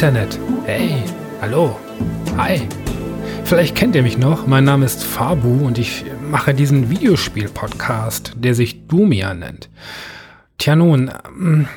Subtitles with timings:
[0.00, 0.38] Internet.
[0.64, 1.02] Hey,
[1.42, 1.78] hallo.
[2.38, 2.66] Hi.
[3.44, 4.46] Vielleicht kennt ihr mich noch.
[4.46, 9.68] Mein Name ist Fabu und ich mache diesen Videospiel-Podcast, der sich Dumia nennt.
[10.56, 11.10] Tja nun,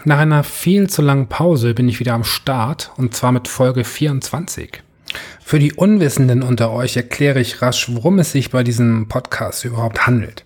[0.05, 3.83] nach einer viel zu langen Pause bin ich wieder am Start und zwar mit Folge
[3.83, 4.81] 24.
[5.41, 10.07] Für die Unwissenden unter euch erkläre ich rasch, worum es sich bei diesem Podcast überhaupt
[10.07, 10.45] handelt.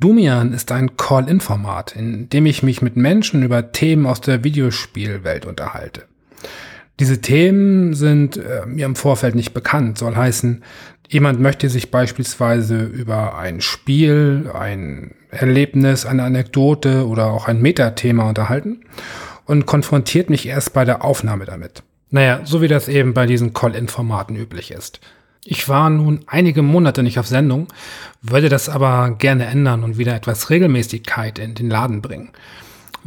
[0.00, 5.46] Dumian ist ein Call-In-Format, in dem ich mich mit Menschen über Themen aus der Videospielwelt
[5.46, 6.02] unterhalte.
[7.00, 10.64] Diese Themen sind äh, mir im Vorfeld nicht bekannt, soll heißen,
[11.08, 18.28] jemand möchte sich beispielsweise über ein Spiel, ein Erlebnis, eine Anekdote oder auch ein Metathema
[18.28, 18.80] unterhalten
[19.44, 21.82] und konfrontiert mich erst bei der Aufnahme damit.
[22.10, 25.00] Naja, so wie das eben bei diesen Call-In-Formaten üblich ist.
[25.44, 27.68] Ich war nun einige Monate nicht auf Sendung,
[28.22, 32.30] würde das aber gerne ändern und wieder etwas Regelmäßigkeit in den Laden bringen.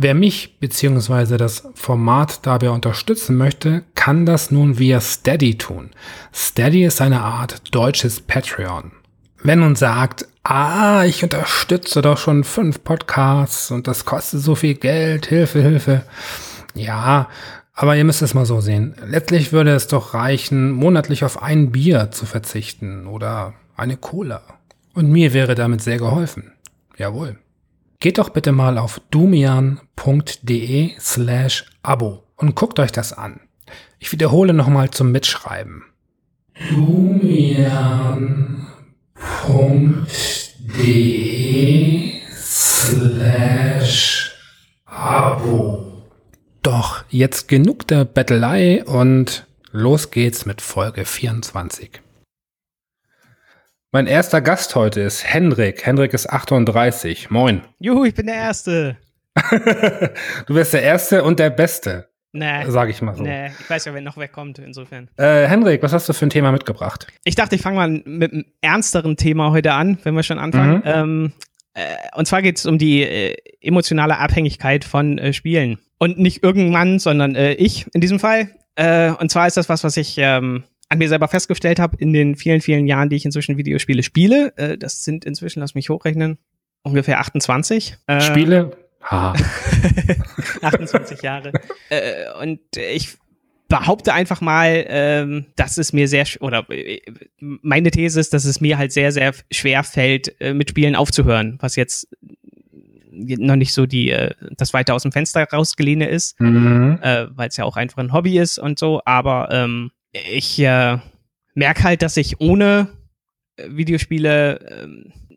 [0.04, 1.38] Wer mich bzw.
[1.38, 5.92] das Format dabei unterstützen möchte, kann das nun via Steady tun.
[6.34, 8.94] Steady ist eine Art deutsches Patreon.
[9.44, 14.74] Wenn nun sagt, ah, ich unterstütze doch schon fünf Podcasts und das kostet so viel
[14.74, 16.04] Geld, Hilfe, Hilfe.
[16.74, 17.30] Ja,
[17.76, 18.96] aber ihr müsst es mal so sehen.
[19.06, 24.42] Letztlich würde es doch reichen, monatlich auf ein Bier zu verzichten oder eine Cola.
[24.96, 26.54] Und mir wäre damit sehr geholfen.
[26.98, 27.38] Jawohl.
[28.02, 33.42] Geht doch bitte mal auf dumian.de slash Abo und guckt euch das an.
[34.00, 35.84] Ich wiederhole nochmal zum Mitschreiben.
[36.72, 38.64] dumian.de
[42.32, 44.32] slash
[44.86, 46.02] Abo.
[46.64, 52.02] Doch, jetzt genug der Bettelei und los geht's mit Folge 24.
[53.94, 55.86] Mein erster Gast heute ist Hendrik.
[55.86, 57.30] Hendrik ist 38.
[57.30, 57.60] Moin.
[57.78, 58.96] Juhu, ich bin der Erste.
[60.48, 62.08] du bist der Erste und der Beste.
[62.32, 62.64] Nee.
[62.70, 63.24] Sag ich mal so.
[63.24, 65.10] Nee, ich weiß ja, wenn noch wer kommt, insofern.
[65.18, 67.08] Äh, Hendrik, was hast du für ein Thema mitgebracht?
[67.26, 70.76] Ich dachte, ich fange mal mit einem ernsteren Thema heute an, wenn wir schon anfangen.
[70.76, 70.82] Mhm.
[70.86, 71.34] Ähm,
[71.74, 75.80] äh, und zwar geht es um die äh, emotionale Abhängigkeit von äh, Spielen.
[75.98, 78.52] Und nicht irgendwann, sondern äh, ich in diesem Fall.
[78.76, 82.12] Äh, und zwar ist das was, was ich ähm, an mir selber festgestellt habe in
[82.12, 84.54] den vielen, vielen Jahren, die ich inzwischen Videospiele spiele.
[84.58, 86.38] Äh, das sind inzwischen, lass mich hochrechnen,
[86.84, 87.98] ungefähr 28.
[88.08, 88.78] Äh, Spiele?
[89.10, 89.34] Ha.
[90.62, 91.54] 28 Jahre.
[91.90, 93.18] Äh, und ich
[93.70, 97.00] behaupte einfach mal, ähm, dass es mir sehr, oder äh,
[97.40, 101.58] meine These ist, dass es mir halt sehr, sehr schwer fällt, äh, mit Spielen aufzuhören,
[101.62, 102.10] was jetzt
[103.12, 107.00] noch nicht so die, äh, das weiter aus dem Fenster rausgelehne ist, mhm.
[107.02, 110.98] äh, weil es ja auch einfach ein Hobby ist und so, aber ähm, ich äh,
[111.54, 112.90] merke halt, dass ich ohne
[113.58, 114.88] äh, Videospiele äh,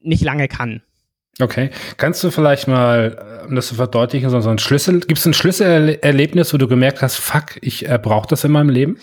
[0.00, 0.82] nicht lange kann.
[1.40, 1.70] Okay.
[1.96, 5.34] Kannst du vielleicht mal, äh, um das zu verdeutlichen, so, ein Schlüssel, gibt es ein
[5.34, 8.98] Schlüsselerlebnis, wo du gemerkt hast, fuck, ich äh, brauche das in meinem Leben?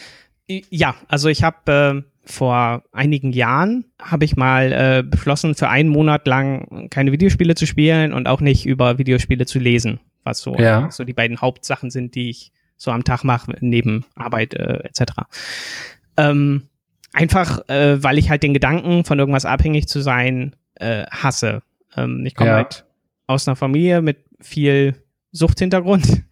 [0.48, 5.90] Ja, also ich habe äh, vor einigen Jahren habe ich mal äh, beschlossen, für einen
[5.90, 10.56] Monat lang keine Videospiele zu spielen und auch nicht über Videospiele zu lesen, was so,
[10.56, 10.90] ja.
[10.92, 15.14] so die beiden Hauptsachen sind, die ich so am Tag mache, neben Arbeit äh, etc.
[16.18, 16.64] Ähm,
[17.14, 21.62] einfach, äh, weil ich halt den Gedanken, von irgendwas abhängig zu sein, äh, hasse.
[21.96, 22.56] Ähm, ich komme ja.
[22.56, 22.86] halt
[23.28, 24.96] aus einer Familie mit viel
[25.32, 26.24] Suchthintergrund.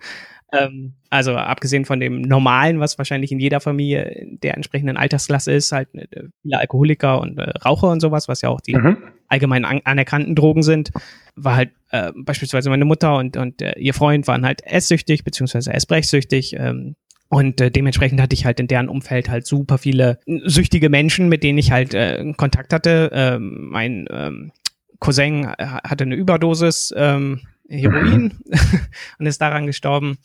[0.51, 5.71] Ähm, also abgesehen von dem Normalen, was wahrscheinlich in jeder Familie der entsprechenden Altersklasse ist,
[5.71, 8.97] halt äh, viele Alkoholiker und äh, Raucher und sowas, was ja auch die mhm.
[9.27, 10.91] allgemein an anerkannten Drogen sind,
[11.35, 15.73] war halt äh, beispielsweise meine Mutter und, und äh, ihr Freund waren halt esssüchtig, beziehungsweise
[15.73, 16.55] essbrechsüchtig.
[16.57, 16.95] Ähm,
[17.29, 21.43] und äh, dementsprechend hatte ich halt in deren Umfeld halt super viele süchtige Menschen, mit
[21.43, 23.11] denen ich halt äh, Kontakt hatte.
[23.13, 24.51] Ähm, mein ähm,
[24.99, 28.39] Cousin äh, hatte eine Überdosis ähm, Heroin
[29.19, 30.17] und ist daran gestorben.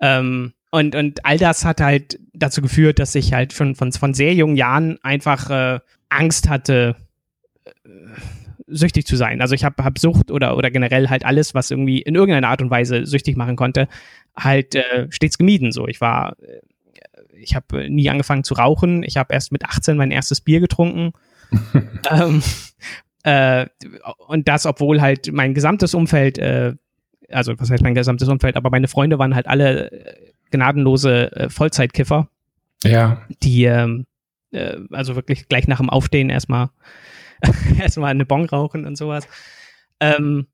[0.00, 4.14] Ähm, und, und all das hat halt dazu geführt, dass ich halt schon von, von
[4.14, 6.96] sehr jungen Jahren einfach äh, Angst hatte,
[7.64, 7.70] äh,
[8.66, 9.40] süchtig zu sein.
[9.40, 12.62] Also ich habe hab Sucht oder, oder generell halt alles, was irgendwie in irgendeiner Art
[12.62, 13.88] und Weise süchtig machen konnte,
[14.36, 15.72] halt äh, stets gemieden.
[15.72, 16.60] So, ich war, äh,
[17.38, 19.02] ich habe nie angefangen zu rauchen.
[19.02, 21.12] Ich habe erst mit 18 mein erstes Bier getrunken.
[22.10, 22.42] ähm,
[23.22, 23.66] äh,
[24.26, 26.74] und das, obwohl halt mein gesamtes Umfeld äh,
[27.30, 31.48] also was heißt mein gesamtes Umfeld, aber meine Freunde waren halt alle äh, gnadenlose äh,
[31.48, 32.28] Vollzeitkiffer.
[32.84, 33.22] Ja.
[33.42, 34.06] Die, ähm,
[34.52, 36.70] äh, also wirklich gleich nach dem Aufstehen erstmal
[37.78, 39.26] erstmal eine Bon rauchen und sowas.
[40.00, 40.46] Ähm,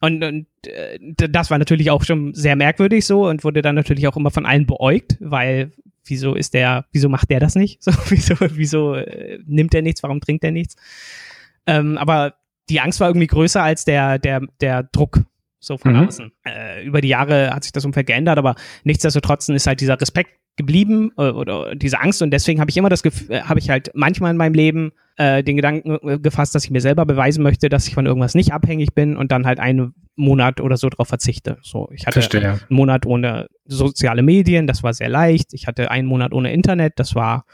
[0.00, 0.98] und, und äh,
[1.30, 4.46] das war natürlich auch schon sehr merkwürdig so und wurde dann natürlich auch immer von
[4.46, 5.72] allen beäugt, weil
[6.04, 7.82] wieso ist der, wieso macht der das nicht?
[7.82, 10.76] So, wieso, wieso äh, nimmt er nichts, warum trinkt er nichts?
[11.66, 12.34] Ähm, aber
[12.68, 15.20] die Angst war irgendwie größer als der, der, der Druck
[15.62, 16.08] so von mhm.
[16.08, 16.32] außen.
[16.44, 20.30] Äh, über die Jahre hat sich das Umfeld geändert, aber nichtsdestotrotz ist halt dieser Respekt
[20.56, 23.70] geblieben äh, oder diese Angst und deswegen habe ich immer das Gefühl, äh, habe ich
[23.70, 27.42] halt manchmal in meinem Leben äh, den Gedanken äh, gefasst, dass ich mir selber beweisen
[27.42, 30.90] möchte, dass ich von irgendwas nicht abhängig bin und dann halt einen Monat oder so
[30.90, 31.58] darauf verzichte.
[31.62, 32.50] So, ich hatte Verstehe.
[32.50, 35.54] einen Monat ohne soziale Medien, das war sehr leicht.
[35.54, 37.44] Ich hatte einen Monat ohne Internet, das war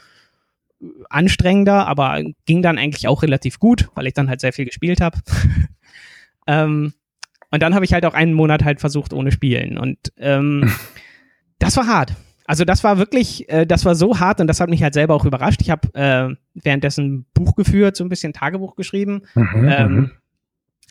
[1.09, 4.99] anstrengender, aber ging dann eigentlich auch relativ gut, weil ich dann halt sehr viel gespielt
[4.99, 5.17] habe.
[6.47, 6.93] ähm,
[7.51, 10.71] und dann habe ich halt auch einen Monat halt versucht ohne Spielen und ähm,
[11.59, 12.13] das war hart.
[12.49, 15.13] Also das war wirklich, äh, das war so hart und das hat mich halt selber
[15.13, 15.61] auch überrascht.
[15.61, 20.11] Ich habe äh, währenddessen ein Buch geführt, so ein bisschen Tagebuch geschrieben, mhm, ähm, mhm.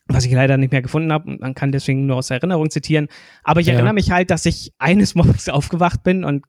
[0.06, 1.37] was ich leider nicht mehr gefunden habe.
[1.40, 3.08] Man kann deswegen nur aus Erinnerung zitieren.
[3.43, 3.72] Aber ich ja.
[3.75, 6.46] erinnere mich halt, dass ich eines Morgens aufgewacht bin und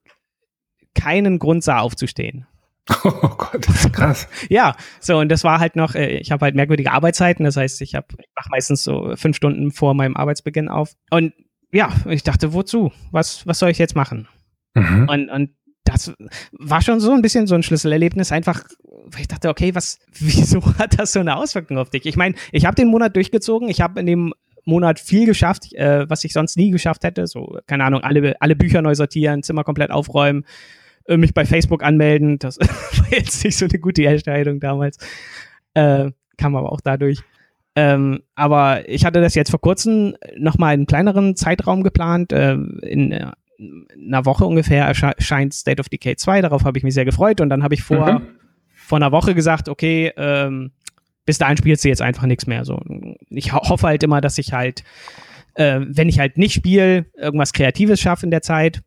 [0.94, 2.45] keinen Grund sah, aufzustehen.
[3.03, 4.27] Oh Gott, krass.
[4.50, 7.81] ja, so und das war halt noch, äh, ich habe halt merkwürdige Arbeitszeiten, das heißt,
[7.81, 11.33] ich habe ich mache meistens so fünf Stunden vor meinem Arbeitsbeginn auf und
[11.71, 12.91] ja, ich dachte, wozu?
[13.12, 14.27] Was was soll ich jetzt machen?
[14.74, 15.07] Mhm.
[15.09, 15.50] Und, und
[15.83, 16.13] das
[16.51, 20.62] war schon so ein bisschen so ein Schlüsselerlebnis, einfach, weil ich dachte, okay, was, wieso
[20.77, 22.06] hat das so eine Auswirkung auf dich?
[22.06, 24.33] Ich meine, ich habe den Monat durchgezogen, ich habe in dem
[24.65, 27.25] Monat viel geschafft, äh, was ich sonst nie geschafft hätte.
[27.27, 30.45] So, keine Ahnung, alle, alle Bücher neu sortieren, Zimmer komplett aufräumen,
[31.09, 32.39] äh, mich bei Facebook anmelden.
[32.39, 34.97] Das war jetzt nicht so eine gute Entscheidung damals.
[35.73, 37.19] Äh, kam aber auch dadurch.
[37.75, 42.53] Ähm, aber ich hatte das jetzt vor kurzem nochmal in einem kleineren Zeitraum geplant, äh,
[42.53, 43.31] in äh,
[44.07, 46.41] einer Woche ungefähr erscheint State of Decay 2.
[46.41, 47.41] Darauf habe ich mich sehr gefreut.
[47.41, 48.27] Und dann habe ich vor, mhm.
[48.73, 50.71] vor einer Woche gesagt, okay, ähm,
[51.25, 52.65] bis dahin spielst du jetzt einfach nichts mehr.
[52.65, 52.79] So,
[53.29, 54.83] ich ho hoffe halt immer, dass ich halt,
[55.56, 58.81] äh, wenn ich halt nicht spiele, irgendwas Kreatives schaffe in der Zeit.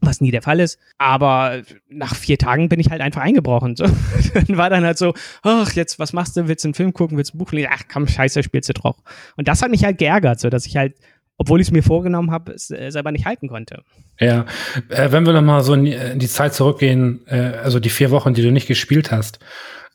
[0.00, 0.78] Was nie der Fall ist.
[0.98, 3.76] Aber nach vier Tagen bin ich halt einfach eingebrochen.
[3.76, 3.84] So.
[4.34, 6.48] dann war dann halt so, ach, jetzt, was machst du?
[6.48, 7.16] Willst du einen Film gucken?
[7.16, 7.70] Willst du ein Buch lesen?
[7.72, 8.96] Ach komm, scheiße, spielst du drauf.
[9.36, 10.94] Und das hat mich halt geärgert, so dass ich halt
[11.38, 13.82] obwohl ich es mir vorgenommen habe, es äh, selber nicht halten konnte.
[14.18, 14.46] Ja,
[14.88, 18.10] äh, wenn wir nochmal so in die, in die, Zeit zurückgehen, äh, also die vier
[18.10, 19.38] Wochen, die du nicht gespielt hast,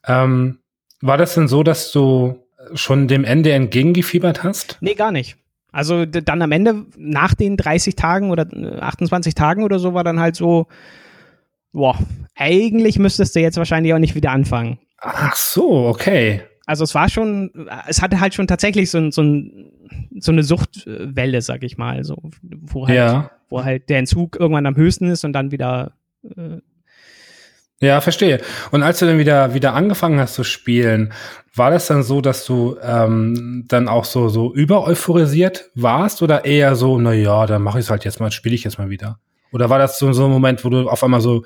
[0.06, 0.60] ähm,
[1.02, 2.46] war das denn so, dass du
[2.76, 4.78] schon dem Ende entgegengefiebert hast?
[4.82, 5.38] Nee, gar nicht.
[5.72, 8.46] Also dann am Ende, nach den 30 Tagen oder
[8.82, 10.68] 28 äh, Tagen oder so, war dann halt so,
[11.72, 11.98] boah,
[12.36, 14.80] eigentlich müsstest du jetzt wahrscheinlich auch nicht wieder anfangen.
[14.98, 16.42] Ach so, okay.
[16.66, 17.52] Also es war schon,
[17.88, 19.24] es hatte halt schon tatsächlich so, so,
[20.20, 23.32] so eine Suchtwelle, sag ich mal, so, wo halt, ja.
[23.50, 25.94] wo halt der Entzug irgendwann am höchsten ist und dann wieder.
[26.24, 26.60] Äh
[27.82, 28.42] ja, verstehe.
[28.72, 31.14] Und als du dann wieder wieder angefangen hast zu spielen,
[31.54, 36.46] war das dann so, dass du ähm, dann auch so so über euphorisiert warst oder
[36.46, 38.90] eher so, na ja, dann mache ich es halt jetzt mal, spiele ich jetzt mal
[38.90, 39.20] wieder?
[39.52, 41.44] Oder war das so, so ein Moment, wo du auf einmal so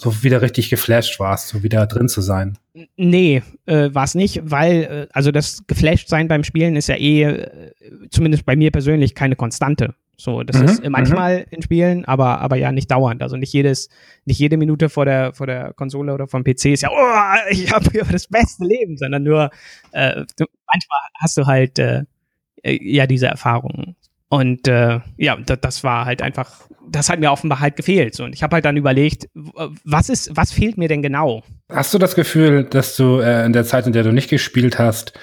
[0.00, 2.56] so wieder richtig geflasht warst, so wieder drin zu sein.
[2.96, 6.94] Nee, äh, war es nicht, weil, äh, also das geflasht sein beim Spielen ist ja
[6.94, 7.72] eh, äh,
[8.10, 9.94] zumindest bei mir persönlich, keine Konstante.
[10.20, 11.46] So, das mhm, ist manchmal mhm.
[11.50, 13.22] in Spielen, aber, aber ja nicht dauernd.
[13.22, 13.88] Also nicht jedes,
[14.26, 17.72] nicht jede Minute vor der, vor der Konsole oder vom PC ist ja, oh, ich
[17.72, 19.50] habe hier das beste Leben, sondern nur,
[19.92, 22.02] äh, du, manchmal hast du halt äh,
[22.62, 23.96] äh ja diese Erfahrungen.
[24.28, 28.14] Und äh, ja, das war halt einfach, das hat mir offenbar halt gefehlt.
[28.14, 28.24] So.
[28.24, 29.28] Und ich habe halt dann überlegt,
[29.84, 31.42] was ist, was fehlt mir denn genau?
[31.68, 34.78] Hast du das Gefühl, dass du äh, in der Zeit, in der du nicht gespielt
[34.78, 35.18] hast,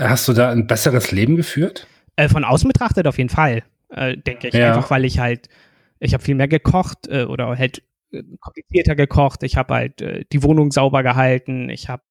[0.00, 1.88] hast du da ein besseres Leben geführt?
[2.16, 4.54] Äh, von außen betrachtet auf jeden Fall, äh, denke ich.
[4.54, 4.74] Ja.
[4.74, 5.48] Einfach weil ich halt,
[5.98, 9.42] ich habe viel mehr gekocht äh, oder halt äh, komplizierter gekocht.
[9.42, 11.70] Ich habe halt äh, die Wohnung sauber gehalten.
[11.70, 12.02] Ich habe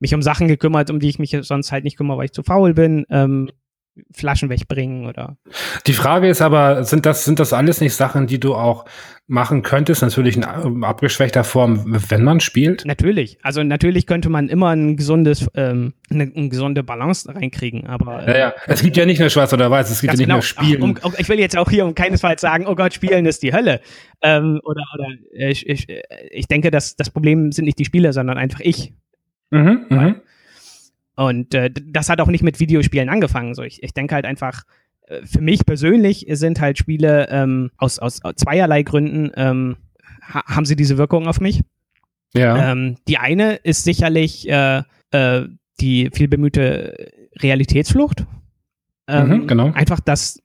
[0.00, 2.42] mich um Sachen gekümmert, um die ich mich sonst halt nicht kümmere, weil ich zu
[2.42, 3.06] faul bin.
[3.08, 3.50] Ähm,
[4.10, 5.36] Flaschen wegbringen oder.
[5.86, 8.86] Die Frage ist aber, sind das, sind das alles nicht Sachen, die du auch
[9.26, 10.00] machen könntest?
[10.00, 12.86] Natürlich in abgeschwächter Form, wenn man spielt?
[12.86, 13.38] Natürlich.
[13.42, 18.26] Also natürlich könnte man immer ein gesundes, ähm, eine, eine gesunde Balance reinkriegen, aber.
[18.26, 18.54] Ja, ja.
[18.66, 20.36] Es gibt ja nicht nur schwarz oder weiß, es gibt ja nicht genau.
[20.36, 20.98] nur Spielen.
[21.00, 23.52] Ach, um, ich will jetzt auch hier um keinesfalls sagen, oh Gott, Spielen ist die
[23.52, 23.80] Hölle.
[24.22, 25.86] Ähm, oder, oder ich, ich,
[26.30, 28.94] ich denke, dass das Problem sind nicht die Spiele, sondern einfach ich.
[29.50, 30.14] Mhm, mhm.
[31.16, 33.54] Und äh, das hat auch nicht mit Videospielen angefangen.
[33.54, 34.62] So, ich, ich denke halt einfach,
[35.06, 39.76] äh, für mich persönlich sind halt Spiele ähm, aus, aus zweierlei Gründen ähm,
[40.22, 41.60] ha haben sie diese Wirkung auf mich.
[42.34, 42.72] Ja.
[42.72, 45.42] Ähm, die eine ist sicherlich äh, äh,
[45.80, 48.24] die viel bemühte Realitätsflucht.
[49.08, 49.72] Ähm, mhm, genau.
[49.72, 50.40] Einfach das,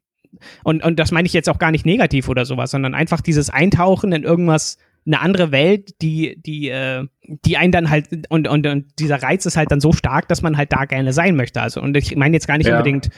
[0.64, 3.50] und, und das meine ich jetzt auch gar nicht negativ oder sowas, sondern einfach dieses
[3.50, 8.68] Eintauchen in irgendwas eine andere Welt, die, die, äh, die einen dann halt, und, und,
[8.68, 11.62] und dieser Reiz ist halt dann so stark, dass man halt da gerne sein möchte.
[11.62, 12.78] Also, und ich meine jetzt gar nicht ja.
[12.78, 13.10] unbedingt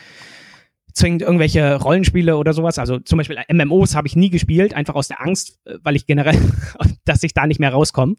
[0.94, 2.80] zwingend irgendwelche Rollenspiele oder sowas.
[2.80, 6.06] Also zum Beispiel MMOs habe ich nie gespielt, einfach aus der Angst, äh, weil ich
[6.06, 6.38] generell,
[7.06, 8.16] dass ich da nicht mehr rauskomme.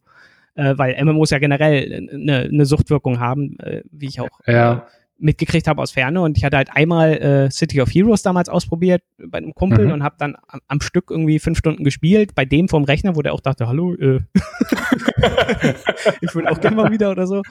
[0.54, 4.88] Äh, weil MMOs ja generell eine, eine Suchtwirkung haben, äh, wie ich auch ja.
[5.20, 9.02] Mitgekriegt habe aus Ferne und ich hatte halt einmal äh, City of Heroes damals ausprobiert
[9.18, 9.92] bei einem Kumpel mhm.
[9.92, 13.22] und habe dann am, am, Stück irgendwie fünf Stunden gespielt, bei dem vom Rechner, wo
[13.22, 14.20] der auch dachte, hallo, äh,
[16.20, 17.42] ich will auch gerne mal wieder oder so.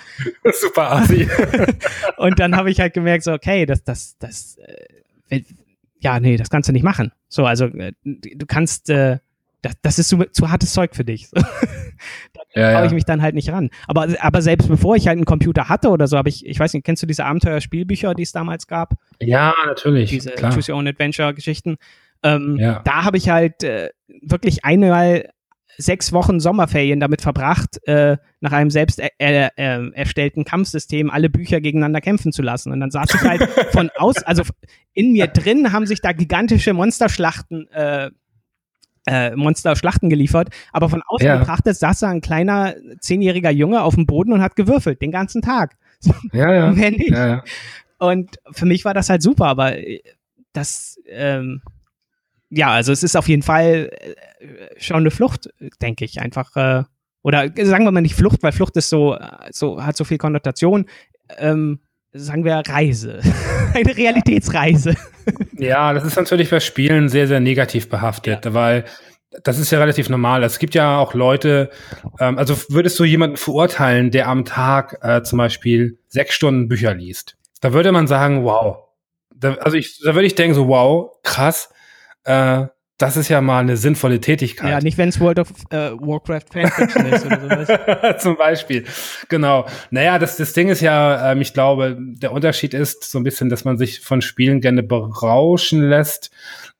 [0.51, 1.27] Super Asi.
[2.17, 4.57] und dann habe ich halt gemerkt, so, okay, das, das, das,
[5.29, 5.43] äh,
[5.99, 7.11] ja, nee, das kannst du nicht machen.
[7.27, 9.19] So, also äh, du kannst, äh,
[9.61, 11.29] das, das ist zu, zu hartes Zeug für dich.
[11.33, 11.41] da
[12.55, 13.69] ja, traue ich mich dann halt nicht ran.
[13.87, 16.73] Aber, aber selbst bevor ich halt einen Computer hatte oder so, habe ich, ich weiß
[16.73, 18.93] nicht, kennst du diese Abenteuer-Spielbücher, die es damals gab?
[19.19, 20.09] Ja, natürlich.
[20.09, 20.53] Diese klar.
[20.53, 21.77] Choose Your Own Adventure-Geschichten.
[22.23, 22.81] Ähm, ja.
[22.85, 23.89] Da habe ich halt äh,
[24.21, 25.29] wirklich einmal
[25.77, 31.29] sechs Wochen Sommerferien damit verbracht, äh, nach einem selbst er, er, er, erstellten Kampfsystem alle
[31.29, 32.73] Bücher gegeneinander kämpfen zu lassen.
[32.73, 34.43] Und dann saß ich halt von aus, also
[34.93, 38.11] in mir drin haben sich da gigantische Monsterschlachten äh,
[39.09, 41.37] äh, Monster-Schlachten geliefert, aber von außen ja.
[41.37, 45.41] betrachtet saß da ein kleiner zehnjähriger Junge auf dem Boden und hat gewürfelt den ganzen
[45.41, 45.75] Tag.
[46.31, 46.71] Ja, ja.
[46.71, 47.09] Mehr nicht.
[47.09, 47.43] Ja, ja.
[47.97, 49.75] Und für mich war das halt super, aber
[50.53, 51.61] das, ähm,
[52.49, 53.89] ja, also es ist auf jeden Fall
[54.39, 55.49] äh, schon eine Flucht,
[55.81, 56.55] denke ich, einfach.
[56.55, 56.83] Äh,
[57.21, 59.17] oder sagen wir mal nicht Flucht, weil Flucht ist so,
[59.51, 60.85] so hat so viel Konnotation.
[61.37, 61.81] Ähm,
[62.13, 63.19] sagen wir Reise,
[63.73, 64.95] eine Realitätsreise.
[65.57, 68.53] Ja, das ist natürlich bei Spielen sehr, sehr negativ behaftet, ja.
[68.53, 68.85] weil
[69.43, 70.43] das ist ja relativ normal.
[70.43, 71.69] Es gibt ja auch Leute,
[72.19, 76.93] ähm, also würdest du jemanden verurteilen, der am Tag äh, zum Beispiel sechs Stunden Bücher
[76.95, 77.37] liest?
[77.61, 78.85] Da würde man sagen, wow.
[79.35, 81.69] Da, also ich, da würde ich denken so, wow, krass.
[82.23, 82.65] Äh,
[82.99, 84.69] das ist ja mal eine sinnvolle Tätigkeit.
[84.69, 88.21] Ja, nicht wenn es World of äh, Warcraft Fanfiction ist oder sowas.
[88.21, 88.83] Zum Beispiel.
[89.29, 89.65] Genau.
[89.89, 93.47] Naja, das, das Ding ist ja, ähm, ich glaube, der Unterschied ist so ein bisschen,
[93.49, 96.29] dass man sich von Spielen gerne berauschen lässt,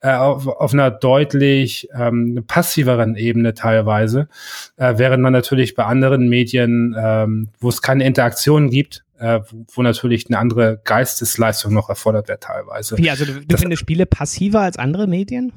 [0.02, 4.28] äh, auf, auf einer deutlich ähm, passiveren Ebene teilweise,
[4.76, 9.66] äh, während man natürlich bei anderen Medien, ähm, wo es keine Interaktion gibt, äh, wo,
[9.74, 12.98] wo natürlich eine andere Geistesleistung noch erfordert wird teilweise.
[12.98, 15.54] Wie, also du, du findest Spiele passiver als andere Medien?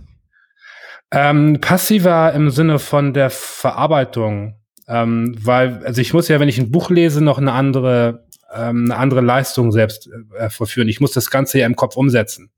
[1.12, 4.56] Ähm, passiver im Sinne von der Verarbeitung.
[4.88, 8.86] Ähm, weil, also ich muss ja, wenn ich ein Buch lese, noch eine andere, ähm,
[8.86, 10.88] eine andere Leistung selbst äh, verführen.
[10.88, 12.50] Ich muss das Ganze ja im Kopf umsetzen.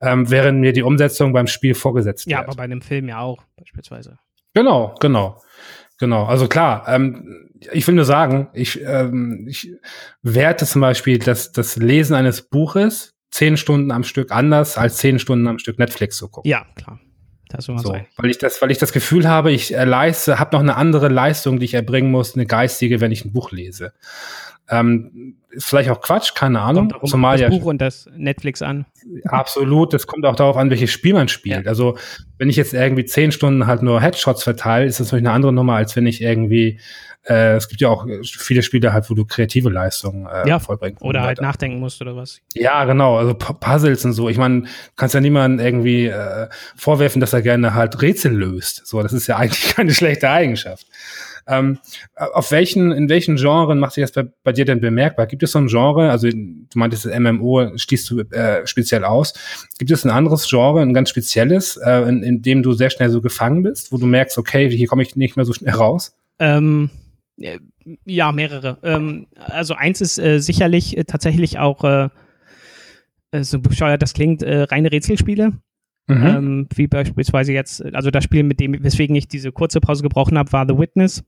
[0.00, 2.46] Ähm, während mir die Umsetzung beim Spiel vorgesetzt ja, wird.
[2.46, 4.18] Ja, aber bei einem Film ja auch, beispielsweise.
[4.52, 5.40] Genau, genau.
[5.98, 9.72] Genau, also klar, ähm, ich will nur sagen, ich, ähm, ich
[10.22, 15.18] werte zum Beispiel das, das Lesen eines Buches zehn Stunden am Stück anders als zehn
[15.18, 16.50] Stunden am Stück Netflix zu gucken.
[16.50, 17.00] Ja, klar.
[17.56, 17.96] Das so.
[18.16, 21.08] Weil ich das, weil ich das Gefühl habe, ich äh, leiste, habe noch eine andere
[21.08, 23.92] Leistung, die ich erbringen muss, eine geistige, wenn ich ein Buch lese.
[24.70, 26.88] Ähm, ist vielleicht auch Quatsch, keine Ahnung.
[26.88, 28.86] Kommt Zumal das Buch und das Netflix an.
[29.24, 31.64] Absolut, das kommt auch darauf an, welches Spiel man spielt.
[31.64, 31.68] Ja.
[31.68, 31.96] Also
[32.38, 35.52] wenn ich jetzt irgendwie zehn Stunden halt nur Headshots verteile, ist das natürlich eine andere
[35.52, 36.80] Nummer, als wenn ich irgendwie
[37.26, 40.98] äh, es gibt ja auch viele Spiele halt, wo du kreative Leistungen äh, ja, vollbringen
[41.00, 42.40] Oder halt nachdenken musst oder was.
[42.52, 43.16] Ja, genau.
[43.16, 44.28] Also Puzzles und so.
[44.28, 44.64] Ich meine,
[44.96, 48.86] kannst ja niemanden irgendwie äh, vorwerfen, dass er gerne halt Rätsel löst.
[48.86, 50.86] So, das ist ja eigentlich keine schlechte Eigenschaft.
[51.46, 51.78] Ähm,
[52.14, 55.26] auf welchen, in welchen Genren macht sich das bei, bei, dir denn bemerkbar?
[55.26, 59.34] Gibt es so ein Genre, also du meintest MMO stießt du äh, speziell aus.
[59.78, 63.10] Gibt es ein anderes Genre, ein ganz spezielles, äh, in, in dem du sehr schnell
[63.10, 66.16] so gefangen bist, wo du merkst, okay, hier komme ich nicht mehr so schnell raus?
[66.38, 66.90] Ähm,
[68.04, 68.78] ja, mehrere.
[68.82, 72.08] Ähm, also eins ist äh, sicherlich äh, tatsächlich auch, äh,
[73.32, 75.52] äh so bescheuert das klingt, äh, reine Rätselspiele.
[76.06, 76.26] Mhm.
[76.26, 80.36] Ähm, wie beispielsweise jetzt, also das Spiel, mit dem, weswegen ich diese kurze Pause gebrochen
[80.36, 81.24] habe, war The Witness.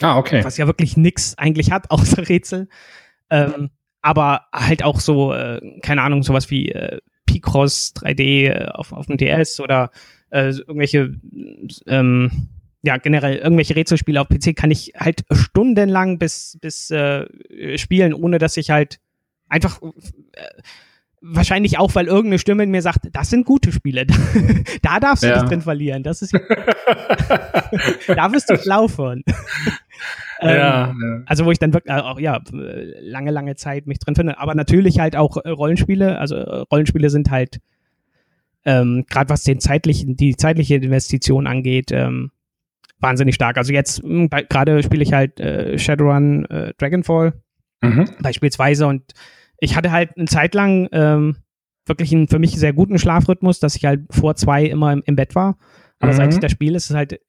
[0.00, 0.44] Ah, okay.
[0.44, 2.68] Was ja wirklich nix eigentlich hat, außer Rätsel.
[3.30, 3.70] Ähm,
[4.02, 9.06] aber halt auch so, äh, keine Ahnung, sowas wie äh, Picross 3D äh, auf, auf
[9.06, 9.90] dem DS oder
[10.30, 11.14] äh, irgendwelche,
[11.86, 12.48] ähm,
[12.82, 17.26] ja, generell irgendwelche Rätselspiele auf PC kann ich halt stundenlang bis, bis äh,
[17.78, 18.98] spielen, ohne dass ich halt
[19.48, 20.62] einfach äh,
[21.22, 24.06] wahrscheinlich auch, weil irgendeine Stimme in mir sagt, das sind gute Spiele.
[24.82, 25.36] da darfst du ja.
[25.36, 26.02] nicht drin verlieren.
[26.02, 26.32] Das ist
[28.06, 29.22] da wirst du schlau von.
[30.40, 30.94] ähm, ja,
[31.26, 32.40] Also wo ich dann wirklich auch ja
[33.00, 36.18] lange lange Zeit mich drin finde, aber natürlich halt auch äh, Rollenspiele.
[36.18, 37.60] Also äh, Rollenspiele sind halt
[38.64, 42.32] ähm, gerade was den zeitlichen die zeitliche Investition angeht ähm,
[42.98, 43.56] wahnsinnig stark.
[43.58, 47.34] Also jetzt hm, gerade spiele ich halt äh, Shadowrun äh, Dragonfall
[47.80, 48.08] mhm.
[48.20, 49.12] beispielsweise und
[49.62, 51.36] ich hatte halt eine Zeit lang ähm,
[51.86, 55.14] wirklich einen für mich sehr guten Schlafrhythmus, dass ich halt vor zwei immer im, im
[55.14, 55.56] Bett war.
[56.00, 56.16] Aber mhm.
[56.16, 57.20] seit ich das spiele, ist es halt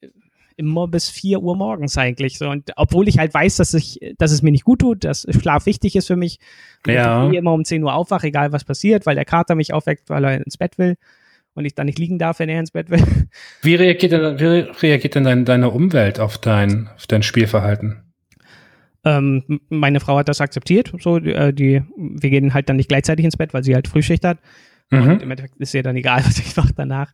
[0.55, 2.49] immer bis vier Uhr morgens eigentlich so.
[2.49, 5.67] Und obwohl ich halt weiß, dass ich, dass es mir nicht gut tut, dass Schlaf
[5.67, 6.39] wichtig ist für mich,
[6.87, 7.29] ja.
[7.29, 10.23] ich immer um 10 Uhr aufwache, egal was passiert, weil der Kater mich aufweckt, weil
[10.23, 10.95] er ins Bett will
[11.53, 13.03] und ich dann nicht liegen darf, wenn er ins Bett will.
[13.61, 18.02] Wie reagiert denn, wie reagiert denn deine, deine Umwelt auf dein, auf dein Spielverhalten?
[19.05, 20.93] Ähm, meine Frau hat das akzeptiert.
[20.99, 24.23] So, äh, die, wir gehen halt dann nicht gleichzeitig ins Bett, weil sie halt Frühschicht
[24.23, 24.39] hat.
[24.91, 25.11] Mhm.
[25.11, 27.11] Und im Endeffekt ist ihr dann egal, was ich mache danach.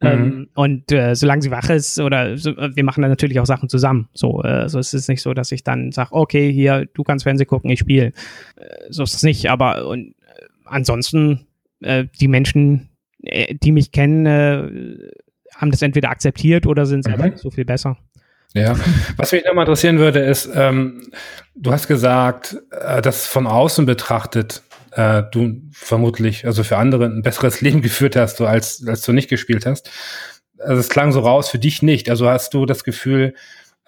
[0.00, 0.08] Mhm.
[0.08, 3.68] Ähm, und äh, solange sie wach ist, oder so, wir machen dann natürlich auch Sachen
[3.68, 4.08] zusammen.
[4.14, 7.24] So, äh, so es ist nicht so, dass ich dann sage, okay, hier, du kannst
[7.24, 8.12] Fernsehen gucken, ich spiele.
[8.56, 9.50] Äh, so ist es nicht.
[9.50, 11.46] Aber und, äh, ansonsten,
[11.80, 12.90] äh, die Menschen,
[13.22, 15.10] äh, die mich kennen, äh,
[15.56, 17.36] haben das entweder akzeptiert oder sind selber mhm.
[17.36, 17.96] so viel besser.
[18.54, 18.76] Ja,
[19.16, 21.10] was mich nochmal interessieren würde, ist, ähm,
[21.54, 24.62] du hast gesagt, äh, dass von außen betrachtet
[24.92, 29.28] äh, du vermutlich, also für andere ein besseres Leben geführt hast, als, als du nicht
[29.28, 29.90] gespielt hast.
[30.58, 32.10] Also es klang so raus, für dich nicht.
[32.10, 33.34] Also hast du das Gefühl,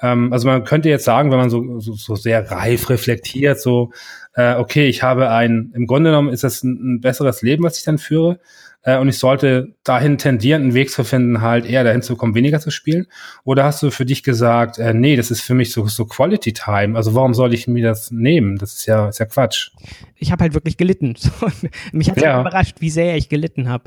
[0.00, 3.92] ähm, also man könnte jetzt sagen, wenn man so, so, so sehr reif reflektiert, so,
[4.34, 7.78] äh, okay, ich habe ein, im Grunde genommen ist das ein, ein besseres Leben, was
[7.78, 8.40] ich dann führe.
[8.82, 12.34] Äh, und ich sollte dahin tendieren, einen Weg zu finden, halt eher dahin zu kommen,
[12.34, 13.06] weniger zu spielen?
[13.44, 16.52] Oder hast du für dich gesagt, äh, nee, das ist für mich so, so Quality
[16.52, 18.56] Time, also warum soll ich mir das nehmen?
[18.56, 19.70] Das ist ja, ist ja Quatsch.
[20.16, 21.14] Ich habe halt wirklich gelitten.
[21.92, 22.34] Mich hat ja.
[22.34, 23.84] Halt überrascht, wie sehr ich gelitten habe.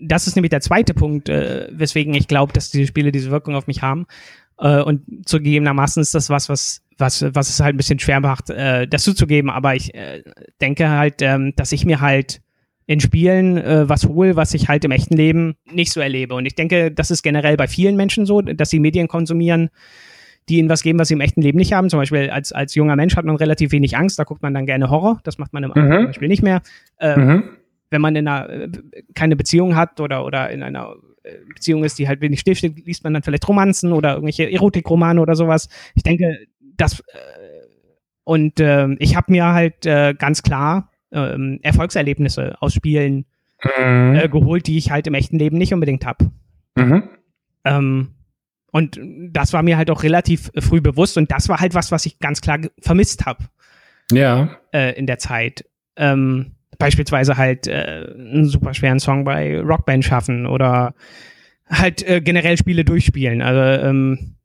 [0.00, 3.54] Das ist nämlich der zweite Punkt, äh, weswegen ich glaube, dass diese Spiele diese Wirkung
[3.54, 4.06] auf mich haben.
[4.58, 8.50] Äh, und zugegebenermaßen ist das was, was was, was es halt ein bisschen schwer macht,
[8.50, 9.50] äh, das zuzugeben.
[9.50, 10.22] Aber ich äh,
[10.60, 12.40] denke halt, ähm, dass ich mir halt
[12.88, 16.34] in Spielen äh, was hole, was ich halt im echten Leben nicht so erlebe.
[16.34, 19.68] Und ich denke, das ist generell bei vielen Menschen so, dass sie Medien konsumieren,
[20.48, 21.90] die ihnen was geben, was sie im echten Leben nicht haben.
[21.90, 24.64] Zum Beispiel als, als junger Mensch hat man relativ wenig Angst, da guckt man dann
[24.64, 25.20] gerne Horror.
[25.22, 26.06] Das macht man im mhm.
[26.06, 26.62] Beispiel nicht mehr.
[26.98, 27.44] Äh, mhm.
[27.90, 28.68] Wenn man in einer, äh,
[29.14, 33.04] keine Beziehung hat oder, oder in einer äh, Beziehung ist, die halt wenig stillsteht, liest
[33.04, 35.68] man dann vielleicht Romanzen oder irgendwelche Erotikromane oder sowas.
[35.94, 36.38] Ich denke,
[36.78, 37.04] das äh,
[38.24, 43.26] und äh, ich habe mir halt äh, ganz klar ähm, Erfolgserlebnisse aus Spielen
[43.62, 44.14] mhm.
[44.14, 46.30] äh, geholt, die ich halt im echten Leben nicht unbedingt habe.
[46.76, 47.08] Mhm.
[47.64, 48.08] Ähm,
[48.70, 52.06] und das war mir halt auch relativ früh bewusst und das war halt was, was
[52.06, 53.44] ich ganz klar vermisst habe.
[54.12, 54.50] Ja.
[54.72, 55.64] Äh, in der Zeit.
[55.96, 60.94] Ähm, beispielsweise halt äh, einen super schweren Song bei Rockband schaffen oder
[61.68, 63.42] halt äh, generell Spiele durchspielen.
[63.42, 64.36] Also ähm,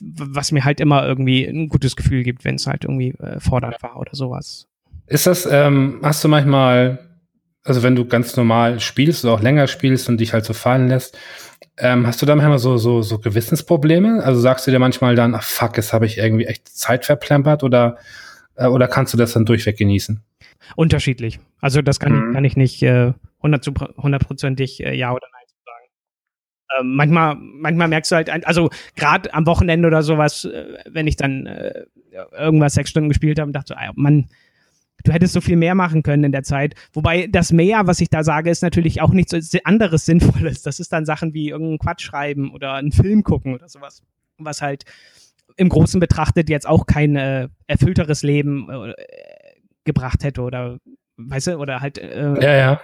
[0.00, 3.82] was mir halt immer irgendwie ein gutes Gefühl gibt, wenn es halt irgendwie äh, fordernd
[3.82, 4.68] war oder sowas.
[5.10, 7.00] Ist das, ähm, hast du manchmal,
[7.64, 10.86] also wenn du ganz normal spielst oder auch länger spielst und dich halt so fallen
[10.86, 11.18] lässt,
[11.78, 14.22] ähm, hast du da manchmal so, so, so Gewissensprobleme?
[14.22, 17.64] Also sagst du dir manchmal dann, ach fuck, jetzt habe ich irgendwie echt Zeit verplempert
[17.64, 17.98] oder,
[18.54, 20.22] äh, oder kannst du das dann durchweg genießen?
[20.76, 21.40] Unterschiedlich.
[21.60, 22.32] Also das kann, mhm.
[22.32, 25.86] kann ich nicht äh, hundertprozentig äh, ja oder nein sagen.
[26.78, 31.16] Ähm, manchmal, manchmal merkst du halt, also gerade am Wochenende oder sowas, äh, wenn ich
[31.16, 31.84] dann äh,
[32.38, 34.28] irgendwas sechs Stunden gespielt habe und dachte, so, ah, Mann,
[35.04, 36.74] du hättest so viel mehr machen können in der Zeit.
[36.92, 39.34] Wobei das mehr, was ich da sage, ist natürlich auch nichts
[39.64, 40.62] anderes Sinnvolles.
[40.62, 44.02] Das ist dann Sachen wie irgendeinen Quatsch schreiben oder einen Film gucken oder sowas,
[44.38, 44.84] was halt
[45.56, 48.94] im Großen betrachtet jetzt auch kein äh, erfüllteres Leben äh,
[49.84, 50.78] gebracht hätte oder
[51.16, 52.80] weißt du, oder halt äh, ja, ja.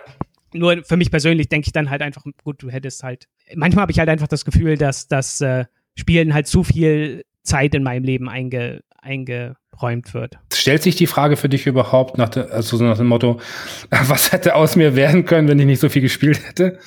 [0.53, 3.29] Nur für mich persönlich denke ich dann halt einfach, gut, du hättest halt.
[3.55, 5.67] Manchmal habe ich halt einfach das Gefühl, dass das äh,
[5.99, 10.39] Spielen halt zu viel Zeit in meinem Leben einge, einge eingeräumt wird.
[10.53, 13.41] Stellt sich die Frage für dich überhaupt nach, de, also so nach dem Motto,
[13.91, 16.79] was hätte aus mir werden können, wenn ich nicht so viel gespielt hätte?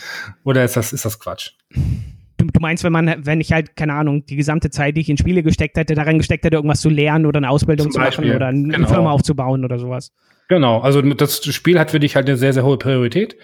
[0.43, 1.51] Oder ist das, ist das Quatsch?
[2.37, 5.09] Du, du meinst, wenn man, wenn ich halt, keine Ahnung, die gesamte Zeit, die ich
[5.09, 8.31] in Spiele gesteckt hätte, daran gesteckt hätte, irgendwas zu lernen oder eine Ausbildung zu machen
[8.31, 8.87] oder eine genau.
[8.87, 10.11] Firma aufzubauen oder sowas?
[10.49, 13.37] Genau, also das Spiel hat für dich halt eine sehr, sehr hohe Priorität.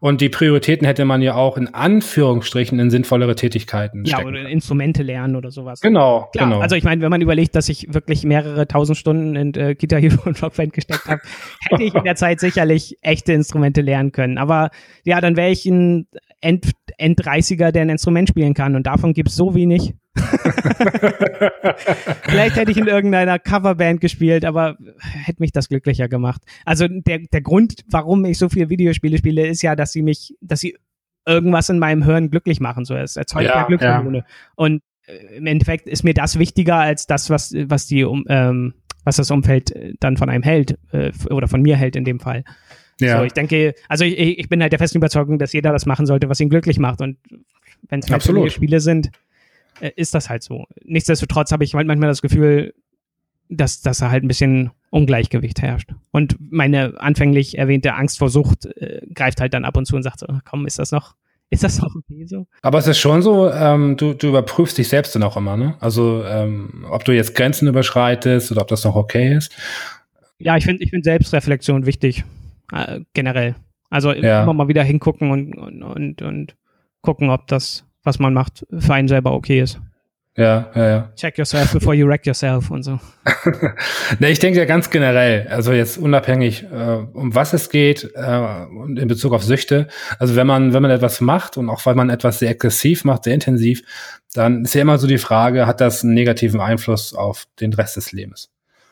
[0.00, 4.28] Und die Prioritäten hätte man ja auch in Anführungsstrichen in sinnvollere Tätigkeiten Ja, stecken.
[4.28, 5.80] oder Instrumente lernen oder sowas.
[5.80, 6.60] Genau, Klar, genau.
[6.60, 10.00] Also ich meine, wenn man überlegt, dass ich wirklich mehrere tausend Stunden in äh, Guitar
[10.00, 11.22] Hero und Rockband gesteckt habe,
[11.70, 14.36] hätte ich in der Zeit sicherlich echte Instrumente lernen können.
[14.36, 14.70] Aber
[15.04, 16.08] ja, dann wäre ich ein
[16.40, 18.74] End, End-30er, der ein Instrument spielen kann.
[18.74, 19.94] Und davon gibt es so wenig.
[22.22, 26.42] Vielleicht hätte ich in irgendeiner Coverband gespielt, aber hätte mich das glücklicher gemacht.
[26.64, 30.36] Also der, der Grund, warum ich so viele Videospiele spiele, ist ja, dass sie mich,
[30.40, 30.76] dass sie
[31.26, 32.84] irgendwas in meinem Hören glücklich machen.
[32.84, 34.18] So, es erzeugt ja, Glückshormone.
[34.18, 34.24] Ja.
[34.56, 38.74] Und äh, im Endeffekt ist mir das wichtiger als das, was, was die, um, ähm,
[39.04, 42.44] was das Umfeld dann von einem hält, äh, oder von mir hält in dem Fall.
[43.00, 43.18] Ja.
[43.18, 46.06] So, ich denke, also ich, ich bin halt der festen Überzeugung, dass jeder das machen
[46.06, 47.00] sollte, was ihn glücklich macht.
[47.00, 47.18] Und
[47.88, 49.10] wenn es halt Spiele sind,
[49.80, 50.66] äh, ist das halt so.
[50.84, 52.74] Nichtsdestotrotz habe ich halt manchmal das Gefühl,
[53.48, 55.90] dass, dass da halt ein bisschen Ungleichgewicht herrscht.
[56.10, 60.02] Und meine anfänglich erwähnte Angst vor Sucht äh, greift halt dann ab und zu und
[60.02, 61.14] sagt so, komm, ist das noch,
[61.50, 62.46] ist das noch okay so?
[62.62, 65.76] Aber es ist schon so, ähm, du, du überprüfst dich selbst dann auch immer, ne?
[65.80, 69.54] Also ähm, ob du jetzt Grenzen überschreitest oder ob das noch okay ist.
[70.38, 72.24] Ja, ich finde ich finde Selbstreflexion wichtig,
[72.72, 73.56] äh, generell.
[73.90, 74.42] Also ja.
[74.42, 76.56] immer mal wieder hingucken und, und, und, und
[77.00, 79.80] gucken, ob das was man macht, für einen selber okay ist.
[80.38, 81.12] Ja, ja, ja.
[81.16, 83.00] Check yourself before you wreck yourself und so.
[84.20, 88.66] ne, ich denke ja ganz generell, also jetzt unabhängig, äh, um was es geht äh,
[88.66, 89.88] und in Bezug auf Süchte.
[90.20, 93.24] Also wenn man, wenn man etwas macht und auch weil man etwas sehr aggressiv macht,
[93.24, 93.82] sehr intensiv,
[94.32, 97.96] dann ist ja immer so die Frage, hat das einen negativen Einfluss auf den Rest
[97.96, 98.48] des Lebens?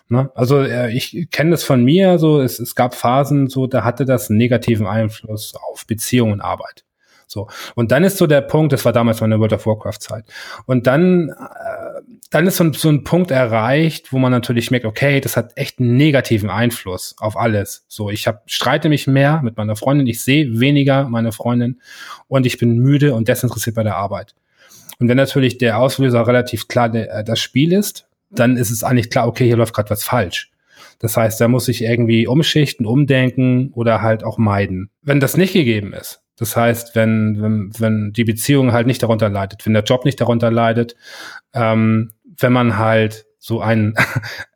[0.08, 0.32] Ne?
[0.34, 4.04] Also äh, ich kenne das von mir, so es, es gab Phasen, so da hatte
[4.04, 6.85] das einen negativen Einfluss auf Beziehungen und Arbeit.
[7.26, 7.48] So.
[7.74, 10.24] Und dann ist so der Punkt, das war damals meine World of Warcraft Zeit.
[10.66, 14.86] Und dann, äh, dann ist so ein, so ein Punkt erreicht, wo man natürlich merkt,
[14.86, 17.84] okay, das hat echt einen negativen Einfluss auf alles.
[17.88, 21.80] So, ich hab, streite mich mehr mit meiner Freundin, ich sehe weniger meine Freundin
[22.28, 24.34] und ich bin müde und desinteressiert bei der Arbeit.
[24.98, 28.84] Und wenn natürlich der Auslöser relativ klar der, äh, das Spiel ist, dann ist es
[28.84, 30.50] eigentlich klar, okay, hier läuft gerade was falsch.
[30.98, 34.90] Das heißt, da muss ich irgendwie umschichten, umdenken oder halt auch meiden.
[35.02, 39.28] Wenn das nicht gegeben ist, das heißt, wenn, wenn, wenn die Beziehung halt nicht darunter
[39.28, 40.94] leidet, wenn der Job nicht darunter leidet,
[41.54, 43.94] ähm, wenn man halt so ein,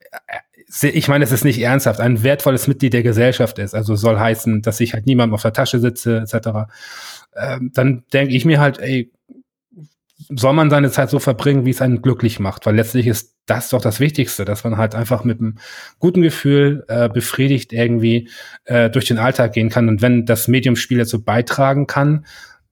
[0.83, 4.63] ich meine, es ist nicht ernsthaft, ein wertvolles Mitglied der Gesellschaft ist, also soll heißen,
[4.63, 6.71] dass ich halt niemandem auf der Tasche sitze, etc.,
[7.37, 9.11] ähm, dann denke ich mir halt, ey,
[10.29, 13.71] soll man seine Zeit so verbringen, wie es einen glücklich macht, weil letztlich ist das
[13.71, 15.57] doch das Wichtigste, dass man halt einfach mit einem
[15.99, 18.29] guten Gefühl äh, befriedigt irgendwie
[18.65, 19.89] äh, durch den Alltag gehen kann.
[19.89, 22.27] Und wenn das Mediumspiel dazu beitragen kann,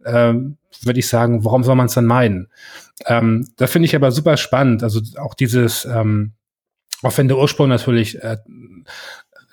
[0.05, 0.35] äh,
[0.83, 2.49] würde ich sagen, warum soll man es dann meiden?
[3.07, 4.83] Ähm, da finde ich aber super spannend.
[4.83, 6.35] Also auch dieses, ähm,
[7.03, 8.37] auch wenn der Ursprung natürlich äh,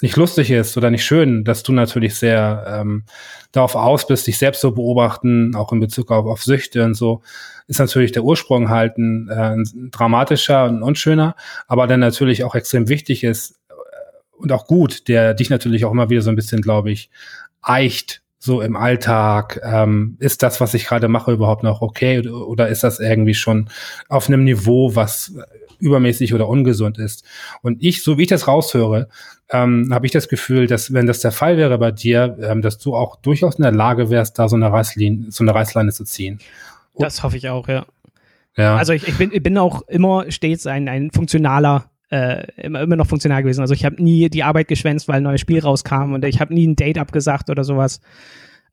[0.02, 3.04] nicht lustig ist oder nicht schön, dass du natürlich sehr ähm,
[3.52, 7.22] darauf aus bist, dich selbst zu beobachten, auch in Bezug auf, auf Süchte und so,
[7.68, 11.36] ist natürlich der Ursprung halt ein, äh, ein dramatischer und unschöner,
[11.68, 13.74] aber dann natürlich auch extrem wichtig ist äh,
[14.38, 17.10] und auch gut, der dich natürlich auch immer wieder so ein bisschen, glaube ich,
[17.62, 19.60] eicht so im Alltag?
[19.64, 23.34] Ähm, ist das, was ich gerade mache, überhaupt noch okay oder, oder ist das irgendwie
[23.34, 23.70] schon
[24.08, 25.34] auf einem Niveau, was
[25.80, 27.26] übermäßig oder ungesund ist?
[27.62, 29.10] Und ich, so wie ich das raushöre,
[29.52, 32.78] ähm, habe ich das Gefühl, dass wenn das der Fall wäre bei dir, ähm, dass
[32.78, 36.04] du auch durchaus in der Lage wärst, da so eine Reißleine, so eine Reißleine zu
[36.04, 36.40] ziehen.
[36.98, 37.86] Das hoffe ich auch, ja.
[38.56, 38.76] ja.
[38.76, 42.96] Also ich, ich, bin, ich bin auch immer stets ein, ein funktionaler äh, immer, immer
[42.96, 43.62] noch funktional gewesen.
[43.62, 46.54] Also ich habe nie die Arbeit geschwänzt, weil ein neues Spiel rauskam und ich habe
[46.54, 48.00] nie ein Date abgesagt oder sowas.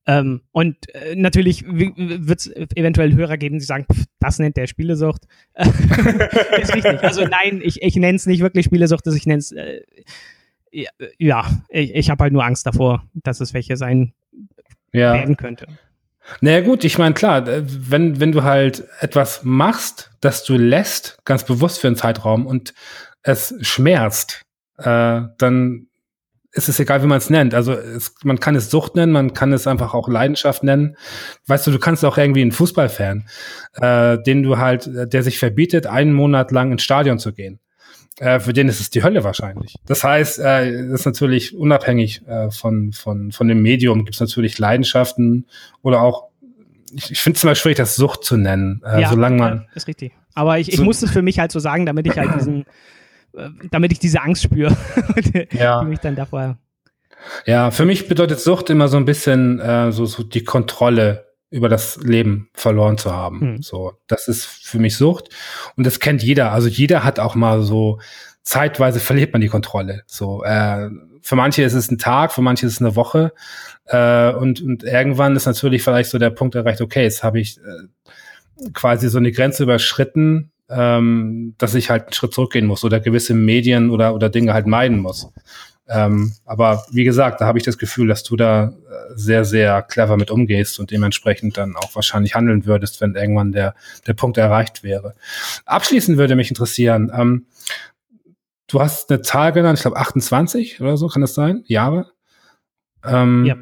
[0.06, 4.66] Ähm, und äh, natürlich wird es eventuell Hörer geben, die sagen, pff, das nennt der
[4.66, 5.22] Spielesucht.
[5.54, 7.02] ist richtig.
[7.04, 9.82] Also nein, ich, ich nenne es nicht wirklich Spielesucht, ich nenne es, äh,
[11.18, 14.12] ja, ich, ich habe halt nur Angst davor, dass es welche sein
[14.92, 15.14] ja.
[15.14, 15.66] werden könnte.
[16.40, 21.18] Naja gut, ich meine, klar, äh, wenn, wenn du halt etwas machst, das du lässt,
[21.24, 22.74] ganz bewusst für einen Zeitraum und
[23.22, 24.42] es schmerzt,
[24.78, 25.86] äh, dann
[26.52, 27.54] ist es egal, wie man es nennt.
[27.54, 30.96] Also es, man kann es Sucht nennen, man kann es einfach auch Leidenschaft nennen.
[31.46, 33.26] Weißt du, du kannst auch irgendwie einen Fußballfan,
[33.80, 37.58] äh, den du halt, der sich verbietet, einen Monat lang ins Stadion zu gehen.
[38.18, 39.76] Äh, für den ist es die Hölle wahrscheinlich.
[39.86, 44.20] Das heißt, äh, das ist natürlich unabhängig äh, von, von, von dem Medium, gibt es
[44.20, 45.46] natürlich Leidenschaften
[45.80, 46.28] oder auch,
[46.94, 49.54] ich, ich finde es immer schwierig, das Sucht zu nennen, äh, ja, solange man.
[49.54, 50.12] Ja, ist richtig.
[50.34, 52.66] Aber ich, ich so, muss es für mich halt so sagen, damit ich halt diesen,
[53.70, 54.76] damit ich diese Angst spüre,
[55.16, 55.80] die, ja.
[55.80, 56.58] die mich dann davor.
[57.46, 61.68] Ja, für mich bedeutet Sucht immer so ein bisschen äh, so, so die Kontrolle über
[61.68, 63.40] das Leben verloren zu haben.
[63.40, 63.62] Hm.
[63.62, 65.28] So, das ist für mich Sucht
[65.76, 66.52] und das kennt jeder.
[66.52, 68.00] Also jeder hat auch mal so
[68.42, 70.02] zeitweise verliert man die Kontrolle.
[70.06, 70.88] So, äh,
[71.20, 73.32] für manche ist es ein Tag, für manche ist es eine Woche
[73.86, 76.80] äh, und und irgendwann ist natürlich vielleicht so der Punkt erreicht.
[76.80, 82.12] Okay, jetzt habe ich äh, quasi so eine Grenze überschritten, ähm, dass ich halt einen
[82.12, 85.28] Schritt zurückgehen muss oder gewisse Medien oder oder Dinge halt meiden muss.
[85.88, 88.70] Ähm, aber wie gesagt, da habe ich das Gefühl, dass du da äh,
[89.14, 93.74] sehr, sehr clever mit umgehst und dementsprechend dann auch wahrscheinlich handeln würdest, wenn irgendwann der,
[94.06, 95.14] der Punkt erreicht wäre.
[95.66, 97.46] Abschließend würde mich interessieren, ähm,
[98.68, 101.64] du hast eine Zahl genannt, ich glaube 28 oder so, kann das sein?
[101.66, 102.12] Jahre?
[103.04, 103.56] Ähm, ja.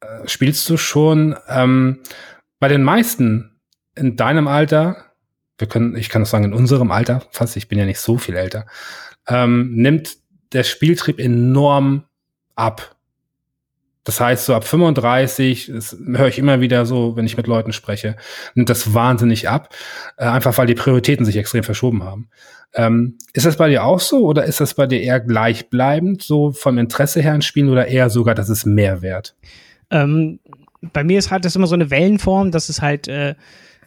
[0.00, 2.00] Äh, spielst du schon ähm,
[2.60, 3.60] bei den meisten
[3.96, 5.13] in deinem Alter,
[5.58, 8.18] wir können, ich kann das sagen, in unserem Alter, fast, ich bin ja nicht so
[8.18, 8.66] viel älter,
[9.28, 10.16] ähm, nimmt
[10.52, 12.04] der Spieltrieb enorm
[12.54, 12.96] ab.
[14.04, 17.72] Das heißt, so ab 35, das höre ich immer wieder so, wenn ich mit Leuten
[17.72, 18.16] spreche,
[18.54, 19.74] nimmt das wahnsinnig ab,
[20.18, 22.28] äh, einfach weil die Prioritäten sich extrem verschoben haben.
[22.74, 26.52] Ähm, ist das bei dir auch so oder ist das bei dir eher gleichbleibend, so
[26.52, 29.36] vom Interesse her an Spielen oder eher sogar, dass es mehr wert?
[29.90, 30.40] Ähm,
[30.92, 33.36] bei mir ist halt das immer so eine Wellenform, dass es halt äh,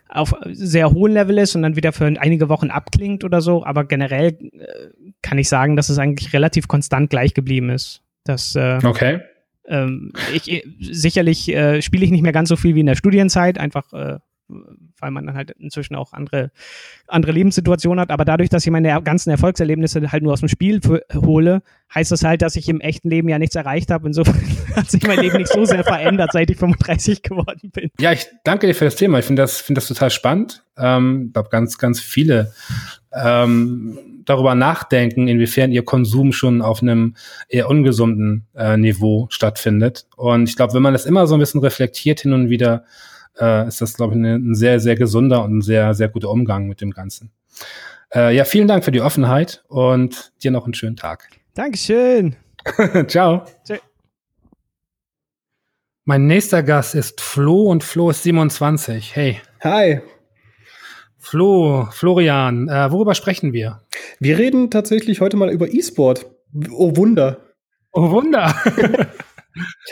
[0.09, 3.65] auf sehr hohem Level ist und dann wieder für einige Wochen abklingt oder so.
[3.65, 8.01] Aber generell äh, kann ich sagen, dass es eigentlich relativ konstant gleich geblieben ist.
[8.23, 9.21] Das, äh, okay.
[9.65, 13.57] Ähm, ich, sicherlich äh, spiele ich nicht mehr ganz so viel wie in der Studienzeit,
[13.57, 14.17] einfach äh,
[14.99, 16.51] weil man dann halt inzwischen auch andere,
[17.07, 18.11] andere Lebenssituationen hat.
[18.11, 20.79] Aber dadurch, dass ich meine ganzen Erfolgserlebnisse halt nur aus dem Spiel
[21.13, 21.61] hole,
[21.93, 24.07] heißt das halt, dass ich im echten Leben ja nichts erreicht habe.
[24.07, 24.41] Insofern
[24.75, 27.89] hat sich mein Leben nicht so sehr verändert, seit ich 35 geworden bin.
[27.99, 29.19] Ja, ich danke dir für das Thema.
[29.19, 30.63] Ich finde das, finde das total spannend.
[30.77, 32.51] Ähm, ich glaube, ganz, ganz viele
[33.13, 37.15] ähm, darüber nachdenken, inwiefern ihr Konsum schon auf einem
[37.47, 40.05] eher ungesunden äh, Niveau stattfindet.
[40.15, 42.83] Und ich glaube, wenn man das immer so ein bisschen reflektiert hin und wieder,
[43.39, 46.67] äh, ist das, glaube ich, ein sehr, sehr gesunder und ein sehr, sehr guter Umgang
[46.67, 47.31] mit dem Ganzen.
[48.13, 51.29] Äh, ja, vielen Dank für die Offenheit und dir noch einen schönen Tag.
[51.53, 52.35] Dankeschön.
[53.07, 53.45] Ciao.
[53.63, 53.79] Ciao.
[56.05, 59.15] Mein nächster Gast ist Flo und Flo ist 27.
[59.15, 59.41] Hey.
[59.61, 60.01] Hi.
[61.17, 63.81] Flo, Florian, äh, worüber sprechen wir?
[64.19, 66.25] Wir reden tatsächlich heute mal über E-Sport.
[66.71, 67.39] Oh Wunder.
[67.91, 68.55] Oh Wunder.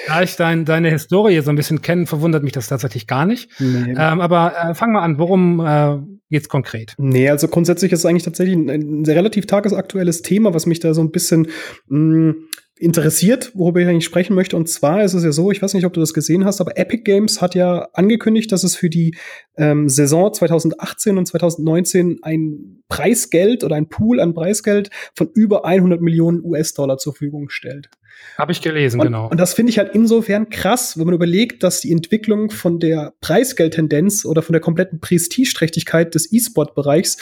[0.07, 3.49] da ich dein, deine Historie so ein bisschen kenne, verwundert mich das tatsächlich gar nicht.
[3.59, 3.91] Nee.
[3.91, 5.97] Ähm, aber äh, fang mal an, worum äh,
[6.29, 6.93] geht's konkret?
[6.97, 10.93] Nee, also grundsätzlich ist es eigentlich tatsächlich ein, ein relativ tagesaktuelles Thema, was mich da
[10.93, 11.47] so ein bisschen
[11.87, 12.35] mh, mm,
[12.77, 14.57] interessiert, worüber ich eigentlich sprechen möchte.
[14.57, 16.77] Und zwar ist es ja so, ich weiß nicht, ob du das gesehen hast, aber
[16.77, 19.15] Epic Games hat ja angekündigt, dass es für die
[19.57, 26.01] ähm, Saison 2018 und 2019 ein Preisgeld oder ein Pool an Preisgeld von über 100
[26.01, 27.89] Millionen US-Dollar zur Verfügung stellt.
[28.37, 29.29] Habe ich gelesen, und, genau.
[29.29, 33.13] Und das finde ich halt insofern krass, wenn man überlegt, dass die Entwicklung von der
[33.21, 37.17] Preisgeldtendenz oder von der kompletten Prestigeträchtigkeit des E-Sport-Bereichs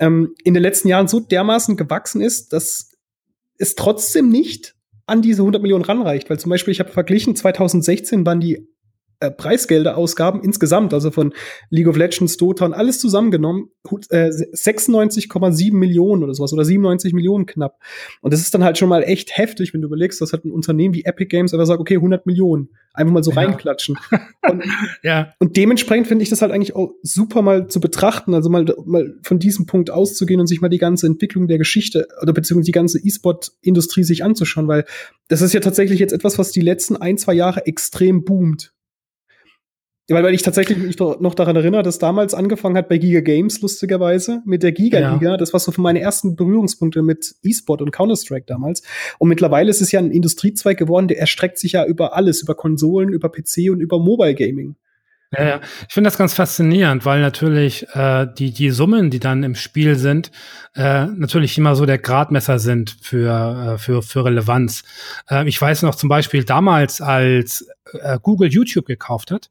[0.00, 2.90] ähm, in den letzten Jahren so dermaßen gewachsen ist, dass
[3.58, 4.74] es trotzdem nicht
[5.06, 6.30] an diese 100 Millionen ranreicht.
[6.30, 8.68] Weil zum Beispiel, ich habe verglichen, 2016 waren die
[9.20, 11.32] äh, Preisgelderausgaben insgesamt, also von
[11.70, 13.70] League of Legends, Dota und alles zusammengenommen,
[14.10, 17.78] äh, 96,7 Millionen oder sowas oder 97 Millionen knapp.
[18.20, 20.50] Und das ist dann halt schon mal echt heftig, wenn du überlegst, dass halt ein
[20.50, 23.36] Unternehmen wie Epic Games aber sagt, okay, 100 Millionen, einfach mal so ja.
[23.36, 23.96] reinklatschen.
[24.48, 24.62] Und,
[25.02, 25.32] ja.
[25.38, 29.14] und dementsprechend finde ich das halt eigentlich auch super mal zu betrachten, also mal, mal
[29.22, 32.72] von diesem Punkt auszugehen und sich mal die ganze Entwicklung der Geschichte oder beziehungsweise die
[32.72, 34.84] ganze E-Sport-Industrie sich anzuschauen, weil
[35.28, 38.74] das ist ja tatsächlich jetzt etwas, was die letzten ein, zwei Jahre extrem boomt.
[40.08, 43.62] Weil, weil ich tatsächlich mich noch daran erinnere, dass damals angefangen hat bei Giga Games,
[43.62, 45.30] lustigerweise, mit der Giga-Liga.
[45.30, 45.36] Ja.
[45.38, 48.82] Das war so für meine ersten Berührungspunkte mit E-Sport und Counter-Strike damals.
[49.18, 52.54] Und mittlerweile ist es ja ein Industriezweig geworden, der erstreckt sich ja über alles, über
[52.54, 54.76] Konsolen, über PC und über Mobile Gaming.
[55.32, 55.60] Ja, ja.
[55.88, 59.96] Ich finde das ganz faszinierend, weil natürlich äh, die, die Summen, die dann im Spiel
[59.96, 60.30] sind,
[60.74, 64.84] äh, natürlich immer so der Gradmesser sind für, äh, für, für Relevanz.
[65.30, 69.50] Äh, ich weiß noch zum Beispiel damals, als äh, Google YouTube gekauft hat,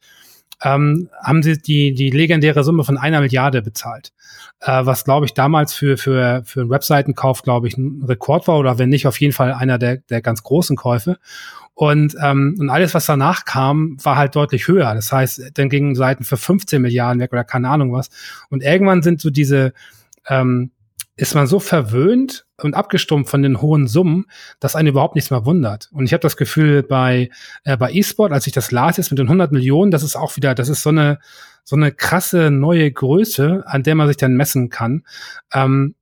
[0.64, 4.14] ähm, haben sie die, die legendäre Summe von einer Milliarde bezahlt.
[4.62, 8.58] Äh, was, glaube ich, damals für, für, für einen Webseitenkauf, glaube ich, ein Rekord war
[8.58, 11.18] oder wenn nicht, auf jeden Fall einer der, der ganz großen Käufe.
[11.76, 14.94] Und, ähm, und alles, was danach kam, war halt deutlich höher.
[14.94, 18.10] Das heißt, dann gingen Seiten für 15 Milliarden weg oder keine Ahnung was.
[18.50, 19.74] Und irgendwann sind so diese,
[20.30, 20.72] ähm,
[21.16, 24.26] ist man so verwöhnt und abgestumpft von den hohen Summen,
[24.60, 25.90] dass einen überhaupt nichts mehr wundert.
[25.92, 27.30] Und ich habe das Gefühl bei
[27.64, 30.36] äh, bei E-Sport, als ich das las jetzt mit den 100 Millionen, das ist auch
[30.36, 31.20] wieder, das ist so eine
[31.64, 35.04] so eine krasse neue Größe, an der man sich dann messen kann.
[35.54, 35.96] Ähm,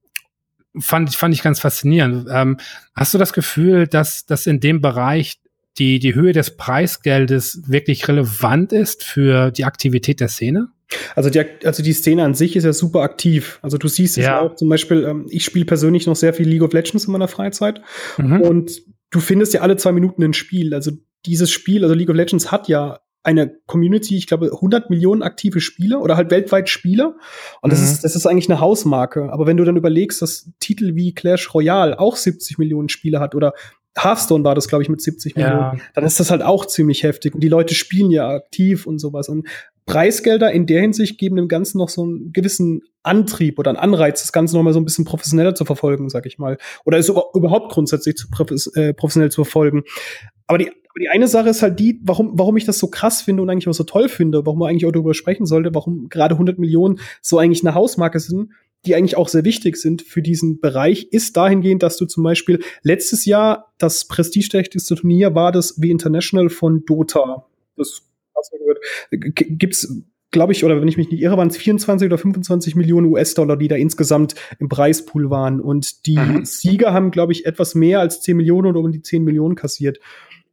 [0.79, 2.27] fand, fand ich ganz faszinierend.
[2.31, 2.57] Ähm,
[2.95, 5.39] hast du das Gefühl, dass, dass in dem Bereich
[5.77, 10.69] die, die Höhe des Preisgeldes wirklich relevant ist für die Aktivität der Szene?
[11.15, 13.59] Also die, also die Szene an sich ist ja super aktiv.
[13.61, 14.41] Also du siehst es ja.
[14.41, 17.27] auch zum Beispiel, ähm, ich spiele persönlich noch sehr viel League of Legends in meiner
[17.27, 17.81] Freizeit
[18.17, 18.41] mhm.
[18.41, 20.73] und du findest ja alle zwei Minuten ein Spiel.
[20.73, 20.91] Also
[21.25, 25.61] dieses Spiel, also League of Legends hat ja eine Community, ich glaube 100 Millionen aktive
[25.61, 27.15] Spieler oder halt weltweit Spieler
[27.61, 27.85] und das mhm.
[27.85, 31.53] ist das ist eigentlich eine Hausmarke, aber wenn du dann überlegst, dass Titel wie Clash
[31.53, 33.53] Royale auch 70 Millionen Spieler hat oder
[33.97, 35.49] Hearthstone war das, glaube ich, mit 70 ja.
[35.49, 35.81] Millionen.
[35.93, 37.35] Dann ist das halt auch ziemlich heftig.
[37.35, 39.29] Und die Leute spielen ja aktiv und sowas.
[39.29, 39.47] Und
[39.85, 44.21] Preisgelder in der Hinsicht geben dem Ganzen noch so einen gewissen Antrieb oder einen Anreiz,
[44.21, 46.57] das Ganze noch mal so ein bisschen professioneller zu verfolgen, sag ich mal.
[46.85, 48.27] Oder ist überhaupt grundsätzlich zu
[48.75, 49.83] äh, professionell zu verfolgen.
[50.47, 53.41] Aber die, die eine Sache ist halt die, warum, warum ich das so krass finde
[53.41, 56.35] und eigentlich auch so toll finde, warum man eigentlich auch darüber sprechen sollte, warum gerade
[56.35, 58.51] 100 Millionen so eigentlich eine Hausmarke sind,
[58.85, 62.63] die eigentlich auch sehr wichtig sind für diesen Bereich, ist dahingehend, dass du zum Beispiel
[62.81, 67.45] letztes Jahr das prestigeträchtigste Turnier war das wie International von Dota.
[67.77, 68.01] Das
[69.11, 69.87] gibt's
[70.31, 73.57] glaube ich, oder wenn ich mich nicht irre, waren es 24 oder 25 Millionen US-Dollar,
[73.57, 75.59] die da insgesamt im Preispool waren.
[75.59, 76.45] Und die mhm.
[76.45, 79.99] Sieger haben, glaube ich, etwas mehr als 10 Millionen oder um die 10 Millionen kassiert.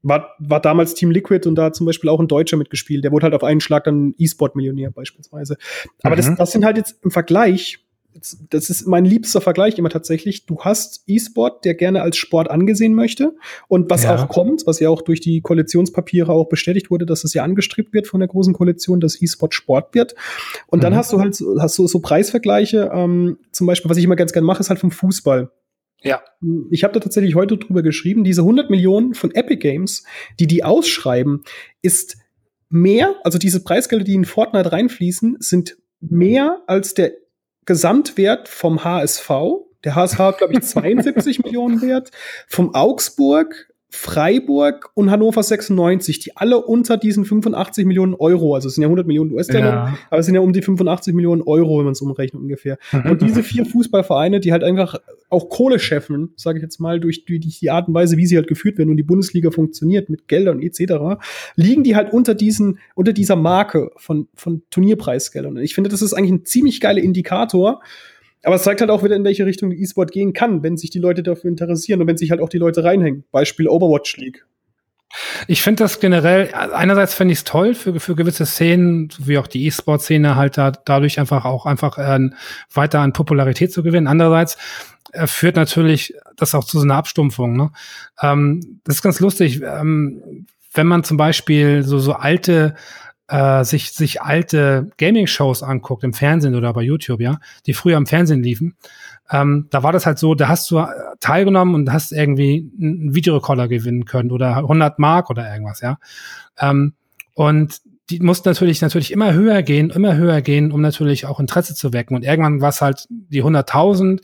[0.02, 3.04] War, war damals Team Liquid und da hat zum Beispiel auch ein Deutscher mitgespielt.
[3.04, 5.56] Der wurde halt auf einen Schlag dann E-Sport-Millionär beispielsweise.
[6.02, 6.20] Aber mhm.
[6.20, 7.78] das, das sind halt jetzt im Vergleich
[8.50, 10.46] das ist mein liebster Vergleich immer tatsächlich.
[10.46, 13.34] Du hast E-Sport, der gerne als Sport angesehen möchte
[13.68, 14.16] und was ja.
[14.16, 17.92] auch kommt, was ja auch durch die Koalitionspapiere auch bestätigt wurde, dass es ja angestrebt
[17.92, 20.14] wird von der großen Koalition, dass E-Sport Sport wird.
[20.66, 20.82] Und mhm.
[20.82, 22.90] dann hast du halt hast du so Preisvergleiche.
[22.92, 25.50] Ähm, zum Beispiel, was ich immer ganz gerne mache, ist halt vom Fußball.
[26.02, 26.22] Ja.
[26.70, 30.04] Ich habe da tatsächlich heute drüber geschrieben, diese 100 Millionen von Epic Games,
[30.38, 31.42] die die ausschreiben,
[31.82, 32.16] ist
[32.70, 37.12] mehr, also diese Preisgelder, die in Fortnite reinfließen, sind mehr als der
[37.68, 39.30] Gesamtwert vom HSV.
[39.84, 42.10] Der HSV hat, glaube ich, 72 Millionen wert.
[42.46, 48.74] Vom Augsburg Freiburg und Hannover 96, die alle unter diesen 85 Millionen Euro, also es
[48.74, 49.98] sind ja 100 Millionen US-Dollar, ja.
[50.10, 52.78] aber es sind ja um die 85 Millionen Euro, wenn man es umrechnet ungefähr.
[52.92, 54.98] und diese vier Fußballvereine, die halt einfach
[55.30, 58.36] auch Kohle scheffeln, sage ich jetzt mal, durch die, die Art und Weise, wie sie
[58.36, 61.20] halt geführt werden und die Bundesliga funktioniert mit Geldern etc.,
[61.56, 65.56] liegen die halt unter diesen, unter dieser Marke von, von Turnierpreisgeldern.
[65.56, 67.80] Und ich finde, das ist eigentlich ein ziemlich geiler Indikator,
[68.48, 71.00] aber es zeigt halt auch wieder, in welche Richtung E-Sport gehen kann, wenn sich die
[71.00, 73.24] Leute dafür interessieren und wenn sich halt auch die Leute reinhängen.
[73.30, 74.46] Beispiel Overwatch League.
[75.48, 79.48] Ich finde das generell, einerseits finde ich es toll für, für gewisse Szenen, wie auch
[79.48, 82.30] die E-Sport-Szene halt da, dadurch einfach auch einfach äh,
[82.72, 84.06] weiter an Popularität zu gewinnen.
[84.06, 84.56] Andererseits
[85.12, 87.54] äh, führt natürlich das auch zu so einer Abstumpfung.
[87.54, 87.70] Ne?
[88.22, 92.76] Ähm, das ist ganz lustig, ähm, wenn man zum Beispiel so, so alte
[93.28, 98.06] äh, sich, sich alte Gaming-Shows anguckt, im Fernsehen oder bei YouTube, ja, die früher im
[98.06, 98.76] Fernsehen liefen,
[99.30, 100.86] ähm, da war das halt so, da hast du äh,
[101.20, 105.98] teilgenommen und hast irgendwie einen Videorekorder gewinnen können oder 100 Mark oder irgendwas, ja.
[106.58, 106.94] Ähm,
[107.34, 111.74] und die mussten natürlich natürlich immer höher gehen, immer höher gehen, um natürlich auch Interesse
[111.74, 112.16] zu wecken.
[112.16, 114.22] Und irgendwann war es halt die 100.000,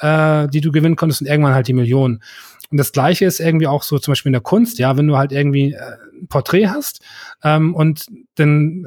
[0.00, 2.22] äh, die du gewinnen konntest und irgendwann halt die Millionen.
[2.72, 5.16] Und das Gleiche ist irgendwie auch so zum Beispiel in der Kunst, ja, wenn du
[5.16, 5.96] halt irgendwie äh,
[6.28, 7.00] Porträt hast
[7.42, 8.06] ähm, und
[8.36, 8.86] dann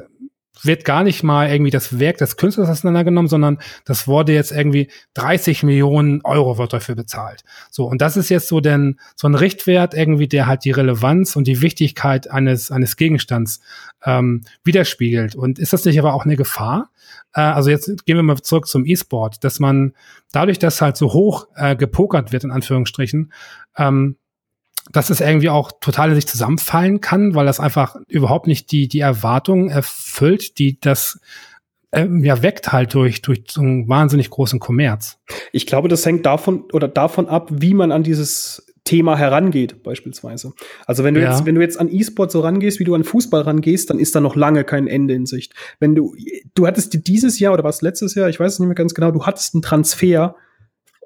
[0.62, 4.88] wird gar nicht mal irgendwie das Werk des Künstlers auseinandergenommen, sondern das wurde jetzt irgendwie
[5.14, 7.42] 30 Millionen Euro wird dafür bezahlt.
[7.70, 11.36] So, und das ist jetzt so denn so ein Richtwert irgendwie, der halt die Relevanz
[11.36, 13.60] und die Wichtigkeit eines, eines Gegenstands
[14.04, 15.34] ähm, widerspiegelt.
[15.34, 16.90] Und ist das nicht aber auch eine Gefahr?
[17.34, 19.92] Äh, also jetzt gehen wir mal zurück zum E-Sport, dass man
[20.32, 23.32] dadurch, dass halt so hoch äh, gepokert wird, in Anführungsstrichen,
[23.76, 24.16] ähm,
[24.92, 28.88] dass es irgendwie auch total in sich zusammenfallen kann, weil das einfach überhaupt nicht die,
[28.88, 31.20] die Erwartungen erfüllt, die das
[31.92, 35.18] ähm, ja weckt halt durch, durch so einen wahnsinnig großen Kommerz.
[35.52, 40.52] Ich glaube, das hängt davon oder davon ab, wie man an dieses Thema herangeht, beispielsweise.
[40.84, 41.30] Also wenn du ja.
[41.30, 44.14] jetzt, wenn du jetzt an E-Sport so rangehst, wie du an Fußball rangehst, dann ist
[44.14, 45.54] da noch lange kein Ende in Sicht.
[45.80, 46.14] Wenn du,
[46.54, 49.10] du hattest dieses Jahr oder was letztes Jahr, ich weiß es nicht mehr ganz genau,
[49.10, 50.36] du hattest einen Transfer,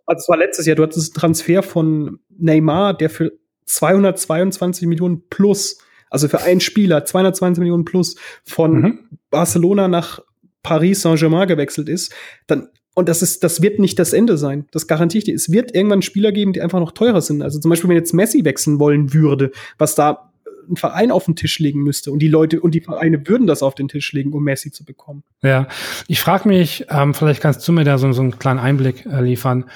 [0.07, 3.38] also es war letztes Jahr, du hattest einen Transfer von Neymar, der für
[3.69, 5.79] 222 Millionen plus,
[6.11, 8.99] also für einen Spieler 220 Millionen plus von mhm.
[9.31, 10.21] Barcelona nach
[10.63, 12.13] Paris Saint-Germain gewechselt ist,
[12.47, 14.67] dann und das ist, das wird nicht das Ende sein.
[14.73, 15.35] Das garantiere ich dir.
[15.37, 17.43] Es wird irgendwann Spieler geben, die einfach noch teurer sind.
[17.43, 20.33] Also zum Beispiel, wenn jetzt Messi wechseln wollen würde, was da
[20.69, 23.63] ein Verein auf den Tisch legen müsste und die Leute und die Vereine würden das
[23.63, 25.23] auf den Tisch legen, um Messi zu bekommen.
[25.43, 25.69] Ja,
[26.09, 29.21] ich frage mich, ähm, vielleicht kannst du mir da so, so einen kleinen Einblick äh,
[29.21, 29.71] liefern.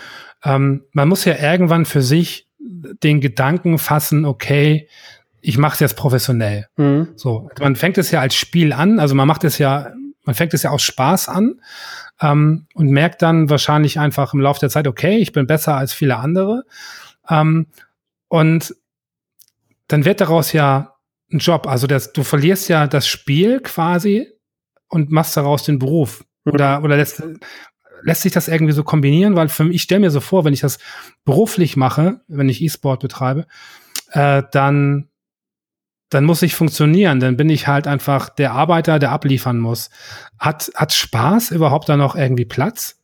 [0.44, 2.48] Ähm, man muss ja irgendwann für sich
[3.02, 4.88] den Gedanken fassen, okay,
[5.40, 6.68] ich mache es jetzt professionell.
[6.76, 7.08] Mhm.
[7.16, 9.92] So, man fängt es ja als Spiel an, also man macht es ja,
[10.24, 11.60] man fängt es ja aus Spaß an
[12.20, 15.92] ähm, und merkt dann wahrscheinlich einfach im Laufe der Zeit, okay, ich bin besser als
[15.92, 16.64] viele andere.
[17.28, 17.66] Ähm,
[18.28, 18.74] und
[19.88, 20.94] dann wird daraus ja
[21.32, 21.66] ein Job.
[21.66, 24.28] Also das, du verlierst ja das Spiel quasi
[24.88, 26.24] und machst daraus den Beruf.
[26.44, 26.52] Mhm.
[26.52, 27.22] Oder, oder lässt,
[28.02, 29.36] lässt sich das irgendwie so kombinieren?
[29.36, 30.78] Weil für mich, ich stelle mir so vor, wenn ich das
[31.24, 33.46] beruflich mache, wenn ich E-Sport betreibe,
[34.12, 35.08] äh, dann,
[36.10, 37.20] dann muss ich funktionieren.
[37.20, 39.90] Dann bin ich halt einfach der Arbeiter, der abliefern muss.
[40.38, 42.98] Hat, hat Spaß überhaupt da noch irgendwie Platz?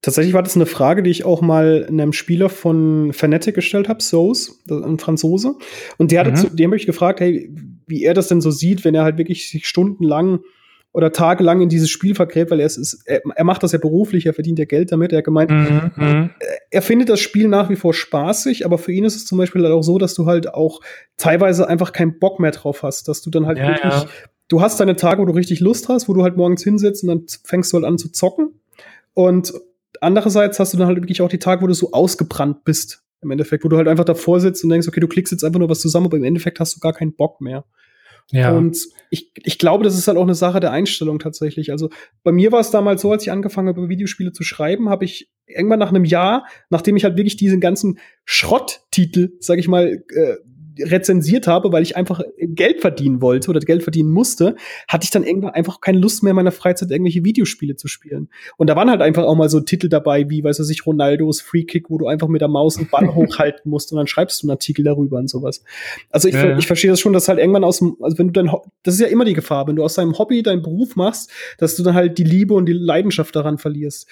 [0.00, 4.00] Tatsächlich war das eine Frage, die ich auch mal einem Spieler von Fnatic gestellt habe,
[4.00, 5.56] Sous, ein Franzose.
[5.96, 6.36] Und der hatte mhm.
[6.36, 7.52] zu, dem habe ich gefragt, hey,
[7.88, 10.40] wie er das denn so sieht, wenn er halt wirklich sich stundenlang
[10.92, 14.26] oder tagelang in dieses Spiel vergräbt, weil er, ist, er, er macht das ja beruflich,
[14.26, 15.12] er verdient ja Geld damit.
[15.12, 16.30] Er hat gemeint, mhm, mhm.
[16.70, 19.62] er findet das Spiel nach wie vor spaßig, aber für ihn ist es zum Beispiel
[19.62, 20.80] halt auch so, dass du halt auch
[21.16, 24.06] teilweise einfach keinen Bock mehr drauf hast, dass du dann halt ja, wirklich, ja.
[24.48, 27.08] du hast deine Tage, wo du richtig Lust hast, wo du halt morgens hinsetzt und
[27.08, 28.60] dann fängst du halt an zu zocken.
[29.14, 29.52] Und
[30.00, 33.02] andererseits hast du dann halt wirklich auch die Tage, wo du so ausgebrannt bist.
[33.20, 35.58] Im Endeffekt, wo du halt einfach davor sitzt und denkst, okay, du klickst jetzt einfach
[35.58, 37.64] nur was zusammen, aber im Endeffekt hast du gar keinen Bock mehr.
[38.30, 38.52] Ja.
[38.52, 38.78] Und
[39.10, 41.72] ich, ich glaube, das ist halt auch eine Sache der Einstellung tatsächlich.
[41.72, 41.88] Also
[42.22, 45.30] bei mir war es damals so, als ich angefangen habe, Videospiele zu schreiben, habe ich
[45.46, 50.36] irgendwann nach einem Jahr, nachdem ich halt wirklich diesen ganzen Schrotttitel, sag ich mal, äh,
[50.80, 54.56] rezensiert habe, weil ich einfach Geld verdienen wollte oder Geld verdienen musste,
[54.86, 58.28] hatte ich dann irgendwann einfach keine Lust mehr in meiner Freizeit irgendwelche Videospiele zu spielen.
[58.56, 61.64] Und da waren halt einfach auch mal so Titel dabei, wie, weiß ich, Ronaldos Free
[61.64, 64.46] Kick, wo du einfach mit der Maus einen Ball hochhalten musst und dann schreibst du
[64.46, 65.62] einen Artikel darüber und sowas.
[66.10, 66.58] Also ich, ja, ja.
[66.58, 68.50] ich verstehe das schon, dass halt irgendwann aus dem, also wenn du dein,
[68.82, 71.76] das ist ja immer die Gefahr, wenn du aus deinem Hobby deinen Beruf machst, dass
[71.76, 74.08] du dann halt die Liebe und die Leidenschaft daran verlierst.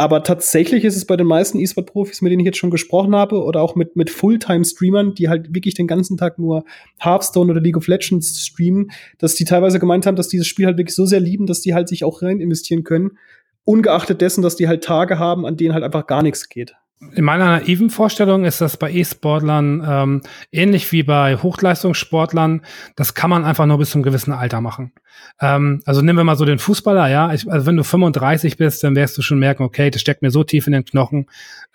[0.00, 3.42] Aber tatsächlich ist es bei den meisten E-Sport-Profis, mit denen ich jetzt schon gesprochen habe,
[3.42, 6.64] oder auch mit, mit Fulltime-Streamern, die halt wirklich den ganzen Tag nur
[7.00, 10.78] Hearthstone oder League of Legends streamen, dass die teilweise gemeint haben, dass dieses Spiel halt
[10.78, 13.18] wirklich so sehr lieben, dass die halt sich auch rein investieren können.
[13.64, 16.76] Ungeachtet dessen, dass die halt Tage haben, an denen halt einfach gar nichts geht.
[17.14, 22.62] In meiner naiven Vorstellung ist das bei E-Sportlern ähm, ähnlich wie bei Hochleistungssportlern.
[22.96, 24.92] Das kann man einfach nur bis zum gewissen Alter machen.
[25.40, 27.32] Ähm, also nehmen wir mal so den Fußballer, ja.
[27.32, 30.32] Ich, also wenn du 35 bist, dann wirst du schon merken, okay, das steckt mir
[30.32, 31.26] so tief in den Knochen,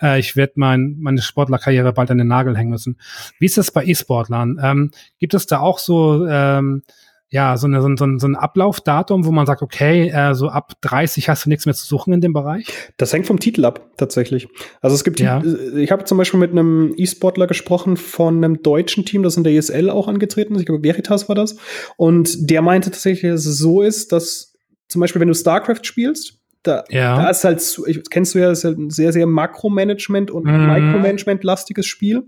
[0.02, 2.98] äh, ich werde mein, meine Sportlerkarriere bald an den Nagel hängen müssen.
[3.40, 4.60] Wie ist das bei E-Sportlern?
[4.62, 6.84] Ähm, gibt es da auch so ähm,
[7.34, 10.74] ja, so, eine, so, ein, so ein Ablaufdatum, wo man sagt, okay, äh, so ab
[10.82, 12.68] 30 hast du nichts mehr zu suchen in dem Bereich?
[12.98, 14.48] Das hängt vom Titel ab, tatsächlich.
[14.82, 15.42] Also es gibt, ja.
[15.76, 19.54] ich habe zum Beispiel mit einem E-Sportler gesprochen von einem deutschen Team, das in der
[19.54, 20.62] ESL auch angetreten ist.
[20.62, 21.56] Ich glaube, Veritas war das.
[21.98, 24.54] Und der meinte tatsächlich, dass es so ist, dass
[24.88, 27.18] zum Beispiel, wenn du StarCraft spielst, da, ja.
[27.18, 27.82] da ist halt,
[28.12, 30.68] kennst du ja, das ist halt ein sehr, sehr Makromanagement und mhm.
[30.68, 32.28] Micromanagement-lastiges Spiel.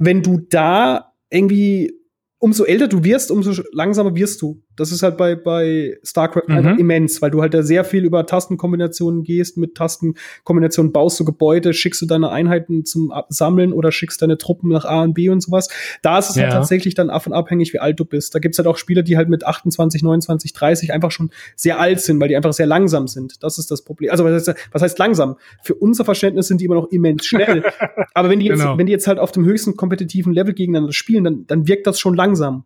[0.00, 2.01] Wenn du da irgendwie
[2.42, 4.60] umso älter du wirst, umso langsamer wirst du.
[4.76, 6.56] Das ist halt bei, bei StarCraft mhm.
[6.56, 9.56] einfach immens, weil du halt da sehr viel über Tastenkombinationen gehst.
[9.56, 14.70] Mit Tastenkombinationen baust du Gebäude, schickst du deine Einheiten zum Sammeln oder schickst deine Truppen
[14.70, 15.68] nach A und B und sowas.
[16.02, 16.42] Da ist es halt ja.
[16.44, 18.34] halt tatsächlich dann davon abhängig, wie alt du bist.
[18.34, 22.00] Da gibt's halt auch Spieler, die halt mit 28, 29, 30 einfach schon sehr alt
[22.00, 23.42] sind, weil die einfach sehr langsam sind.
[23.42, 24.10] Das ist das Problem.
[24.10, 25.36] Also was heißt, was heißt langsam?
[25.62, 27.62] Für unser Verständnis sind die immer noch immens schnell.
[28.14, 28.78] Aber wenn die jetzt, genau.
[28.78, 32.00] wenn die jetzt halt auf dem höchsten kompetitiven Level gegeneinander spielen, dann, dann wirkt das
[32.00, 32.64] schon langsam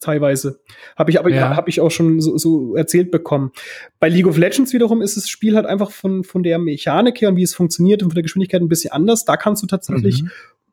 [0.00, 0.60] teilweise.
[0.96, 1.56] Habe ich aber ja.
[1.56, 3.52] habe ich auch schon so, so erzählt bekommen.
[4.00, 7.30] Bei League of Legends wiederum ist das Spiel halt einfach von von der Mechanik her
[7.30, 9.24] und wie es funktioniert und von der Geschwindigkeit ein bisschen anders.
[9.24, 10.30] Da kannst du tatsächlich mhm.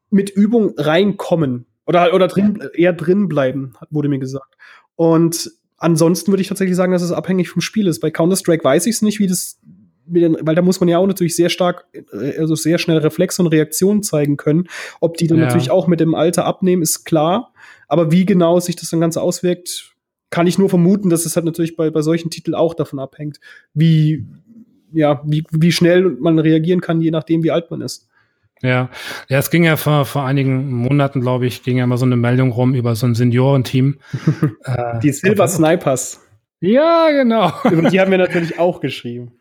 [0.10, 4.56] mit Übung reinkommen oder oder drin eher drin bleiben, wurde mir gesagt.
[4.96, 8.00] Und ansonsten würde ich tatsächlich sagen, dass es abhängig vom Spiel ist.
[8.00, 9.60] Bei Counter Strike weiß ich es nicht, wie das
[10.14, 13.48] weil da muss man ja auch natürlich sehr stark, äh, also sehr schnell Reflexe und
[13.48, 14.68] Reaktionen zeigen können.
[15.00, 15.46] Ob die dann ja.
[15.46, 17.54] natürlich auch mit dem Alter abnehmen, ist klar.
[17.92, 19.94] Aber wie genau sich das dann Ganze auswirkt,
[20.30, 23.42] kann ich nur vermuten, dass es halt natürlich bei, bei solchen Titeln auch davon abhängt,
[23.74, 24.26] wie,
[24.94, 28.08] ja, wie, wie schnell man reagieren kann, je nachdem, wie alt man ist.
[28.62, 28.90] Ja,
[29.28, 32.16] ja, es ging ja vor, vor einigen Monaten, glaube ich, ging ja mal so eine
[32.16, 34.00] Meldung rum über so ein Seniorenteam.
[34.64, 36.22] äh, die Silver Snipers.
[36.62, 37.52] Ja, genau.
[37.70, 39.34] Über die haben wir natürlich auch geschrieben.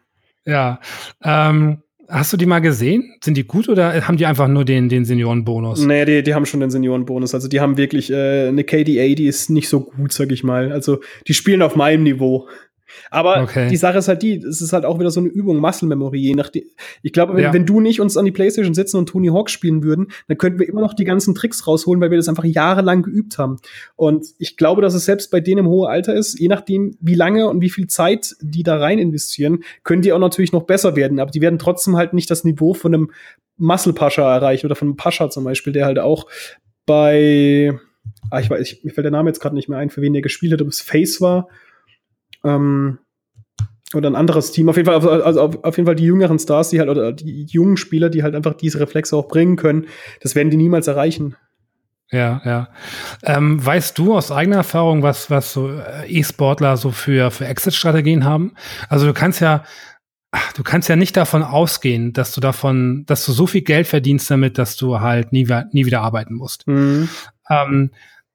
[0.44, 0.80] Ja,
[1.22, 3.14] ähm, Hast du die mal gesehen?
[3.22, 5.84] Sind die gut oder haben die einfach nur den, den Seniorenbonus?
[5.86, 7.34] Nee, die, die haben schon den Seniorenbonus.
[7.34, 10.72] Also die haben wirklich äh, eine KDA, die ist nicht so gut, sag ich mal.
[10.72, 10.98] Also
[11.28, 12.48] die spielen auf meinem Niveau.
[13.10, 13.68] Aber okay.
[13.68, 16.18] die Sache ist halt die, es ist halt auch wieder so eine Übung, Muscle Memory,
[16.18, 16.64] je nachdem.
[17.02, 17.52] Ich glaube, wenn, ja.
[17.52, 20.58] wenn du nicht uns an die Playstation sitzen und Tony Hawk spielen würden, dann könnten
[20.58, 23.58] wir immer noch die ganzen Tricks rausholen, weil wir das einfach jahrelang geübt haben.
[23.96, 27.14] Und ich glaube, dass es selbst bei denen im hohen Alter ist, je nachdem, wie
[27.14, 30.96] lange und wie viel Zeit die da rein investieren, können die auch natürlich noch besser
[30.96, 31.20] werden.
[31.20, 33.10] Aber die werden trotzdem halt nicht das Niveau von einem
[33.56, 36.26] Muscle Pascha erreichen oder von einem Pascha zum Beispiel, der halt auch
[36.86, 37.78] bei,
[38.30, 40.12] ah, ich weiß, ich, mir fällt der Name jetzt gerade nicht mehr ein, für wen
[40.12, 41.48] der gespielt hat, ob es Face war
[42.44, 42.98] ähm,
[43.94, 44.68] oder ein anderes Team.
[44.68, 47.44] Auf jeden Fall, also auf, auf, jeden Fall die jüngeren Stars, die halt, oder die
[47.44, 49.86] jungen Spieler, die halt einfach diese Reflexe auch bringen können,
[50.22, 51.36] das werden die niemals erreichen.
[52.12, 52.68] Ja, ja.
[53.22, 58.24] Ähm, weißt du aus eigener Erfahrung, was, was so äh, E-Sportler so für, für Exit-Strategien
[58.24, 58.54] haben?
[58.88, 59.64] Also du kannst ja,
[60.56, 64.30] du kannst ja nicht davon ausgehen, dass du davon, dass du so viel Geld verdienst
[64.30, 66.66] damit, dass du halt nie, nie wieder arbeiten musst.
[66.66, 67.08] Mhm.
[67.48, 67.90] Ähm,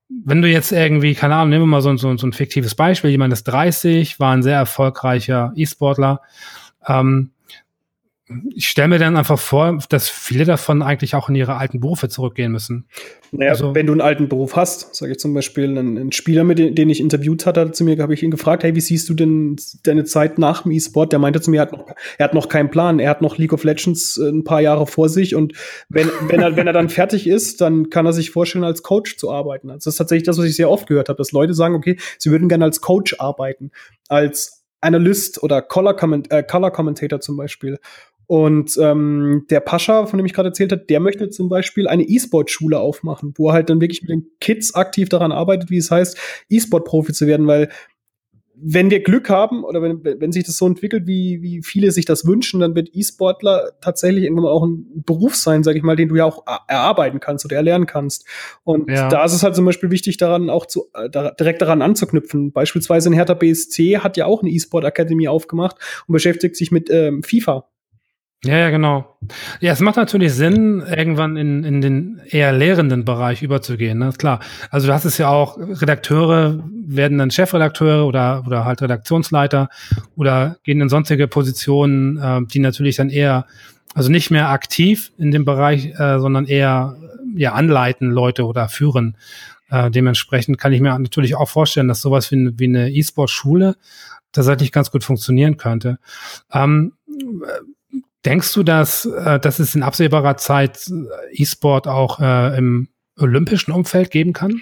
[0.09, 3.09] wenn du jetzt irgendwie, keine Ahnung, nehmen wir mal so, so, so ein fiktives Beispiel,
[3.09, 6.21] jemand ist 30, war ein sehr erfolgreicher E-Sportler,
[6.87, 7.31] ähm,
[8.55, 12.09] ich stelle mir dann einfach vor, dass viele davon eigentlich auch in ihre alten Berufe
[12.09, 12.87] zurückgehen müssen.
[13.31, 16.43] Naja, also, wenn du einen alten Beruf hast, sage ich zum Beispiel, ein, ein Spieler,
[16.43, 19.09] mit dem, den ich interviewt hatte, zu mir, habe ich ihn gefragt, hey, wie siehst
[19.09, 21.11] du denn deine Zeit nach dem E-Sport?
[21.11, 21.85] Der meinte zu mir, er hat, noch,
[22.17, 24.87] er hat noch keinen Plan, er hat noch League of Legends äh, ein paar Jahre
[24.87, 25.53] vor sich und
[25.89, 29.17] wenn, wenn, er, wenn er dann fertig ist, dann kann er sich vorstellen, als Coach
[29.17, 29.69] zu arbeiten.
[29.69, 31.97] Also das ist tatsächlich das, was ich sehr oft gehört habe, dass Leute sagen, okay,
[32.17, 33.71] sie würden gerne als Coach arbeiten,
[34.07, 37.79] als Analyst oder Color, Comment, äh, Color Commentator zum Beispiel.
[38.27, 42.03] Und ähm, der Pascha, von dem ich gerade erzählt habe, der möchte zum Beispiel eine
[42.03, 45.91] E-Sport-Schule aufmachen, wo er halt dann wirklich mit den Kids aktiv daran arbeitet, wie es
[45.91, 46.17] heißt,
[46.49, 47.69] E-Sport-Profi zu werden, weil
[48.57, 52.05] wenn wir Glück haben oder wenn, wenn sich das so entwickelt, wie, wie viele sich
[52.05, 56.09] das wünschen, dann wird E-Sportler tatsächlich irgendwann auch ein Beruf sein, sage ich mal, den
[56.09, 58.25] du ja auch erarbeiten kannst oder erlernen kannst.
[58.63, 59.09] Und ja.
[59.09, 62.53] da ist es halt zum Beispiel wichtig, daran auch zu, äh, da, direkt daran anzuknüpfen.
[62.53, 66.89] Beispielsweise in Hertha BSC hat ja auch eine E-Sport Academy aufgemacht und beschäftigt sich mit
[66.89, 67.67] ähm, FIFA.
[68.45, 69.17] Ja, ja, genau.
[69.59, 74.11] Ja, es macht natürlich Sinn, irgendwann in, in den eher lehrenden Bereich überzugehen, ne?
[74.15, 74.39] klar.
[74.69, 79.69] Also du hast es ja auch, Redakteure werden dann Chefredakteure oder, oder halt Redaktionsleiter
[80.15, 83.47] oder gehen in sonstige Positionen, äh, die natürlich dann eher,
[83.95, 86.97] also nicht mehr aktiv in dem Bereich, äh, sondern eher
[87.35, 89.17] ja anleiten Leute oder führen.
[89.71, 93.75] Äh, dementsprechend kann ich mir natürlich auch vorstellen, dass sowas wie, wie eine E-Sport-Schule
[94.31, 95.97] tatsächlich ganz gut funktionieren könnte.
[96.53, 96.93] Ähm,
[98.25, 103.71] Denkst du, dass, äh, dass es in absehbarer Zeit äh, E-Sport auch äh, im olympischen
[103.71, 104.61] Umfeld geben kann?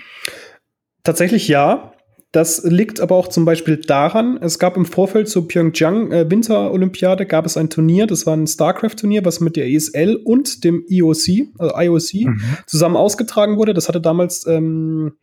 [1.04, 1.94] Tatsächlich ja.
[2.32, 7.28] Das liegt aber auch zum Beispiel daran, es gab im Vorfeld zur Pyeongchang äh, Winterolympiade
[7.28, 11.54] gab es ein Turnier, das war ein StarCraft-Turnier, was mit der ESL und dem IOC,
[11.60, 12.42] also IOC, mhm.
[12.66, 13.76] zusammen ausgetragen wurde.
[13.76, 15.14] Das hatte damals ähm,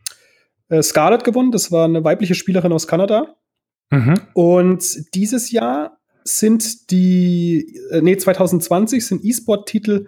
[0.69, 3.35] äh, Scarlett gewonnen, das war eine weibliche Spielerin aus Kanada.
[3.91, 4.15] Mhm.
[4.35, 10.07] Und dieses Jahr sind die, äh, nee, 2020 sind E-Sport-Titel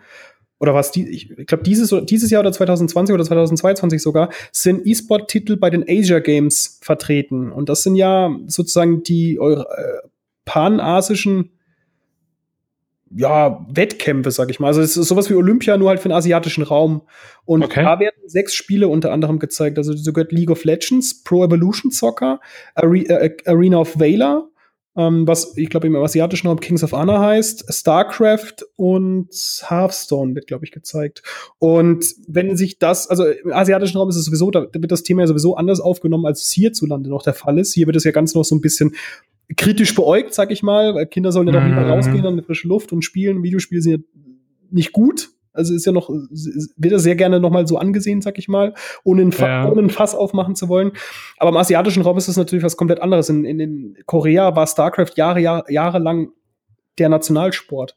[0.63, 5.57] oder was, die, ich glaube, dieses, dieses Jahr oder 2020 oder 2022 sogar, sind E-Sport-Titel
[5.57, 7.51] bei den Asia Games vertreten.
[7.51, 9.65] Und das sind ja sozusagen die äh,
[10.45, 11.51] panasischen
[13.15, 14.69] ja, Wettkämpfe, sag ich mal.
[14.69, 17.03] Also es ist sowas wie Olympia, nur halt für den asiatischen Raum.
[17.45, 17.83] Und okay.
[17.83, 19.79] da werden sechs Spiele unter anderem gezeigt.
[19.79, 22.41] Also so gehört League of Legends, Pro Evolution Soccer,
[22.75, 24.49] Are äh, Arena of Valor,
[24.97, 29.31] ähm, was ich glaube im asiatischen Raum Kings of Honor heißt, StarCraft und
[29.67, 31.23] Hearthstone wird, glaube ich, gezeigt.
[31.59, 35.23] Und wenn sich das, also im asiatischen Raum ist es sowieso, da wird das Thema
[35.23, 37.73] ja sowieso anders aufgenommen, als es hierzulande noch der Fall ist.
[37.73, 38.95] Hier wird es ja ganz noch so ein bisschen
[39.57, 41.91] kritisch beäugt, sag ich mal, weil Kinder sollen ja doch lieber mhm.
[41.91, 43.43] rausgehen an die frische Luft und spielen.
[43.43, 44.21] Videospiele sind ja
[44.71, 48.49] nicht gut, also ist ja noch, wird er sehr gerne nochmal so angesehen, sag ich
[48.49, 48.75] mal,
[49.05, 49.69] ohne ein, ja.
[49.71, 50.93] ohne ein Fass aufmachen zu wollen.
[51.39, 53.29] Aber im asiatischen Raum ist das natürlich was komplett anderes.
[53.29, 56.31] In, in, in Korea war StarCraft Jahre, Jahre, jahrelang
[56.99, 57.97] der Nationalsport.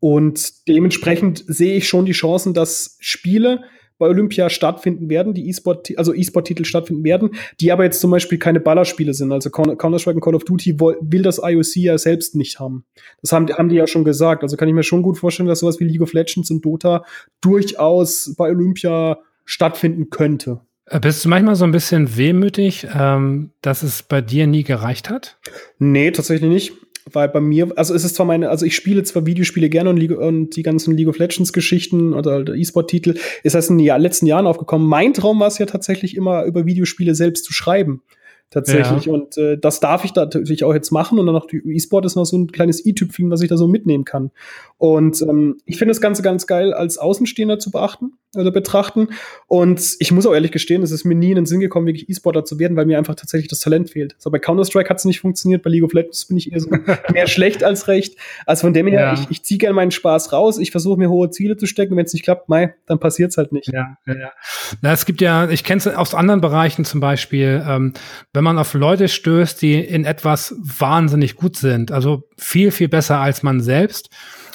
[0.00, 3.64] Und dementsprechend sehe ich schon die Chancen, dass Spiele,
[4.00, 7.30] bei Olympia stattfinden werden, die E-Sport, also E-Sport-Titel stattfinden werden,
[7.60, 9.30] die aber jetzt zum Beispiel keine Ballerspiele sind.
[9.30, 12.84] Also Counter-Strike und Call of Duty will das IOC ja selbst nicht haben.
[13.20, 14.42] Das haben, haben die ja schon gesagt.
[14.42, 17.04] Also kann ich mir schon gut vorstellen, dass sowas wie League of Legends und Dota
[17.40, 20.60] durchaus bei Olympia stattfinden könnte.
[20.86, 25.10] Äh, bist du manchmal so ein bisschen wehmütig, ähm, dass es bei dir nie gereicht
[25.10, 25.38] hat?
[25.78, 26.72] Nee, tatsächlich nicht
[27.12, 29.96] weil bei mir, also es ist zwar meine, also ich spiele zwar Videospiele gerne und,
[29.96, 34.26] League, und die ganzen League of Legends Geschichten oder E-Sport-Titel ist das in den letzten
[34.26, 34.86] Jahren aufgekommen.
[34.86, 38.02] Mein Traum war es ja tatsächlich immer, über Videospiele selbst zu schreiben
[38.50, 39.06] tatsächlich.
[39.06, 39.12] Ja.
[39.12, 41.18] Und äh, das darf ich da natürlich auch jetzt machen.
[41.18, 43.68] Und dann noch die E-Sport ist noch so ein kleines i-Tüpfchen, was ich da so
[43.68, 44.30] mitnehmen kann.
[44.76, 49.08] Und ähm, ich finde das Ganze ganz geil als Außenstehender zu beachten oder betrachten.
[49.46, 52.08] Und ich muss auch ehrlich gestehen, es ist mir nie in den Sinn gekommen, wirklich
[52.08, 54.14] E-Sportler zu werden, weil mir einfach tatsächlich das Talent fehlt.
[54.18, 56.70] So bei Counter-Strike hat es nicht funktioniert, bei League of Legends bin ich eher so
[57.12, 58.16] mehr schlecht als recht.
[58.46, 59.14] Also von dem her, ja.
[59.14, 61.96] ich, ich ziehe gerne meinen Spaß raus, ich versuche mir hohe Ziele zu stecken.
[61.96, 63.72] Wenn es nicht klappt, mei, dann passiert es halt nicht.
[63.72, 64.32] Ja, ja, ja.
[64.80, 67.94] Na, es gibt ja, ich kenne es aus anderen Bereichen zum Beispiel, ähm,
[68.40, 73.18] wenn man auf Leute stößt, die in etwas wahnsinnig gut sind, also viel, viel besser
[73.18, 74.08] als man selbst,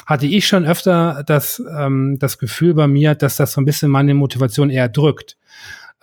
[0.07, 3.91] hatte ich schon öfter das, ähm, das Gefühl bei mir, dass das so ein bisschen
[3.91, 5.37] meine Motivation eher drückt.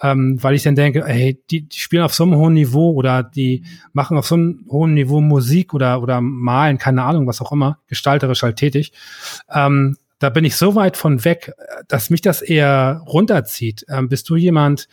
[0.01, 3.25] Ähm, weil ich dann denke, hey, die, die spielen auf so einem hohen Niveau oder
[3.25, 7.51] die machen auf so einem hohen Niveau Musik oder, oder malen, keine Ahnung, was auch
[7.51, 8.93] immer, gestalterisch halt tätig.
[9.53, 11.53] Ähm, da bin ich so weit von weg,
[11.89, 13.85] dass mich das eher runterzieht.
[13.89, 14.87] Ähm, bist du jemand,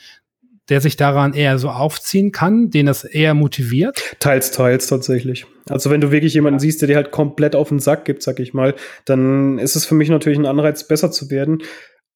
[0.69, 4.15] der sich daran eher so aufziehen kann, den das eher motiviert?
[4.19, 5.45] Teils, teils tatsächlich.
[5.69, 8.39] Also wenn du wirklich jemanden siehst, der dir halt komplett auf den Sack gibt, sag
[8.39, 11.63] ich mal, dann ist es für mich natürlich ein Anreiz, besser zu werden.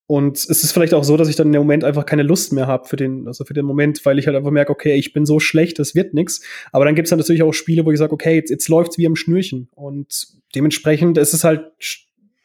[0.05, 2.67] Und es ist vielleicht auch so, dass ich dann im Moment einfach keine Lust mehr
[2.67, 5.25] habe für den, also für den Moment, weil ich halt einfach merke, okay, ich bin
[5.25, 6.41] so schlecht, das wird nix.
[6.71, 9.07] Aber dann gibt es natürlich auch Spiele, wo ich sage, okay, jetzt, jetzt läuft's wie
[9.07, 9.69] am Schnürchen.
[9.71, 11.71] Und dementsprechend ist es halt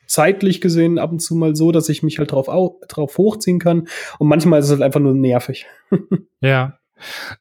[0.09, 2.47] zeitlich gesehen ab und zu mal so, dass ich mich halt drauf,
[2.89, 3.87] drauf hochziehen kann.
[4.19, 5.67] Und manchmal ist es halt einfach nur nervig.
[6.41, 6.79] ja.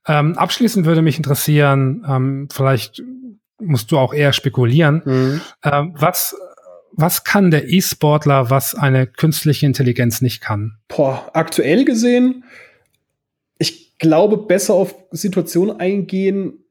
[0.06, 3.02] Ähm, abschließend würde mich interessieren, ähm, vielleicht
[3.60, 5.02] musst du auch eher spekulieren.
[5.04, 5.42] Mhm.
[5.64, 6.36] Ähm, was,
[6.92, 10.78] was kann der E-Sportler, was eine künstliche Intelligenz nicht kann?
[10.90, 12.44] Boah, aktuell gesehen,
[13.58, 16.66] ich glaube, besser auf Situationen eingehen,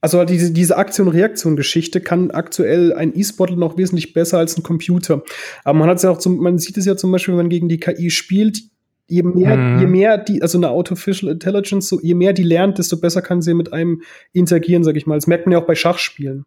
[0.00, 5.22] also diese, diese Aktion-Reaktion-Geschichte kann aktuell ein E-Sportler noch wesentlich besser als ein Computer.
[5.64, 7.68] Aber man hat ja auch zum, man sieht es ja zum Beispiel, wenn man gegen
[7.68, 8.60] die KI spielt,
[9.08, 9.80] je mehr, mhm.
[9.80, 13.42] je mehr die, also eine Artificial Intelligence, so, je mehr die lernt, desto besser kann
[13.42, 15.16] sie mit einem interagieren, sag ich mal.
[15.16, 16.44] Das merkt man ja auch bei Schachspielen.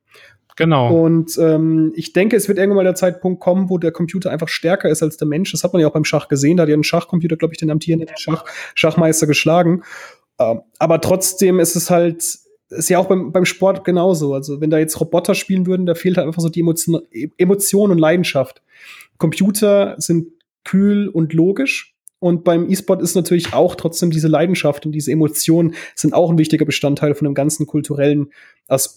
[0.56, 1.04] Genau.
[1.04, 4.47] Und ähm, ich denke, es wird irgendwann mal der Zeitpunkt kommen, wo der Computer einfach
[4.47, 5.52] stärker ist als der Mensch.
[5.52, 6.58] Das hat man ja auch beim Schach gesehen.
[6.58, 8.45] Da hat ja ein Schachcomputer, glaube ich, den amtierenden Schach,
[8.76, 9.84] Schachmeister geschlagen.
[10.39, 12.24] Ähm, aber trotzdem ist es halt,
[12.72, 14.34] ist ja auch beim, beim Sport genauso.
[14.34, 17.01] Also wenn da jetzt Roboter spielen würden, da fehlt halt einfach so die Emotion,
[17.38, 18.61] Emotion und Leidenschaft.
[19.17, 20.30] Computer sind
[20.63, 21.95] kühl und logisch.
[22.19, 26.38] Und beim E-Sport ist natürlich auch trotzdem diese Leidenschaft und diese Emotionen sind auch ein
[26.38, 28.32] wichtiger Bestandteil von dem ganzen kulturellen,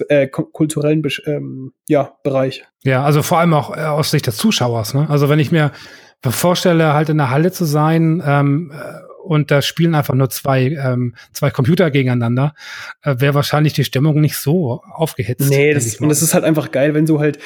[0.09, 2.65] äh, kulturellen ähm, ja, Bereich.
[2.83, 4.93] Ja, also vor allem auch äh, aus Sicht des Zuschauers.
[4.93, 5.09] Ne?
[5.09, 5.73] Also wenn ich mir
[6.23, 10.71] vorstelle, halt in der Halle zu sein ähm, äh, und da spielen einfach nur zwei,
[10.71, 12.55] ähm, zwei Computer gegeneinander,
[13.03, 15.49] äh, wäre wahrscheinlich die Stimmung nicht so aufgehitzt.
[15.49, 17.39] Nee, das, und das ist halt einfach geil, wenn du halt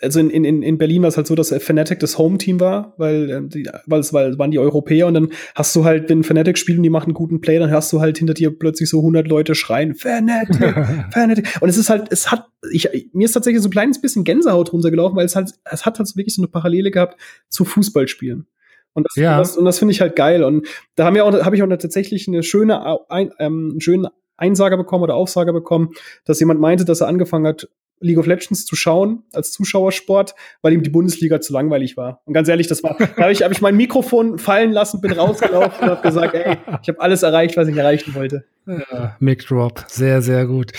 [0.00, 3.30] also in, in, in Berlin war es halt so, dass Fnatic das Home-Team war, weil,
[3.30, 6.58] äh, die, weil es weil, waren die Europäer und dann hast du halt, wenn Fnatic
[6.58, 9.26] spielen, die machen einen guten Play, dann hörst du halt hinter dir plötzlich so 100
[9.26, 10.56] Leute schreien, Fnatic,
[11.12, 11.48] Fnatic.
[11.60, 14.72] Und es ist halt, es hat, ich, mir ist tatsächlich so ein kleines bisschen Gänsehaut
[14.72, 17.18] runtergelaufen, weil es halt, es hat halt wirklich so eine Parallele gehabt
[17.48, 18.46] zu Fußballspielen.
[18.94, 19.38] Und das, ja.
[19.38, 20.42] das, und das finde ich halt geil.
[20.42, 20.66] Und
[20.96, 25.04] da haben wir auch, habe ich auch tatsächlich eine schöne, ein, ähm, schönen Einsager bekommen
[25.04, 25.90] oder Aufsager bekommen,
[26.24, 27.68] dass jemand meinte, dass er angefangen hat,
[28.00, 32.22] League of Legends zu schauen als Zuschauersport, weil ihm die Bundesliga zu langweilig war.
[32.24, 35.12] Und ganz ehrlich, das war, da habe ich, hab ich mein Mikrofon fallen lassen, bin
[35.12, 38.44] rausgelaufen und habe gesagt, ey, ich habe alles erreicht, was ich erreichen wollte.
[38.66, 40.72] Ja, Mic Drop, sehr, sehr gut.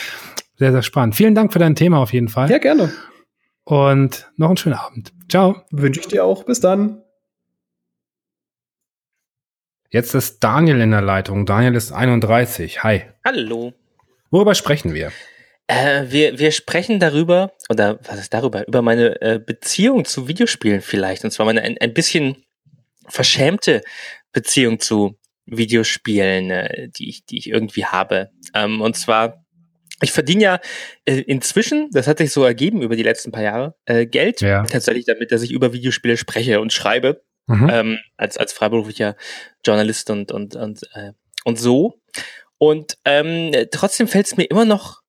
[0.57, 1.15] Sehr, sehr spannend.
[1.15, 2.49] Vielen Dank für dein Thema auf jeden Fall.
[2.49, 2.91] Ja, gerne.
[3.63, 5.13] Und noch einen schönen Abend.
[5.29, 5.55] Ciao.
[5.71, 6.43] Wünsche ich dir auch.
[6.43, 7.01] Bis dann.
[9.91, 11.47] Jetzt ist Daniel in der Leitung.
[11.47, 12.83] Daniel ist 31.
[12.83, 13.05] Hi.
[13.25, 13.73] Hallo.
[14.29, 15.11] Worüber sprechen wir?
[15.65, 18.67] Äh, wir, wir sprechen darüber, oder was ist darüber?
[18.67, 21.23] Über meine äh, Beziehung zu Videospielen vielleicht.
[21.23, 22.45] Und zwar meine ein, ein bisschen
[23.07, 23.81] verschämte
[24.31, 25.17] Beziehung zu
[25.47, 28.29] Videospielen, äh, die, ich, die ich irgendwie habe.
[28.53, 29.43] Ähm, und zwar,
[30.03, 30.59] ich verdiene ja
[31.05, 34.65] äh, inzwischen, das hat sich so ergeben über die letzten paar Jahre, äh, Geld ja.
[34.65, 37.23] tatsächlich damit, dass ich über Videospiele spreche und schreibe.
[37.49, 37.69] Mhm.
[37.71, 39.15] Ähm, als, als freiberuflicher
[39.65, 41.95] Journalist und, und, und, äh, und so.
[42.57, 45.01] Und ähm, trotzdem fällt es mir immer noch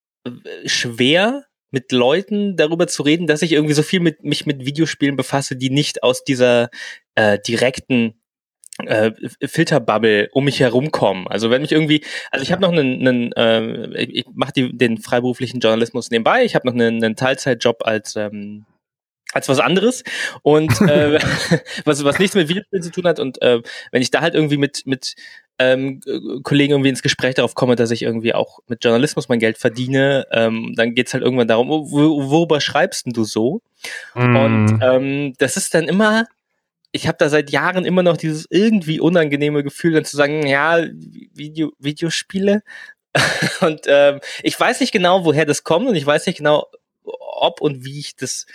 [0.65, 5.17] schwer, mit Leuten darüber zu reden, dass ich irgendwie so viel mit mich mit Videospielen
[5.17, 6.69] befasse, die nicht aus dieser
[7.15, 8.21] äh, direkten
[8.87, 9.13] äh,
[9.45, 11.29] Filterbubble um mich herumkommen.
[11.29, 15.61] Also wenn mich irgendwie, also ich habe noch einen, einen äh, ich mache den freiberuflichen
[15.61, 18.65] Journalismus nebenbei, ich habe noch einen, einen Teilzeitjob als ähm,
[19.33, 20.03] als was anderes
[20.43, 21.19] und äh,
[21.85, 23.63] was was nichts mit Videospielen zu tun hat und äh,
[23.93, 25.15] wenn ich da halt irgendwie mit mit
[25.61, 26.01] ähm,
[26.43, 30.27] Kollegen irgendwie ins Gespräch darauf komme, dass ich irgendwie auch mit Journalismus mein Geld verdiene,
[30.33, 33.61] ähm, dann geht's halt irgendwann darum, wo, worüber schreibst denn du so?
[34.15, 34.37] Mm.
[34.37, 36.25] Und ähm, das ist dann immer,
[36.93, 40.83] ich habe da seit Jahren immer noch dieses irgendwie unangenehme Gefühl, dann zu sagen, ja,
[41.35, 42.63] Video, Videospiele.
[43.61, 46.69] und ähm, ich weiß nicht genau, woher das kommt und ich weiß nicht genau,
[47.05, 48.47] ob und wie ich das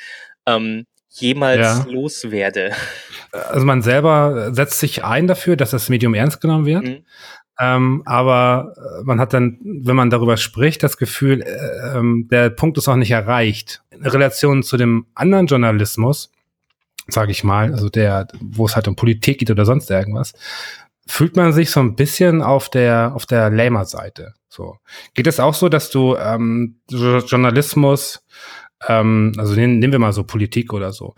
[0.45, 1.85] ähm, jemals ja.
[1.89, 2.71] loswerde.
[3.31, 6.83] Also man selber setzt sich ein dafür, dass das Medium ernst genommen wird.
[6.83, 7.05] Mhm.
[7.57, 12.49] Ähm, aber äh, man hat dann, wenn man darüber spricht, das Gefühl, äh, ähm, der
[12.49, 13.81] Punkt ist noch nicht erreicht.
[13.91, 16.31] In Relation zu dem anderen Journalismus,
[17.07, 20.33] sage ich mal, also der, wo es halt um Politik geht oder sonst irgendwas,
[21.07, 24.33] fühlt man sich so ein bisschen auf der auf der Lamer-Seite.
[24.49, 24.77] So
[25.13, 28.25] geht es auch so, dass du ähm, Journalismus
[28.87, 31.15] ähm, also nehmen, nehmen wir mal so Politik oder so,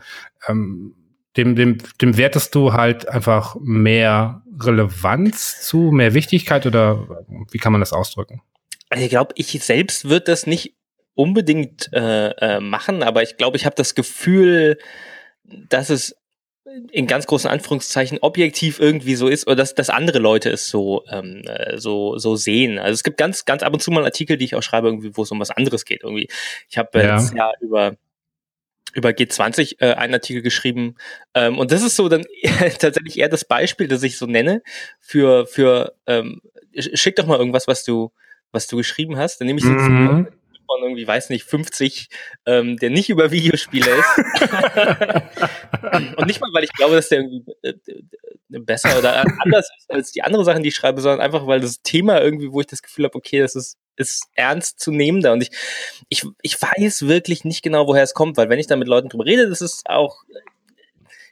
[0.48, 0.96] ähm,
[1.36, 7.08] dem, dem, dem wertest du halt einfach mehr Relevanz zu, mehr Wichtigkeit oder
[7.52, 8.42] wie kann man das ausdrücken?
[8.90, 10.76] Also ich glaube, ich selbst würde das nicht
[11.14, 14.78] unbedingt äh, äh, machen, aber ich glaube, ich habe das Gefühl,
[15.44, 16.16] dass es
[16.92, 21.04] in ganz großen Anführungszeichen objektiv irgendwie so ist oder dass, dass andere Leute es so,
[21.10, 22.78] ähm, äh, so, so sehen.
[22.78, 25.16] Also es gibt ganz, ganz ab und zu mal Artikel, die ich auch schreibe, irgendwie,
[25.16, 26.04] wo es um was anderes geht.
[26.04, 26.28] Irgendwie.
[26.70, 27.16] Ich habe äh, ja.
[27.16, 27.96] letztes Jahr über
[28.94, 30.96] über G20 äh, einen Artikel geschrieben.
[31.36, 32.26] Ähm, und das ist so dann
[32.80, 34.64] tatsächlich eher das Beispiel, das ich so nenne,
[35.00, 36.42] für, für ähm,
[36.74, 38.12] schick doch mal irgendwas, was du,
[38.52, 39.40] was du geschrieben hast.
[39.40, 40.28] Dann nehme ich mhm
[40.68, 42.10] von irgendwie, weiß nicht, 50,
[42.46, 44.18] ähm, der nicht über Videospiele ist.
[46.18, 49.92] und nicht mal, weil ich glaube, dass der irgendwie äh, äh, besser oder anders ist
[49.92, 52.68] als die anderen Sachen, die ich schreibe, sondern einfach, weil das Thema irgendwie, wo ich
[52.68, 55.34] das Gefühl habe, okay, das ist, ist ernst zu nehmen da.
[55.34, 55.52] Und ich,
[56.10, 59.10] ich, ich weiß wirklich nicht genau, woher es kommt, weil wenn ich da mit Leuten
[59.10, 60.24] drüber rede, das ist auch,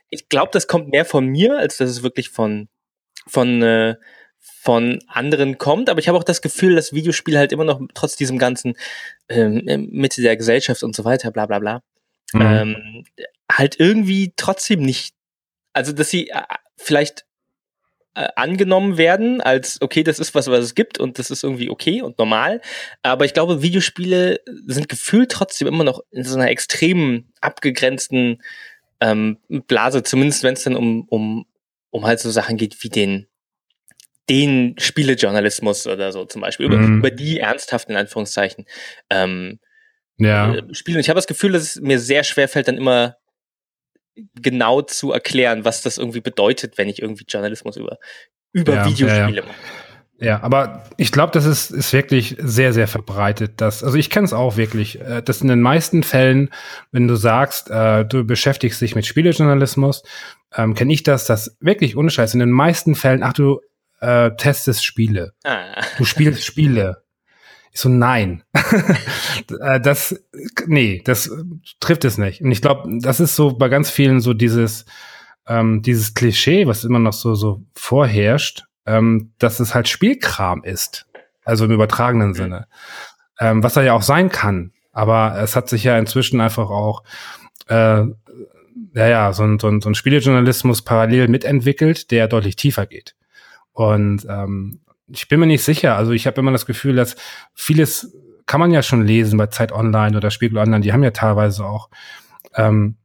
[0.09, 2.67] ich glaube, das kommt mehr von mir, als dass es wirklich von,
[3.27, 3.95] von, äh,
[4.65, 8.15] von anderen kommt, aber ich habe auch das Gefühl, dass Videospiele halt immer noch trotz
[8.15, 8.75] diesem ganzen
[9.29, 11.81] ähm, Mitte der Gesellschaft und so weiter, bla bla bla,
[12.33, 12.41] mhm.
[12.41, 13.03] ähm,
[13.51, 15.15] halt irgendwie trotzdem nicht,
[15.73, 16.41] also dass sie äh,
[16.77, 17.25] vielleicht
[18.15, 21.69] äh, angenommen werden als okay, das ist was, was es gibt und das ist irgendwie
[21.69, 22.61] okay und normal.
[23.03, 28.41] Aber ich glaube, Videospiele sind gefühlt trotzdem immer noch in so einer extremen abgegrenzten
[29.01, 31.45] ähm, Blase, zumindest wenn es dann um, um,
[31.91, 33.27] um halt so Sachen geht wie den
[34.29, 36.99] den Spielejournalismus oder so zum Beispiel, über, mhm.
[36.99, 38.65] über die ernsthaften in Anführungszeichen
[39.09, 39.59] ähm,
[40.17, 40.55] ja.
[40.55, 40.97] Äh, Spiele.
[40.97, 43.17] Und ich habe das Gefühl, dass es mir sehr schwer fällt, dann immer
[44.41, 47.97] genau zu erklären, was das irgendwie bedeutet, wenn ich irgendwie Journalismus über,
[48.53, 49.55] über ja, Videospiele ja, mache.
[50.17, 53.59] Ja, aber ich glaube, das ist, ist wirklich sehr, sehr verbreitet.
[53.59, 56.49] Dass, also ich kenne es auch wirklich, äh, dass in den meisten Fällen,
[56.91, 60.03] wenn du sagst, äh, du beschäftigst dich mit Spielejournalismus,
[60.55, 63.59] ähm, kenne ich das, dass wirklich ohne Scheiß, in den meisten Fällen, ach du
[63.99, 65.33] äh, testest Spiele.
[65.43, 65.81] Ah.
[65.97, 67.03] Du spielst Spiele.
[67.71, 68.43] Ich so, nein.
[69.59, 70.15] Äh, das,
[70.65, 71.29] nee, das
[71.79, 72.41] trifft es nicht.
[72.41, 74.85] Und ich glaube, das ist so bei ganz vielen so dieses,
[75.45, 81.05] ähm, dieses Klischee, was immer noch so, so vorherrscht, ähm, dass es halt Spielkram ist.
[81.43, 82.33] Also im übertragenen mhm.
[82.33, 82.67] Sinne.
[83.39, 84.71] Ähm, was er ja auch sein kann.
[84.93, 87.03] Aber es hat sich ja inzwischen einfach auch,
[87.67, 88.03] äh,
[88.93, 93.15] ja, ja, so ein, so ein, so ein Spielejournalismus parallel mitentwickelt, der deutlich tiefer geht.
[93.75, 95.95] Und ähm, ich bin mir nicht sicher.
[95.95, 97.15] Also ich habe immer das Gefühl, dass
[97.53, 98.15] vieles
[98.47, 100.81] kann man ja schon lesen bei Zeit Online oder Spiegel Online.
[100.81, 101.89] Die haben ja teilweise auch
[102.55, 102.95] ähm,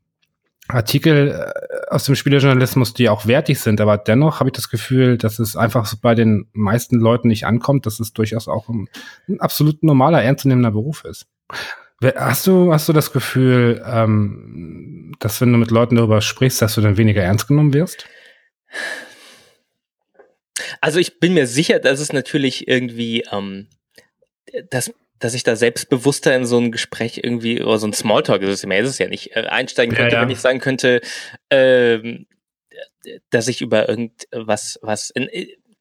[0.69, 5.19] Artikel äh, aus dem Spielejournalismus, die auch wertig sind, aber dennoch habe ich das Gefühl,
[5.19, 8.89] dass es einfach bei den meisten Leuten nicht ankommt, dass es durchaus auch ein,
[9.29, 11.27] ein absolut normaler, ernstzunehmender Beruf ist.
[12.17, 16.77] Hast du, hast du das Gefühl, ähm, dass wenn du mit Leuten darüber sprichst, dass
[16.77, 18.07] du dann weniger ernst genommen wirst?
[20.81, 23.69] Also ich bin mir sicher, dass es natürlich irgendwie, ähm,
[24.71, 28.51] dass, dass ich da selbstbewusster in so ein Gespräch irgendwie, oder so ein Smalltalk ist
[28.51, 30.23] es mehr, ist es ja nicht, äh, einsteigen könnte, ja, ja.
[30.23, 31.01] wenn ich sagen könnte,
[31.51, 32.27] ähm,
[33.31, 35.29] dass ich über irgendwas, was in,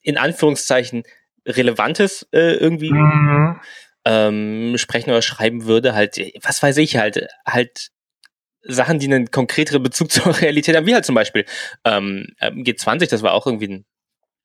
[0.02, 1.04] in Anführungszeichen
[1.46, 3.60] Relevantes äh, irgendwie mhm.
[4.04, 7.90] ähm, sprechen oder schreiben würde, halt, was weiß ich, halt, halt
[8.62, 11.44] Sachen, die einen konkreteren Bezug zur Realität haben, wie halt zum Beispiel
[11.84, 13.84] ähm, ähm G20, das war auch irgendwie ein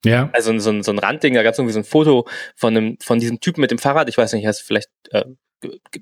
[0.05, 0.29] ja.
[0.33, 2.97] Also so ein, so ein Randding, da gab es irgendwie so ein Foto von einem,
[3.01, 4.09] von diesem Typen mit dem Fahrrad.
[4.09, 5.25] Ich weiß nicht, hast du vielleicht äh,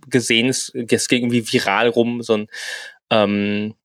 [0.09, 2.47] gesehen, es, es ging irgendwie viral rum, so ein
[3.09, 3.75] ähm,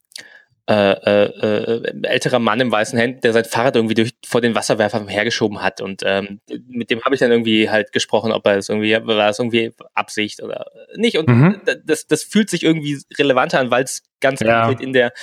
[0.68, 4.54] äh, äh, äh, älterer Mann im weißen Hemd, der sein Fahrrad irgendwie durch, vor den
[4.54, 5.80] Wasserwerfern hergeschoben hat.
[5.80, 9.28] Und ähm, mit dem habe ich dann irgendwie halt gesprochen, ob er das irgendwie, war
[9.28, 11.16] das irgendwie Absicht oder nicht.
[11.16, 11.62] Und mhm.
[11.86, 14.66] das, das fühlt sich irgendwie relevanter an, weil es ganz ja.
[14.66, 15.14] konkret in der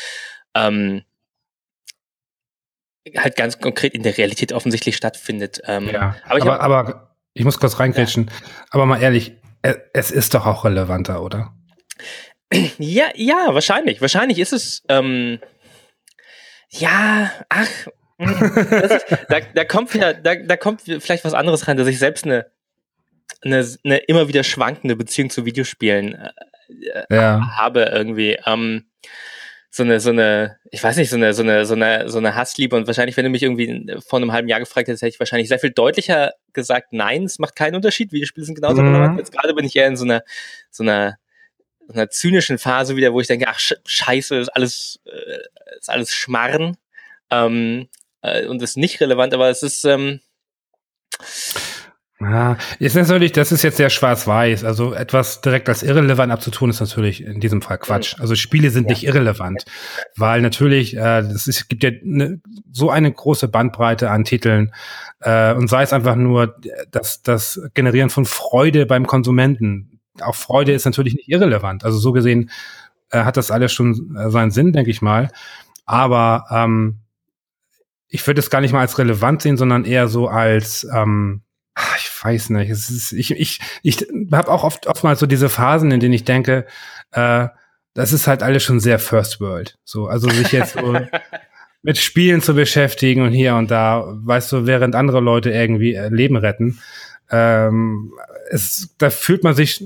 [0.55, 1.03] ähm,
[3.17, 5.61] halt ganz konkret in der Realität offensichtlich stattfindet.
[5.65, 8.27] Ähm, ja, aber, ich, aber, aber ich muss kurz reingrätschen.
[8.27, 8.33] Ja.
[8.71, 9.33] Aber mal ehrlich,
[9.93, 11.53] es ist doch auch relevanter, oder?
[12.77, 14.01] Ja, ja, wahrscheinlich.
[14.01, 14.83] Wahrscheinlich ist es.
[14.87, 15.39] Ähm,
[16.69, 17.87] ja, ach,
[18.17, 22.25] ist, da, da kommt wieder, da, da kommt vielleicht was anderes rein, dass ich selbst
[22.25, 22.51] eine,
[23.43, 26.13] eine, eine immer wieder schwankende Beziehung zu Videospielen
[26.69, 27.55] äh, ja.
[27.57, 28.37] habe irgendwie.
[28.45, 28.85] Ähm,
[29.75, 32.33] so eine, so eine, ich weiß nicht, so eine, so eine, so eine, so eine
[32.33, 32.77] Hassliebe.
[32.77, 35.49] Und wahrscheinlich, wenn du mich irgendwie vor einem halben Jahr gefragt hättest, hätte ich wahrscheinlich
[35.49, 38.13] sehr viel deutlicher gesagt, nein, es macht keinen Unterschied.
[38.13, 38.95] Videospiele sind genauso mhm.
[38.95, 39.19] relevant.
[39.19, 40.23] Jetzt gerade bin ich eher in so einer,
[40.71, 41.17] so einer,
[41.87, 46.13] so einer zynischen Phase wieder, wo ich denke, ach, scheiße, ist alles, äh, ist alles
[46.13, 46.77] Schmarren.
[47.29, 47.89] Ähm,
[48.21, 50.21] äh, und ist nicht relevant, aber es ist, ähm,
[52.21, 54.63] ja, ist natürlich, das ist jetzt sehr schwarz-weiß.
[54.63, 58.15] Also etwas direkt als irrelevant abzutun, ist natürlich in diesem Fall Quatsch.
[58.19, 58.91] Also Spiele sind ja.
[58.91, 59.65] nicht irrelevant,
[60.15, 62.39] weil natürlich, äh, es ist, gibt ja ne,
[62.71, 64.73] so eine große Bandbreite an Titeln
[65.19, 66.55] äh, und sei es einfach nur
[66.89, 69.99] das, das Generieren von Freude beim Konsumenten.
[70.21, 71.83] Auch Freude ist natürlich nicht irrelevant.
[71.83, 72.49] Also so gesehen
[73.09, 75.29] äh, hat das alles schon äh, seinen Sinn, denke ich mal.
[75.85, 77.01] Aber ähm,
[78.07, 81.41] ich würde es gar nicht mal als relevant sehen, sondern eher so als ähm,
[81.97, 82.69] ich weiß nicht.
[82.69, 86.23] Es ist, ich ich, ich habe auch oft oftmals so diese Phasen, in denen ich
[86.23, 86.65] denke,
[87.11, 87.47] äh,
[87.93, 89.77] das ist halt alles schon sehr First World.
[89.83, 90.97] So, also sich jetzt so
[91.81, 96.09] mit Spielen zu beschäftigen und hier und da, weißt du, während andere Leute irgendwie äh,
[96.09, 96.79] Leben retten.
[97.29, 98.13] Ähm,
[98.49, 99.83] es, da fühlt man sich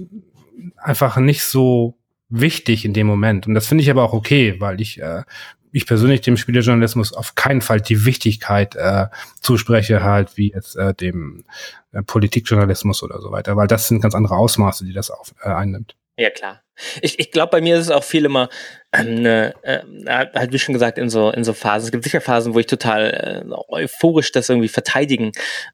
[0.77, 1.97] einfach nicht so
[2.29, 3.47] wichtig in dem Moment.
[3.47, 5.23] Und das finde ich aber auch okay, weil ich äh,
[5.71, 9.07] ich persönlich dem Spielejournalismus auf keinen Fall die Wichtigkeit äh,
[9.41, 11.45] zuspreche, halt wie jetzt äh, dem
[11.91, 15.49] äh, Politikjournalismus oder so weiter, weil das sind ganz andere Ausmaße, die das auf, äh,
[15.49, 15.95] einnimmt.
[16.17, 16.61] Ja, klar.
[17.01, 18.49] Ich, ich glaube, bei mir ist es auch viel immer,
[18.93, 21.85] ähm, ne, äh, halt wie schon gesagt, in so, in so Phasen.
[21.85, 25.31] Es gibt sicher Phasen, wo ich total äh, euphorisch das irgendwie verteidigen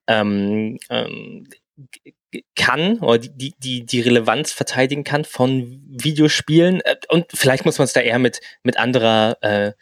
[0.07, 1.47] ähm, ähm,
[2.55, 6.81] kann oder die, die, die Relevanz verteidigen kann von Videospielen.
[6.81, 9.73] Äh, und vielleicht muss man es da eher mit, mit anderer, äh,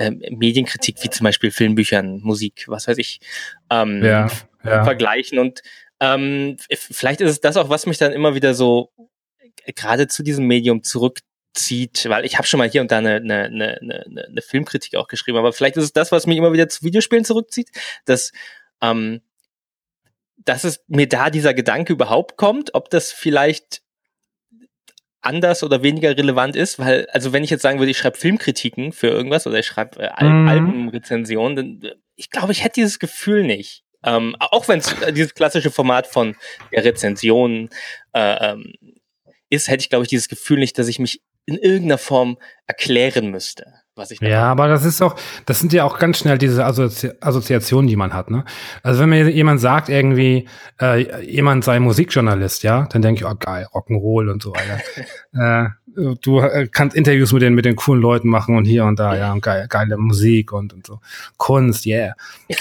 [0.00, 3.20] äh, Medienkritik wie zum Beispiel Filmbüchern, Musik, was weiß ich,
[3.70, 4.28] ähm, ja,
[4.64, 4.84] ja.
[4.84, 5.38] vergleichen.
[5.38, 5.62] Und
[6.00, 8.92] ähm, vielleicht ist es das auch, was mich dann immer wieder so
[9.66, 13.44] gerade zu diesem Medium zurückzieht, weil ich habe schon mal hier und da eine, eine,
[13.44, 16.68] eine, eine, eine Filmkritik auch geschrieben, aber vielleicht ist es das, was mich immer wieder
[16.70, 17.68] zu Videospielen zurückzieht,
[18.06, 18.32] dass
[18.80, 19.20] ähm,
[20.44, 23.82] dass es mir da dieser Gedanke überhaupt kommt, ob das vielleicht
[25.22, 28.92] anders oder weniger relevant ist, weil, also wenn ich jetzt sagen würde, ich schreibe Filmkritiken
[28.92, 30.48] für irgendwas oder ich schreibe äh, Al mhm.
[30.48, 33.84] Albenrezensionen, dann ich glaube, ich hätte dieses Gefühl nicht.
[34.02, 36.36] Ähm, auch wenn es äh, dieses klassische Format von
[36.72, 37.68] der Rezension
[38.14, 38.72] äh, ähm,
[39.50, 43.30] ist, hätte ich, glaube ich, dieses Gefühl nicht, dass ich mich in irgendeiner Form erklären
[43.30, 45.14] müsste was ich Ja, aber das ist auch,
[45.46, 48.44] das sind ja auch ganz schnell diese Assozi Assoziationen, die man hat, ne?
[48.82, 50.48] Also wenn mir jemand sagt irgendwie,
[50.80, 54.80] äh, jemand sei Musikjournalist, ja, dann denke ich, oh geil, Rock'n'Roll und so weiter.
[55.68, 55.68] äh,
[56.20, 59.16] du äh, kannst Interviews mit den, mit den coolen Leuten machen und hier und da,
[59.16, 61.00] ja, und geil, geile Musik und, und so.
[61.36, 62.14] Kunst, yeah.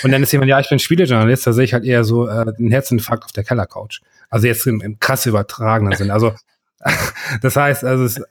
[0.03, 2.45] Und dann ist jemand, ja, ich bin Spielejournalist, da sehe ich halt eher so äh,
[2.57, 4.01] einen Herzinfarkt auf der Kellercouch.
[4.29, 6.11] Also jetzt im, im krass übertragenen Sinn.
[6.11, 6.33] Also
[7.41, 8.21] das heißt, also es,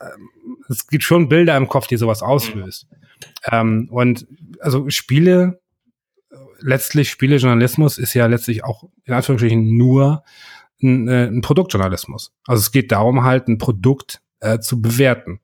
[0.69, 2.87] es gibt schon Bilder im Kopf, die sowas auslöst.
[3.51, 4.27] Ähm, und
[4.59, 5.59] also Spiele,
[6.59, 10.23] letztlich Spielejournalismus ist ja letztlich auch in Anführungsstrichen nur
[10.81, 12.33] ein, äh, ein Produktjournalismus.
[12.45, 15.39] Also es geht darum, halt ein Produkt äh, zu bewerten.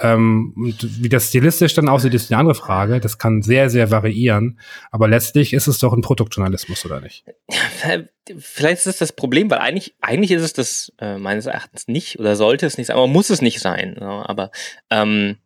[0.00, 3.00] Ähm, und wie das stilistisch dann aussieht, ist eine andere Frage.
[3.00, 4.58] Das kann sehr, sehr variieren.
[4.90, 7.24] Aber letztlich ist es doch ein Produktjournalismus, oder nicht?
[8.38, 12.18] Vielleicht ist es das Problem, weil eigentlich, eigentlich ist es das äh, meines Erachtens nicht
[12.18, 13.96] oder sollte es nicht sein, aber muss es nicht sein.
[14.00, 14.50] Ja, aber
[14.90, 15.38] ähm,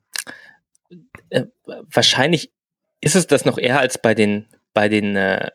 [1.30, 2.52] äh, wahrscheinlich
[3.00, 5.50] ist es das noch eher als bei den, bei den, äh,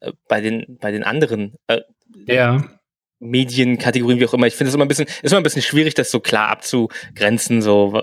[0.00, 1.56] äh bei den, bei den anderen.
[1.66, 1.80] Äh,
[2.26, 2.77] ja
[3.20, 4.46] Medienkategorien, wie auch immer.
[4.46, 7.62] Ich finde es immer ein bisschen, ist immer ein bisschen schwierig, das so klar abzugrenzen,
[7.62, 8.00] so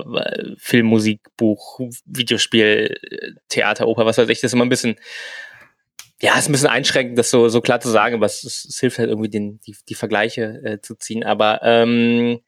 [0.58, 2.98] Film, Musik, Buch, Videospiel,
[3.48, 4.42] Theater, Oper, was weiß ich.
[4.42, 4.96] Das ist immer ein bisschen,
[6.22, 9.00] ja, ist ein bisschen einschränkend, das so, so klar zu sagen, aber es, es hilft
[9.00, 11.24] halt irgendwie, den, die, die Vergleiche äh, zu ziehen.
[11.24, 12.40] Aber ähm,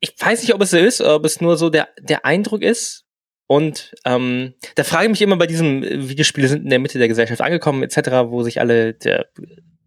[0.00, 3.04] ich weiß nicht, ob es so ist, ob es nur so der, der Eindruck ist.
[3.48, 7.06] Und ähm, da frage ich mich immer bei diesem Videospiele sind in der Mitte der
[7.06, 9.28] Gesellschaft angekommen, etc., wo sich alle der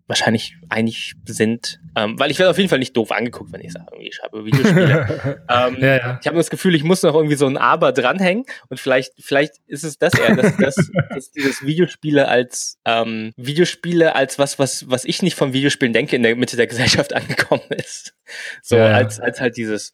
[0.10, 3.72] wahrscheinlich einig sind, ähm, weil ich werde auf jeden Fall nicht doof angeguckt, wenn ich
[3.72, 5.43] sage, ich schreibe Videospiele.
[5.49, 6.20] ähm, ja, ja.
[6.20, 9.53] Ich habe das Gefühl, ich muss noch irgendwie so ein Aber dranhängen und vielleicht, vielleicht
[9.68, 10.76] ist es das eher, dass, dass,
[11.14, 16.16] dass dieses Videospiele als ähm, Videospiele als was, was, was ich nicht von Videospielen denke,
[16.16, 18.16] in der Mitte der Gesellschaft angekommen ist.
[18.64, 19.93] So ja, als, als halt dieses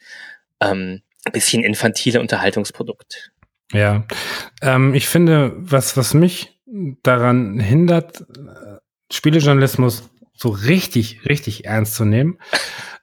[0.61, 1.01] ähm,
[1.33, 3.31] bisschen infantile Unterhaltungsprodukt.
[3.73, 4.05] Ja,
[4.61, 6.57] ähm, ich finde, was, was mich
[7.03, 8.23] daran hindert,
[9.11, 12.37] Spielejournalismus so richtig, richtig ernst zu nehmen,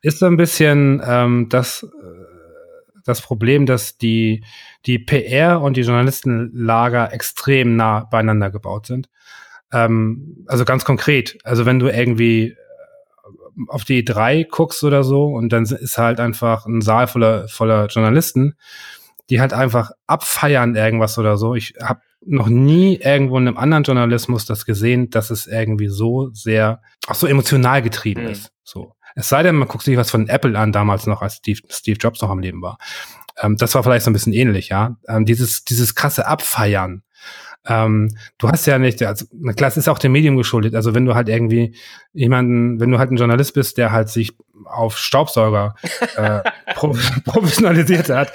[0.03, 1.88] ist so ein bisschen ähm, das, äh,
[3.05, 4.44] das Problem, dass die,
[4.86, 9.09] die PR und die Journalistenlager extrem nah beieinander gebaut sind.
[9.72, 12.57] Ähm, also ganz konkret, also wenn du irgendwie äh,
[13.68, 17.86] auf die E3 guckst oder so und dann ist halt einfach ein Saal voller, voller
[17.86, 18.57] Journalisten,
[19.30, 21.55] die halt einfach abfeiern irgendwas oder so.
[21.55, 26.30] Ich habe noch nie irgendwo in einem anderen Journalismus das gesehen, dass es irgendwie so
[26.32, 28.30] sehr, auch so emotional getrieben mhm.
[28.30, 28.52] ist.
[28.62, 28.94] So.
[29.14, 31.98] Es sei denn, man guckt sich was von Apple an, damals noch, als Steve, Steve
[31.98, 32.78] Jobs noch am Leben war.
[33.40, 34.96] Ähm, das war vielleicht so ein bisschen ähnlich, ja.
[35.08, 37.02] Ähm, dieses, dieses krasse Abfeiern.
[37.66, 40.74] Ähm, du hast ja nicht, also klar, es ist auch dem Medium geschuldet.
[40.74, 41.74] Also wenn du halt irgendwie
[42.12, 44.32] jemanden, wenn du halt ein Journalist bist, der halt sich
[44.64, 45.74] auf Staubsauger
[46.16, 46.40] äh,
[47.24, 48.32] professionalisiert hat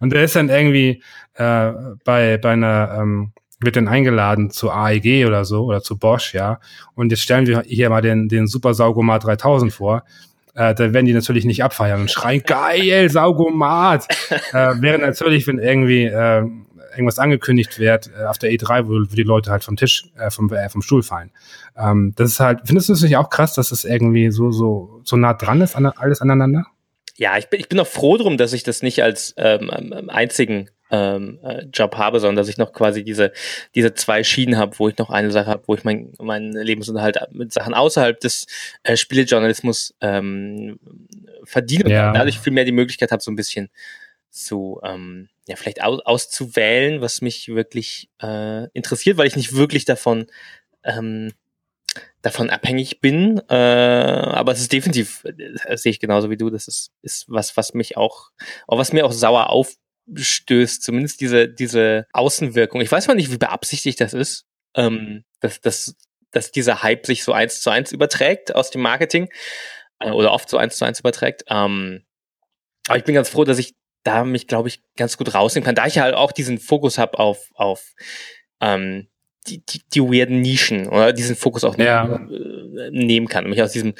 [0.00, 1.02] und der ist dann irgendwie
[1.34, 1.72] äh,
[2.04, 6.60] bei bei einer ähm, wird dann eingeladen zu AEG oder so oder zu Bosch, ja.
[6.94, 10.04] Und jetzt stellen wir hier mal den den Super Saugomat 3000 vor.
[10.54, 14.06] Äh, da werden die natürlich nicht abfeiern und schreien, geil, Saugomat.
[14.52, 16.44] äh, während natürlich, wenn irgendwie äh,
[16.96, 20.30] irgendwas angekündigt wird äh, auf der E3, wo, wo die Leute halt vom Tisch, äh,
[20.30, 21.30] vom, äh, vom Stuhl fallen.
[21.76, 25.00] Ähm, das ist halt, findest du es nicht auch krass, dass es irgendwie so, so,
[25.04, 26.66] so nah dran ist, an, alles aneinander?
[27.16, 30.10] Ja, ich bin, ich bin auch froh drum, dass ich das nicht als ähm, ähm
[30.10, 33.32] einzigen ähm, äh, Job habe, sondern dass ich noch quasi diese,
[33.74, 37.18] diese zwei Schienen habe, wo ich noch eine Sache habe, wo ich mein, meinen Lebensunterhalt
[37.32, 38.46] mit Sachen außerhalb des
[38.84, 40.78] äh, Spielejournalismus ähm,
[41.44, 42.08] verdiene ja.
[42.08, 43.68] und dadurch viel mehr die Möglichkeit habe, so ein bisschen
[44.36, 49.84] zu, ähm, ja, vielleicht aus, auszuwählen, was mich wirklich äh, interessiert, weil ich nicht wirklich
[49.84, 50.26] davon
[50.84, 51.32] ähm,
[52.22, 53.40] davon abhängig bin.
[53.48, 55.24] Äh, aber es ist definitiv,
[55.66, 58.30] das sehe ich genauso wie du, das ist, ist was, was mich auch,
[58.66, 62.80] auch was mir auch sauer aufstößt, zumindest diese, diese Außenwirkung.
[62.80, 65.96] Ich weiß mal nicht, wie beabsichtigt das ist, ähm, dass, dass,
[66.30, 69.30] dass dieser Hype sich so eins zu eins überträgt aus dem Marketing
[70.00, 71.44] äh, oder oft so eins zu eins überträgt.
[71.48, 72.02] Ähm,
[72.88, 73.74] aber ich bin ganz froh, dass ich
[74.06, 75.74] da mich, glaube ich, ganz gut rausnehmen kann.
[75.74, 77.94] Da ich halt auch diesen Fokus habe auf, auf
[78.60, 79.08] ähm,
[79.46, 82.04] die, die, die weirden Nischen oder diesen Fokus auch ja.
[82.06, 83.94] Äh, nehmen kann und mich aus diesem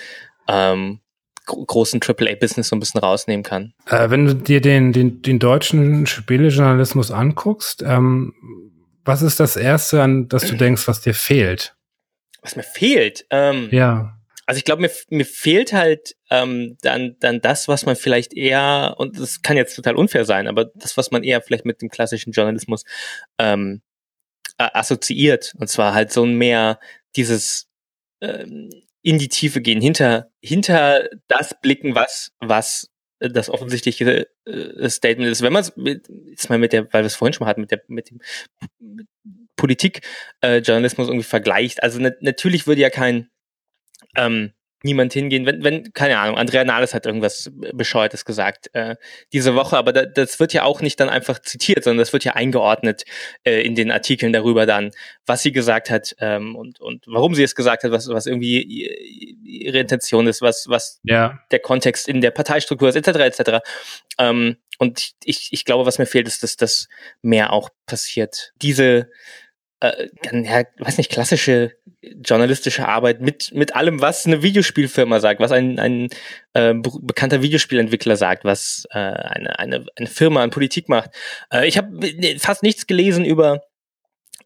[0.48, 1.00] ähm,
[1.46, 3.72] großen AAA-Business so ein bisschen rausnehmen kann.
[3.88, 8.34] Äh, wenn du dir den, den, den deutschen Spielejournalismus anguckst, ähm,
[9.04, 11.76] was ist das Erste, an das du denkst, was dir fehlt?
[12.42, 13.26] Was mir fehlt?
[13.30, 14.15] Ähm, ja.
[14.46, 18.94] Also ich glaube, mir, mir fehlt halt ähm, dann, dann das, was man vielleicht eher,
[18.96, 21.88] und das kann jetzt total unfair sein, aber das, was man eher vielleicht mit dem
[21.88, 22.84] klassischen Journalismus
[23.38, 23.82] ähm,
[24.56, 25.54] assoziiert.
[25.58, 26.78] Und zwar halt so ein mehr
[27.16, 27.68] dieses
[28.20, 28.70] ähm,
[29.02, 35.42] in die Tiefe gehen, hinter, hinter das blicken, was, was das offensichtliche äh, Statement ist.
[35.42, 35.72] Wenn man es
[36.26, 38.20] jetzt mal mit der, weil wir es vorhin schon mal hatten, mit der, mit dem
[39.56, 41.82] Politikjournalismus äh, irgendwie vergleicht.
[41.82, 43.30] Also na, natürlich würde ja kein
[44.16, 44.52] ähm,
[44.82, 48.96] niemand hingehen, wenn, wenn, keine Ahnung, Andrea Nahles hat irgendwas Bescheuertes gesagt äh,
[49.32, 52.24] diese Woche, aber da, das wird ja auch nicht dann einfach zitiert, sondern das wird
[52.24, 53.04] ja eingeordnet
[53.44, 54.92] äh, in den Artikeln darüber dann,
[55.26, 58.62] was sie gesagt hat ähm, und, und warum sie es gesagt hat, was, was irgendwie
[59.44, 61.38] ihre Intention ist, was, was ja.
[61.50, 63.18] der Kontext in der Parteistruktur ist, etc.
[63.18, 63.58] etc.
[64.18, 66.88] Ähm, und ich, ich glaube, was mir fehlt, ist, dass das
[67.22, 68.52] mehr auch passiert.
[68.60, 69.10] Diese
[69.80, 71.72] äh, ja, weiß nicht, klassische
[72.24, 76.08] journalistische Arbeit mit, mit allem, was eine Videospielfirma sagt, was ein, ein
[76.52, 81.10] äh, bekannter Videospielentwickler sagt, was äh, eine, eine, eine Firma an Politik macht.
[81.52, 82.00] Äh, ich habe
[82.38, 83.62] fast nichts gelesen über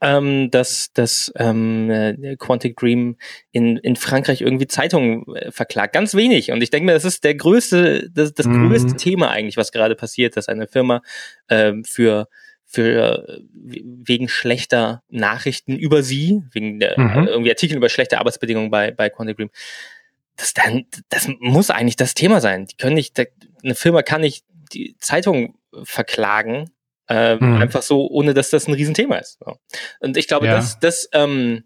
[0.02, 3.16] ähm, dass, dass ähm, äh, Quantic Dream
[3.52, 5.92] in, in Frankreich irgendwie Zeitungen äh, verklagt.
[5.92, 6.52] Ganz wenig.
[6.52, 8.68] Und ich denke mir, das ist der größte, das, das mhm.
[8.68, 11.02] größte Thema eigentlich, was gerade passiert, dass eine Firma
[11.50, 12.28] ähm, für
[12.70, 17.26] für äh, wegen schlechter Nachrichten über sie, wegen der mhm.
[17.26, 19.50] äh, irgendwie Artikel über schlechte Arbeitsbedingungen bei bei Quantic Dream.
[20.36, 22.66] Das dann das muss eigentlich das Thema sein.
[22.66, 23.20] Die können nicht
[23.62, 26.70] eine Firma kann nicht die Zeitung verklagen
[27.08, 27.60] äh, mhm.
[27.60, 29.38] einfach so, ohne dass das ein Riesenthema ist.
[29.44, 29.56] So.
[29.98, 30.54] Und ich glaube, ja.
[30.54, 31.64] dass das ähm,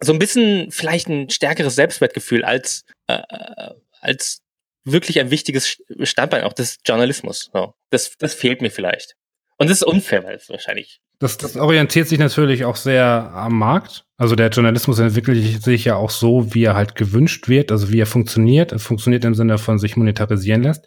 [0.00, 4.40] so ein bisschen vielleicht ein stärkeres Selbstwertgefühl als äh, äh als
[4.84, 7.50] wirklich ein wichtiges Standbein auch des Journalismus.
[7.52, 7.74] So.
[7.90, 9.14] Das, das fehlt mir vielleicht.
[9.60, 11.02] Und das ist unfair, weil es wahrscheinlich.
[11.18, 14.06] Das, das orientiert sich natürlich auch sehr am Markt.
[14.16, 18.00] Also der Journalismus entwickelt sich ja auch so, wie er halt gewünscht wird, also wie
[18.00, 18.72] er funktioniert.
[18.72, 20.86] Er funktioniert im Sinne von sich monetarisieren lässt.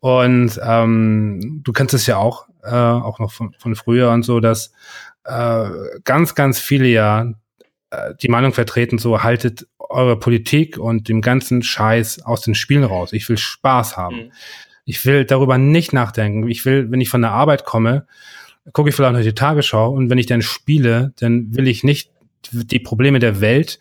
[0.00, 4.40] Und ähm, du kennst es ja auch, äh, auch noch von, von früher und so,
[4.40, 4.72] dass
[5.24, 5.68] äh,
[6.04, 7.34] ganz, ganz viele ja
[7.90, 12.84] äh, die Meinung vertreten, so haltet eure Politik und dem ganzen Scheiß aus den Spielen
[12.84, 13.12] raus.
[13.12, 14.16] Ich will Spaß haben.
[14.16, 14.32] Mhm.
[14.84, 16.48] Ich will darüber nicht nachdenken.
[16.48, 18.06] Ich will, wenn ich von der Arbeit komme,
[18.72, 22.10] gucke ich vielleicht noch die Tagesschau und wenn ich dann spiele, dann will ich nicht
[22.52, 23.78] die Probleme der Welt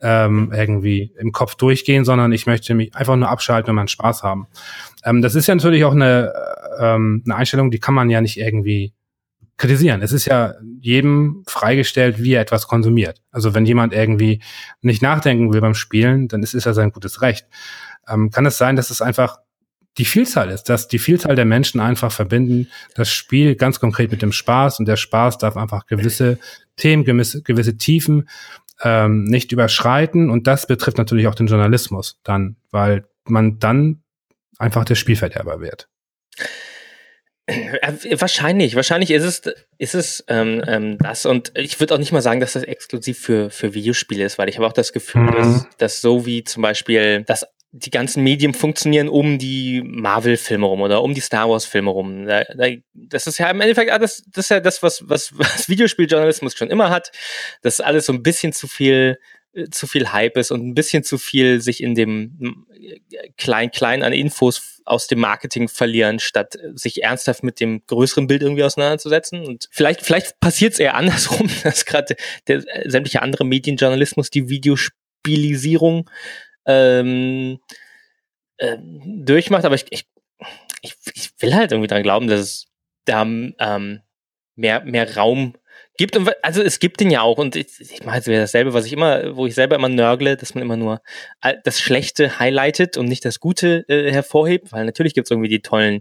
[0.00, 4.22] ähm, irgendwie im Kopf durchgehen, sondern ich möchte mich einfach nur abschalten und meinen Spaß
[4.22, 4.48] haben.
[5.04, 6.32] Ähm, das ist ja natürlich auch eine,
[6.78, 8.92] ähm, eine Einstellung, die kann man ja nicht irgendwie
[9.58, 10.02] kritisieren.
[10.02, 13.22] Es ist ja jedem freigestellt, wie er etwas konsumiert.
[13.30, 14.42] Also wenn jemand irgendwie
[14.80, 17.46] nicht nachdenken will beim Spielen, dann ist es ja sein gutes Recht.
[18.08, 19.38] Ähm, kann es sein, dass es einfach
[19.98, 24.22] die Vielzahl ist, dass die Vielzahl der Menschen einfach verbinden das Spiel ganz konkret mit
[24.22, 26.38] dem Spaß und der Spaß darf einfach gewisse
[26.76, 28.28] Themen, gewisse, gewisse Tiefen
[28.82, 34.02] ähm, nicht überschreiten und das betrifft natürlich auch den Journalismus dann, weil man dann
[34.58, 35.88] einfach der Spielverderber wird.
[37.48, 41.26] Wahrscheinlich, wahrscheinlich ist es, ist es ähm, ähm, das.
[41.26, 44.48] Und ich würde auch nicht mal sagen, dass das exklusiv für, für Videospiele ist, weil
[44.48, 45.34] ich habe auch das Gefühl, mhm.
[45.34, 50.82] dass, dass so wie zum Beispiel das die ganzen Medien funktionieren um die Marvel-Filme rum
[50.82, 52.26] oder um die Star Wars-Filme rum.
[52.26, 55.70] Da, da, das ist ja im Endeffekt alles, das ist ja das, was, was, was
[55.70, 57.12] Videospieljournalismus schon immer hat.
[57.62, 59.18] Das alles so ein bisschen zu viel,
[59.54, 62.66] äh, zu viel Hype ist und ein bisschen zu viel sich in dem
[63.38, 68.42] klein, klein an Infos aus dem Marketing verlieren, statt sich ernsthaft mit dem größeren Bild
[68.42, 69.46] irgendwie auseinanderzusetzen.
[69.46, 72.16] Und vielleicht, vielleicht passiert es eher andersrum, dass gerade
[72.48, 76.10] der sämtliche andere Medienjournalismus die Videospielisierung
[76.66, 77.58] ähm,
[78.58, 80.06] äh, durchmacht, aber ich, ich,
[80.82, 82.66] ich, ich will halt irgendwie dran glauben, dass es
[83.04, 84.00] da ähm,
[84.54, 85.54] mehr, mehr Raum
[85.96, 86.16] gibt.
[86.16, 88.86] Und, also es gibt den ja auch und ich, ich mache jetzt wieder dasselbe, was
[88.86, 91.02] ich immer, wo ich selber immer nörgle, dass man immer nur
[91.64, 95.60] das Schlechte highlightet und nicht das Gute äh, hervorhebt, weil natürlich gibt es irgendwie die
[95.60, 96.00] tollen,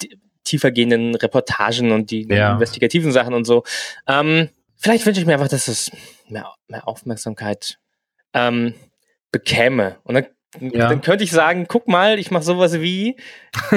[0.00, 2.54] die, tiefergehenden Reportagen und die ja.
[2.54, 3.62] investigativen Sachen und so.
[4.08, 5.90] Ähm, vielleicht wünsche ich mir einfach, dass es
[6.28, 7.78] mehr, mehr Aufmerksamkeit
[8.34, 8.74] ähm,
[9.32, 9.96] bekäme.
[10.04, 10.26] Und dann,
[10.60, 10.88] ja.
[10.88, 13.16] dann könnte ich sagen, guck mal, ich mache sowas wie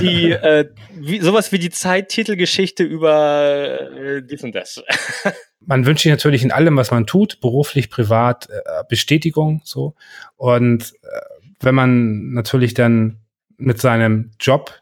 [0.00, 4.82] die äh, wie, sowas wie die Zeittitelgeschichte über äh, dies und das.
[5.60, 9.94] man wünscht sich natürlich in allem, was man tut, beruflich, privat, äh, Bestätigung so.
[10.36, 11.20] Und äh,
[11.60, 13.20] wenn man natürlich dann
[13.56, 14.80] mit seinem Job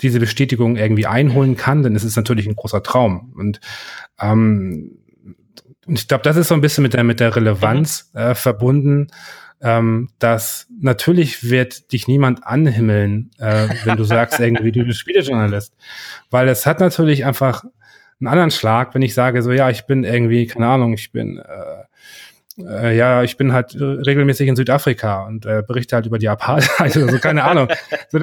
[0.00, 3.32] diese Bestätigung irgendwie einholen kann, dann ist es natürlich ein großer Traum.
[3.36, 3.60] Und
[4.20, 4.98] ähm,
[5.86, 8.20] ich glaube, das ist so ein bisschen mit der mit der Relevanz mhm.
[8.20, 9.08] äh, verbunden,
[9.62, 15.74] ähm, dass natürlich wird dich niemand anhimmeln, äh, wenn du sagst irgendwie du bist Spielejournalist,
[16.30, 17.64] weil es hat natürlich einfach
[18.20, 21.38] einen anderen Schlag, wenn ich sage so ja ich bin irgendwie keine Ahnung ich bin
[21.38, 21.84] äh,
[22.58, 26.96] äh, ja, ich bin halt regelmäßig in Südafrika und äh, berichte halt über die Apartheid
[26.96, 27.68] oder so, keine Ahnung.
[28.08, 28.20] so,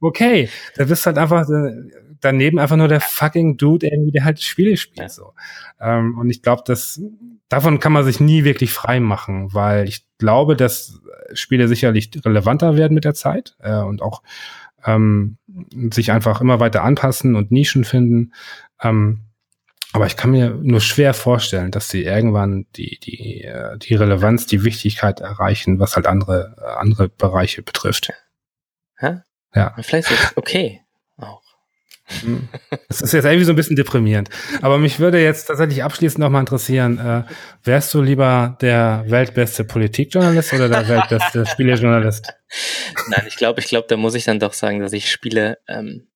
[0.00, 1.72] okay, da bist halt einfach äh,
[2.20, 5.10] daneben einfach nur der fucking Dude irgendwie, der halt Spiele spielt.
[5.10, 5.32] So.
[5.80, 7.00] Ähm, und ich glaube, dass
[7.48, 11.00] davon kann man sich nie wirklich frei machen, weil ich glaube, dass
[11.32, 14.22] Spiele sicherlich relevanter werden mit der Zeit äh, und auch
[14.84, 15.38] ähm,
[15.92, 18.32] sich einfach immer weiter anpassen und Nischen finden.
[18.82, 19.22] Ähm,
[19.92, 24.46] aber ich kann mir nur schwer vorstellen, dass sie irgendwann die, die, äh, die Relevanz,
[24.46, 28.12] die Wichtigkeit erreichen, was halt andere, andere Bereiche betrifft.
[28.98, 29.20] Hä?
[29.54, 29.74] Ja.
[29.80, 30.82] Vielleicht ist es okay.
[32.20, 32.48] Hm.
[32.88, 34.30] Das ist jetzt irgendwie so ein bisschen deprimierend.
[34.62, 37.24] Aber mich würde jetzt tatsächlich abschließend nochmal interessieren, äh,
[37.64, 42.32] wärst du lieber der weltbeste Politikjournalist oder der weltbeste Spielejournalist?
[43.08, 46.06] Nein, ich glaube, ich glaube, da muss ich dann doch sagen, dass ich Spiele ähm,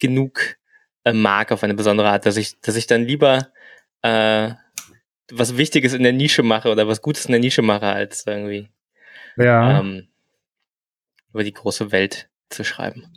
[0.00, 0.56] genug
[1.04, 3.48] äh, mag auf eine besondere Art, dass ich, dass ich dann lieber
[4.02, 4.50] äh,
[5.30, 8.70] was Wichtiges in der Nische mache oder was Gutes in der Nische mache, als irgendwie
[9.36, 9.80] ja.
[9.80, 10.08] ähm,
[11.32, 13.11] über die große Welt zu schreiben.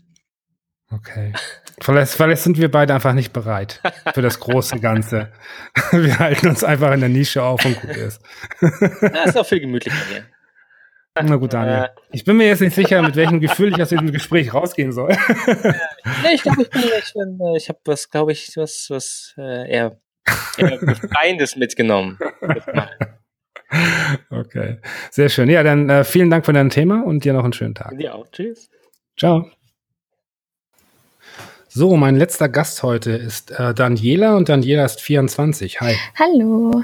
[0.92, 1.34] Okay.
[1.82, 3.82] Vielleicht, vielleicht sind wir beide einfach nicht bereit
[4.14, 5.32] für das große Ganze.
[5.92, 8.22] Wir halten uns einfach in der Nische auf und gut ist.
[8.62, 10.24] Ja, ist auch viel gemütlicher hier.
[11.22, 11.90] Na gut, Daniel.
[12.12, 15.10] Ich bin mir jetzt nicht sicher, mit welchem Gefühl ich aus diesem Gespräch rausgehen soll.
[16.24, 19.34] nee, ich glaube, ich bin, ich, bin, äh, ich habe was, glaube ich, was, was
[19.38, 19.98] äh, eher,
[20.58, 22.20] eher Befreiendes mitgenommen.
[24.30, 24.80] okay,
[25.10, 25.50] sehr schön.
[25.50, 27.98] Ja, dann äh, vielen Dank für dein Thema und dir noch einen schönen Tag.
[27.98, 28.28] Dir auch.
[28.32, 28.70] Tschüss.
[29.18, 29.50] Ciao.
[31.78, 35.82] So, mein letzter Gast heute ist äh, Daniela und Daniela ist 24.
[35.82, 35.94] Hi.
[36.18, 36.84] Hallo.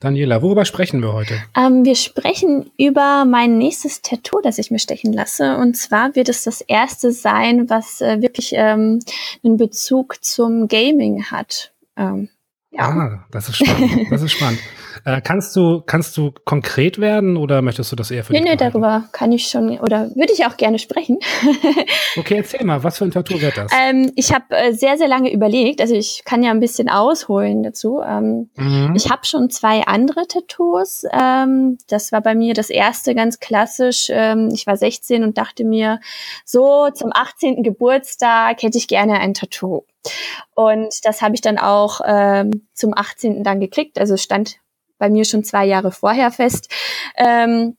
[0.00, 1.42] Daniela, worüber sprechen wir heute?
[1.56, 5.56] Ähm, wir sprechen über mein nächstes Tattoo, das ich mir stechen lasse.
[5.56, 9.00] Und zwar wird es das erste sein, was äh, wirklich ähm,
[9.42, 11.72] einen Bezug zum Gaming hat.
[11.96, 12.28] Ähm,
[12.72, 12.82] ja.
[12.82, 14.08] Ah, das ist spannend.
[14.10, 14.60] Das ist spannend.
[15.04, 18.56] Äh, kannst du kannst du konkret werden oder möchtest du das eher für Nee, nee,
[18.56, 21.18] darüber kann ich schon oder würde ich auch gerne sprechen.
[22.16, 23.72] okay, erzähl mal, was für ein Tattoo wird das?
[23.78, 27.62] Ähm, ich habe äh, sehr, sehr lange überlegt, also ich kann ja ein bisschen ausholen
[27.62, 28.00] dazu.
[28.00, 28.94] Ähm, mhm.
[28.94, 31.04] Ich habe schon zwei andere Tattoos.
[31.12, 34.08] Ähm, das war bei mir das erste ganz klassisch.
[34.10, 36.00] Ähm, ich war 16 und dachte mir,
[36.44, 37.62] so zum 18.
[37.62, 39.84] Geburtstag hätte ich gerne ein Tattoo.
[40.54, 43.44] Und das habe ich dann auch ähm, zum 18.
[43.44, 43.98] dann gekriegt.
[43.98, 44.56] Also stand
[45.00, 46.68] bei mir schon zwei Jahre vorher fest.
[47.16, 47.76] Ähm,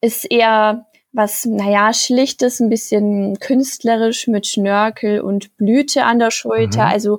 [0.00, 6.84] ist eher was, naja, schlichtes, ein bisschen künstlerisch mit Schnörkel und Blüte an der Schulter.
[6.84, 6.92] Mhm.
[6.92, 7.18] Also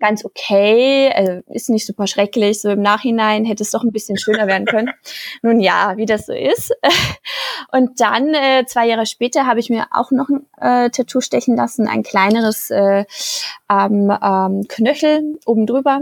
[0.00, 2.60] ganz okay, also ist nicht super schrecklich.
[2.60, 4.90] So im Nachhinein hätte es doch ein bisschen schöner werden können.
[5.42, 6.74] Nun ja, wie das so ist.
[7.70, 11.54] Und dann äh, zwei Jahre später habe ich mir auch noch ein äh, Tattoo stechen
[11.54, 13.04] lassen, ein kleineres äh,
[13.70, 16.00] ähm, ähm, Knöchel oben drüber.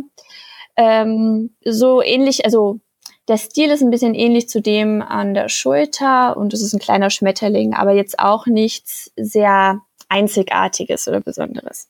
[0.79, 2.79] Ähm, so ähnlich, also
[3.27, 6.79] der Stil ist ein bisschen ähnlich zu dem an der Schulter und es ist ein
[6.79, 11.89] kleiner Schmetterling, aber jetzt auch nichts sehr Einzigartiges oder Besonderes.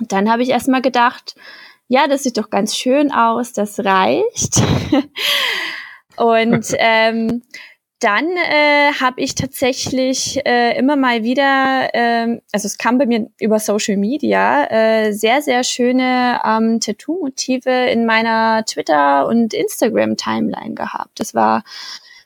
[0.00, 1.36] Und dann habe ich erstmal gedacht,
[1.88, 4.62] ja, das sieht doch ganz schön aus, das reicht.
[6.16, 7.42] und ähm,
[8.00, 13.30] dann äh, habe ich tatsächlich äh, immer mal wieder, äh, also es kam bei mir
[13.38, 21.20] über Social Media, äh, sehr, sehr schöne ähm, Tattoo-Motive in meiner Twitter- und Instagram-Timeline gehabt.
[21.20, 21.62] Das war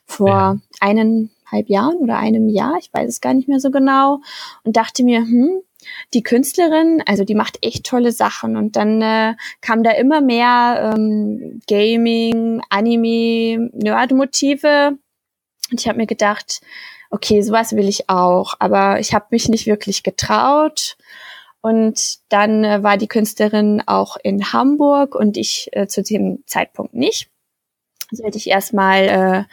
[0.05, 0.57] vor ja.
[0.79, 4.21] eineinhalb Jahren oder einem Jahr, ich weiß es gar nicht mehr so genau,
[4.63, 5.61] und dachte mir, hm,
[6.13, 8.55] die Künstlerin, also die macht echt tolle Sachen.
[8.55, 14.97] Und dann äh, kam da immer mehr ähm, Gaming, Anime, Nerd-Motive
[15.71, 16.61] und ich habe mir gedacht,
[17.09, 20.97] okay, sowas will ich auch, aber ich habe mich nicht wirklich getraut.
[21.61, 26.93] Und dann äh, war die Künstlerin auch in Hamburg und ich äh, zu dem Zeitpunkt
[26.93, 27.29] nicht.
[28.11, 29.43] Also hätte ich erstmal äh,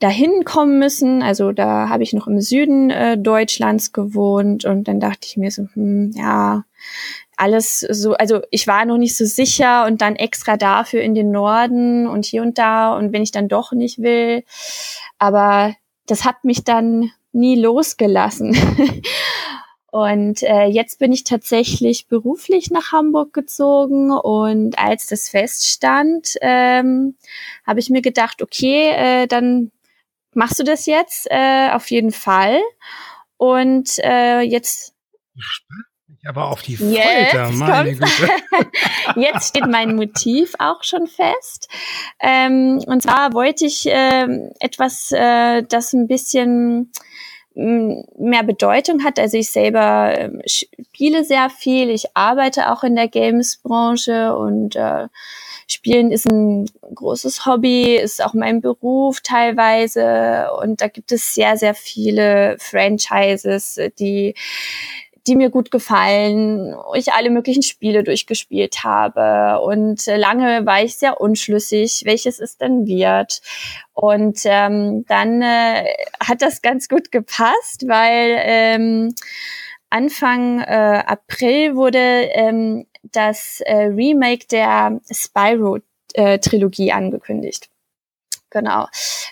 [0.00, 1.22] dahin kommen müssen.
[1.22, 5.50] Also da habe ich noch im Süden äh, Deutschlands gewohnt und dann dachte ich mir
[5.50, 6.64] so, hm, ja,
[7.36, 11.30] alles so, also ich war noch nicht so sicher und dann extra dafür in den
[11.30, 14.44] Norden und hier und da und wenn ich dann doch nicht will.
[15.24, 15.74] Aber
[16.04, 18.54] das hat mich dann nie losgelassen.
[19.90, 27.14] Und äh, jetzt bin ich tatsächlich beruflich nach Hamburg gezogen und als das feststand, ähm,
[27.64, 29.70] habe ich mir gedacht, okay, äh, dann
[30.32, 32.60] machst du das jetzt äh, auf jeden Fall.
[33.36, 34.96] Und äh, jetzt
[36.26, 38.28] aber auf die Folter, jetzt meine Güte.
[39.16, 41.68] jetzt steht mein Motiv auch schon fest.
[42.20, 44.26] Ähm, und zwar wollte ich äh,
[44.60, 46.92] etwas, äh, das ein bisschen
[47.54, 49.18] mm, mehr Bedeutung hat.
[49.18, 55.08] Also ich selber äh, spiele sehr viel, ich arbeite auch in der Games-Branche und äh,
[55.66, 61.56] Spielen ist ein großes Hobby, ist auch mein Beruf teilweise und da gibt es sehr,
[61.56, 64.34] sehr viele Franchises, die
[65.26, 69.60] die mir gut gefallen, ich alle möglichen Spiele durchgespielt habe.
[69.60, 73.40] Und äh, lange war ich sehr unschlüssig, welches es denn wird.
[73.94, 75.84] Und ähm, dann äh,
[76.20, 79.14] hat das ganz gut gepasst, weil ähm,
[79.90, 87.70] Anfang äh, April wurde ähm, das äh, Remake der Spyro-Trilogie äh, angekündigt.
[88.54, 88.86] Genau.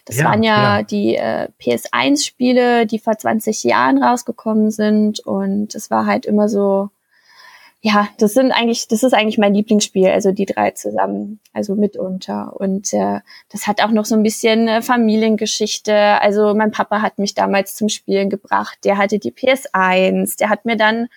[0.04, 0.82] Das ja, waren ja, ja.
[0.82, 5.20] die äh, PS1-Spiele, die vor 20 Jahren rausgekommen sind.
[5.20, 6.90] Und es war halt immer so,
[7.80, 12.52] ja, das sind eigentlich, das ist eigentlich mein Lieblingsspiel, also die drei zusammen, also mitunter.
[12.56, 13.20] Und äh,
[13.50, 16.20] das hat auch noch so ein bisschen äh, Familiengeschichte.
[16.20, 18.78] Also mein Papa hat mich damals zum Spielen gebracht.
[18.82, 21.08] Der hatte die PS1, der hat mir dann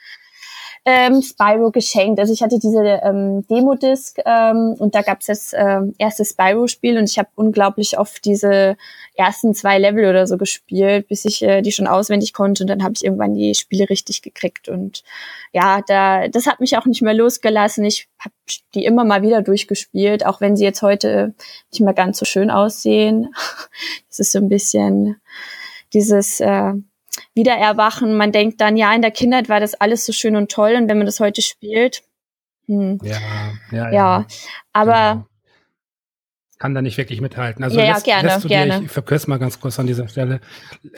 [0.87, 2.19] ähm, Spyro geschenkt.
[2.19, 6.99] Also ich hatte diese ähm, Demo-Disc ähm, und da gab es das ähm, erste Spyro-Spiel
[6.99, 8.77] und ich habe unglaublich oft diese
[9.15, 12.83] ersten zwei Level oder so gespielt, bis ich äh, die schon auswendig konnte und dann
[12.83, 15.03] habe ich irgendwann die Spiele richtig gekriegt und
[15.53, 17.83] ja, da das hat mich auch nicht mehr losgelassen.
[17.83, 18.35] Ich habe
[18.75, 21.33] die immer mal wieder durchgespielt, auch wenn sie jetzt heute
[21.71, 23.33] nicht mehr ganz so schön aussehen.
[24.07, 25.19] Das ist so ein bisschen
[25.93, 26.73] dieses äh,
[27.33, 28.15] Wiedererwachen.
[28.17, 30.89] Man denkt dann, ja, in der Kindheit war das alles so schön und toll und
[30.89, 32.03] wenn man das heute spielt,
[32.67, 32.99] hm.
[33.03, 33.17] ja,
[33.71, 34.25] ja, ja, ja.
[34.73, 35.25] aber genau.
[36.65, 37.63] Kann da nicht wirklich mithalten.
[37.63, 38.79] Also ja, lässt, gerne, lässt du gerne.
[38.79, 40.39] Dir, ich verkürze mal ganz kurz an dieser Stelle,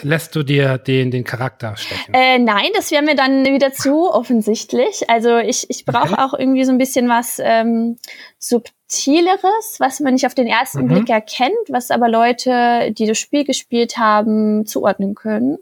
[0.02, 2.14] lässt du dir den, den Charakter stechen?
[2.14, 5.10] Äh, nein, das wäre mir dann wieder zu offensichtlich.
[5.10, 6.22] Also ich, ich brauche okay.
[6.22, 7.98] auch irgendwie so ein bisschen was ähm,
[8.39, 10.88] Subtileres, was man nicht auf den ersten mhm.
[10.88, 15.57] Blick erkennt, was aber Leute, die das Spiel gespielt haben, zuordnen können.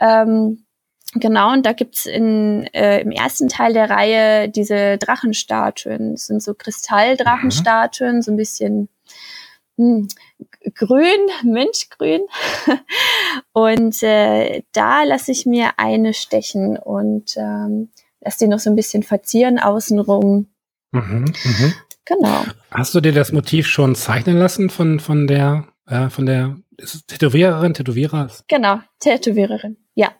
[0.00, 0.62] Ähm,
[1.18, 6.12] Genau, und da gibt's in, äh, im ersten Teil der Reihe diese Drachenstatuen.
[6.12, 8.90] Das sind so Kristalldrachenstatuen, so ein bisschen
[9.76, 10.08] mh, hm,
[10.74, 12.22] grün, Münchgrün.
[13.52, 17.90] und äh, da lasse ich mir eine stechen und ähm,
[18.20, 20.48] lasse die noch so ein bisschen verzieren außenrum.
[20.92, 21.72] Mhm, mh.
[22.06, 22.44] Genau.
[22.70, 26.56] Hast du dir das Motiv schon zeichnen lassen von, von der, äh, von der
[27.08, 28.30] Tätowiererin, Tätowierer?
[28.46, 29.76] Genau, Tätowiererin.
[29.94, 30.12] Ja,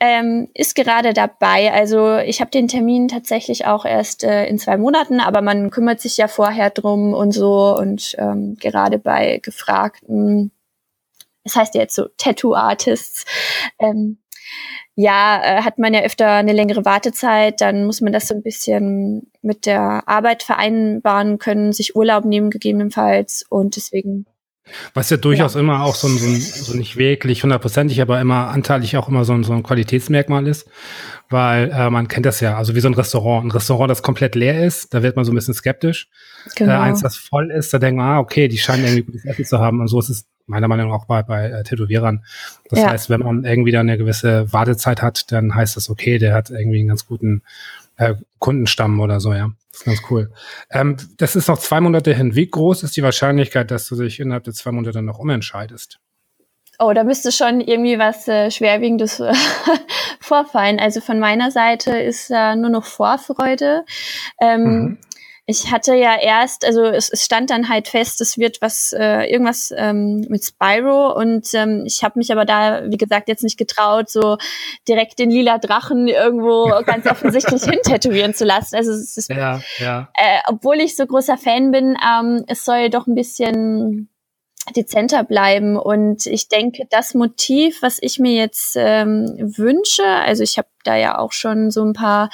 [0.00, 1.72] ähm, ist gerade dabei.
[1.72, 6.00] Also ich habe den Termin tatsächlich auch erst äh, in zwei Monaten, aber man kümmert
[6.00, 10.50] sich ja vorher drum und so und ähm, gerade bei gefragten,
[11.44, 13.24] es das heißt ja jetzt so Tattoo-Artists,
[13.78, 14.18] ähm,
[14.96, 18.42] ja, äh, hat man ja öfter eine längere Wartezeit, dann muss man das so ein
[18.42, 24.26] bisschen mit der Arbeit vereinbaren können, sich Urlaub nehmen gegebenenfalls und deswegen
[24.94, 25.60] was ja durchaus ja.
[25.60, 29.24] immer auch so ein, so ein, so nicht wirklich hundertprozentig, aber immer anteilig auch immer
[29.24, 30.68] so ein, so ein Qualitätsmerkmal ist,
[31.28, 33.46] weil äh, man kennt das ja, also wie so ein Restaurant.
[33.46, 36.08] Ein Restaurant, das komplett leer ist, da wird man so ein bisschen skeptisch.
[36.56, 36.72] Genau.
[36.72, 39.44] Äh, eins, das voll ist, da denkt man, ah, okay, die scheinen irgendwie gutes Essen
[39.44, 42.24] zu haben und so ist es meiner Meinung nach auch bei, bei äh, Tätowierern.
[42.68, 42.90] Das ja.
[42.90, 46.50] heißt, wenn man irgendwie da eine gewisse Wartezeit hat, dann heißt das, okay, der hat
[46.50, 47.42] irgendwie einen ganz guten
[47.96, 49.52] äh, Kundenstamm oder so, ja.
[49.74, 50.30] Das ist ganz cool.
[50.70, 52.36] Ähm, das ist noch zwei Monate hin.
[52.36, 55.98] Wie groß ist die Wahrscheinlichkeit, dass du dich innerhalb der zwei Monate noch umentscheidest?
[56.78, 59.32] Oh, da müsste schon irgendwie was äh, Schwerwiegendes äh,
[60.20, 60.78] vorfallen.
[60.78, 63.84] Also von meiner Seite ist äh, nur noch Vorfreude.
[64.40, 64.98] Ähm, mhm.
[65.46, 69.30] Ich hatte ja erst, also es, es stand dann halt fest, es wird was, äh,
[69.30, 73.58] irgendwas ähm, mit Spyro und ähm, ich habe mich aber da, wie gesagt, jetzt nicht
[73.58, 74.38] getraut, so
[74.88, 78.76] direkt den lila Drachen irgendwo ganz offensichtlich hintätowieren zu lassen.
[78.76, 80.08] Also es ist, ja, ja.
[80.14, 84.08] Äh, obwohl ich so großer Fan bin, ähm, es soll doch ein bisschen
[84.74, 85.76] dezenter bleiben.
[85.76, 90.96] Und ich denke, das Motiv, was ich mir jetzt ähm, wünsche, also ich habe da
[90.96, 92.30] ja auch schon so ein paar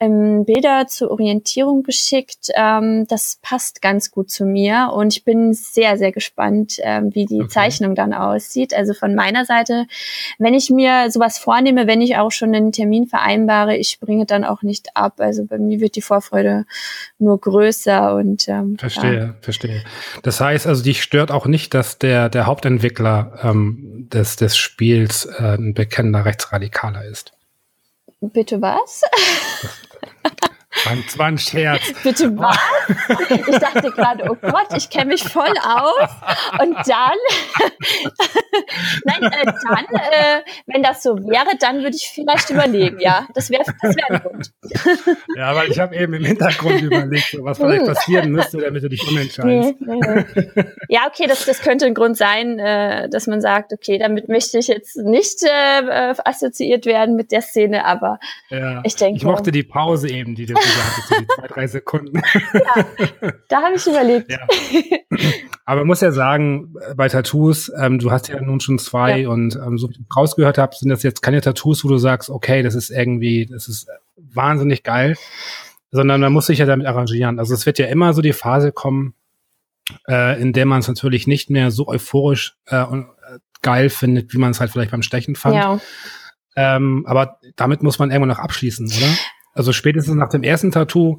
[0.00, 2.48] ähm, Bilder zur Orientierung geschickt.
[2.54, 7.26] Ähm, das passt ganz gut zu mir und ich bin sehr, sehr gespannt, ähm, wie
[7.26, 7.48] die okay.
[7.48, 8.74] Zeichnung dann aussieht.
[8.74, 9.86] Also von meiner Seite,
[10.38, 14.44] wenn ich mir sowas vornehme, wenn ich auch schon einen Termin vereinbare, ich bringe dann
[14.44, 15.14] auch nicht ab.
[15.18, 16.64] Also bei mir wird die Vorfreude
[17.18, 19.34] nur größer und ähm, verstehe, ja.
[19.40, 19.82] verstehe.
[20.22, 25.26] Das heißt also, dich stört auch nicht, dass der der Hauptentwickler ähm, des des Spiels
[25.26, 27.32] äh, ein bekennender Rechtsradikaler ist.
[28.32, 29.02] Bitte was?
[30.84, 31.82] Das war ein Scherz.
[32.02, 32.58] Bitte was?
[33.30, 36.10] Ich dachte gerade, oh Gott, ich kenne mich voll aus.
[36.60, 37.18] Und dann,
[39.04, 43.26] nein, äh, dann, äh, wenn das so wäre, dann würde ich vielleicht überlegen, ja.
[43.34, 44.50] Das wäre das wär ein Grund.
[45.36, 47.94] Ja, weil ich habe eben im Hintergrund überlegt, was vielleicht hm.
[47.94, 49.80] passieren müsste, damit du dich umentscheidest.
[49.80, 50.24] Nee, nee,
[50.54, 50.64] nee.
[50.88, 54.58] Ja, okay, das, das könnte ein Grund sein, äh, dass man sagt, okay, damit möchte
[54.58, 58.18] ich jetzt nicht äh, assoziiert werden mit der Szene, aber
[58.50, 59.16] ja, ich denke.
[59.16, 62.22] Ich mochte die Pause eben, die du gesagt hast, die zwei, drei Sekunden.
[62.52, 62.86] Ja,
[63.48, 64.30] da habe ich überlegt.
[64.30, 64.38] Ja.
[65.64, 69.28] Aber man muss ja sagen, bei Tattoos, ähm, du hast ja nun schon zwei ja.
[69.28, 72.30] und ähm, so wie ich rausgehört habe, sind das jetzt keine Tattoos, wo du sagst,
[72.30, 75.16] okay, das ist irgendwie, das ist wahnsinnig geil,
[75.90, 77.38] sondern man muss sich ja damit arrangieren.
[77.38, 79.14] Also es wird ja immer so die Phase kommen,
[80.08, 84.32] äh, in der man es natürlich nicht mehr so euphorisch äh, und äh, geil findet,
[84.34, 85.54] wie man es halt vielleicht beim Stechen fand.
[85.56, 85.80] Ja.
[86.56, 89.16] Ähm, aber damit muss man irgendwann noch abschließen, oder?
[89.54, 91.18] Also spätestens nach dem ersten Tattoo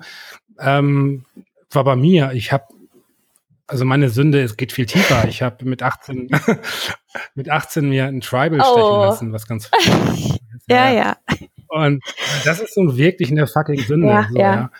[0.59, 1.25] ähm,
[1.71, 2.65] war bei mir, ich habe,
[3.67, 5.27] also meine Sünde, es geht viel tiefer.
[5.27, 6.29] Ich habe mit 18,
[7.35, 8.63] mit 18 mir ein Tribal oh.
[8.63, 9.71] stechen lassen, was ganz
[10.69, 11.17] ja, ja.
[11.69, 12.03] Und
[12.43, 14.07] das ist so wirklich eine fucking Sünde.
[14.07, 14.53] Ja, so, ja.
[14.53, 14.71] ja.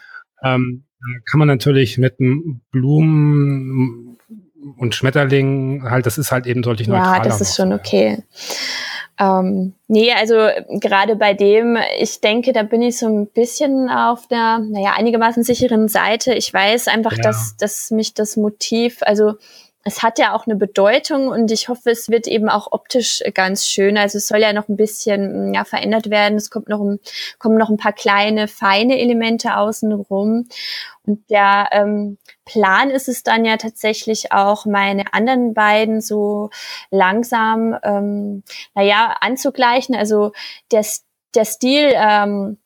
[0.44, 0.84] Ähm,
[1.30, 2.16] kann man natürlich mit
[2.72, 4.18] Blumen
[4.78, 7.18] und Schmetterlingen halt, das ist halt eben deutlich neutraler.
[7.18, 8.24] Ja, das ist schon okay.
[9.18, 10.36] Ähm, nee, also
[10.80, 15.44] gerade bei dem, ich denke, da bin ich so ein bisschen auf der, naja, einigermaßen
[15.44, 16.34] sicheren Seite.
[16.34, 17.24] Ich weiß einfach, ja.
[17.24, 19.36] dass, dass mich das Motiv, also
[19.88, 23.68] es hat ja auch eine Bedeutung und ich hoffe, es wird eben auch optisch ganz
[23.68, 24.00] schön.
[24.00, 26.40] Also es soll ja noch ein bisschen ja, verändert werden.
[26.40, 27.00] Es kommt noch ein,
[27.38, 30.48] kommen noch ein paar kleine, feine Elemente außen rum.
[31.06, 36.50] Und der ähm, Plan ist es dann ja tatsächlich auch, meine anderen beiden so
[36.90, 38.42] langsam, ähm,
[38.74, 39.96] naja, anzugleichen.
[39.96, 40.32] Also
[40.72, 40.84] der,
[41.36, 42.58] der Stil, ähm,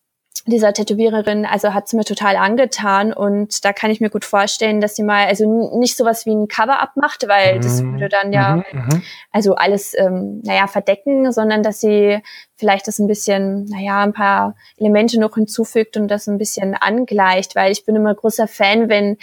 [0.46, 4.82] dieser Tätowiererin, also hat sie mir total angetan und da kann ich mir gut vorstellen,
[4.82, 7.62] dass sie mal, also nicht sowas wie ein Cover-up macht, weil mhm.
[7.62, 9.02] das würde dann ja, mhm, mhm.
[9.32, 12.22] also alles, ähm, naja, verdecken, sondern dass sie
[12.56, 17.56] vielleicht das ein bisschen, naja, ein paar Elemente noch hinzufügt und das ein bisschen angleicht,
[17.56, 19.18] weil ich bin immer großer Fan, wenn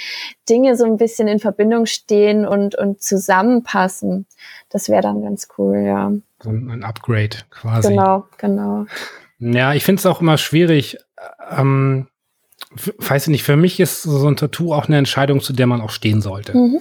[0.49, 4.27] Dinge so ein bisschen in Verbindung stehen und, und zusammenpassen.
[4.71, 6.13] Das wäre dann ganz cool, ja.
[6.43, 7.89] So ein Upgrade quasi.
[7.89, 8.87] Genau, genau.
[9.39, 10.99] Ja, ich finde es auch immer schwierig.
[11.51, 12.09] Ähm,
[12.99, 15.81] weiß ich nicht, für mich ist so ein Tattoo auch eine Entscheidung, zu der man
[15.81, 16.57] auch stehen sollte.
[16.57, 16.81] Mhm.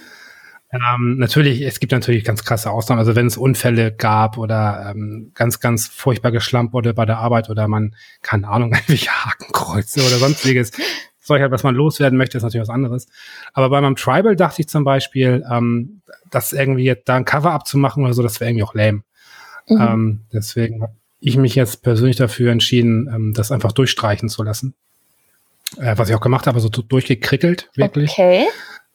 [0.72, 3.00] Ähm, natürlich, es gibt natürlich ganz krasse Ausnahmen.
[3.00, 7.50] Also wenn es Unfälle gab oder ähm, ganz, ganz furchtbar geschlampt wurde bei der Arbeit
[7.50, 10.72] oder man, keine Ahnung, irgendwelche Hakenkreuze oder sonstiges.
[11.26, 13.08] Zeug hat, was man loswerden möchte, ist natürlich was anderes.
[13.54, 17.52] Aber bei meinem Tribal dachte ich zum Beispiel, ähm, das irgendwie jetzt da ein Cover
[17.52, 19.02] abzumachen oder so, das wäre irgendwie auch lame.
[19.68, 19.82] Mhm.
[19.82, 20.84] Ähm, deswegen
[21.26, 24.76] ich mich jetzt persönlich dafür entschieden, ähm, das einfach durchstreichen zu lassen.
[25.78, 28.12] Äh, was ich auch gemacht habe, so durchgekrickelt, wirklich.
[28.12, 28.46] Okay.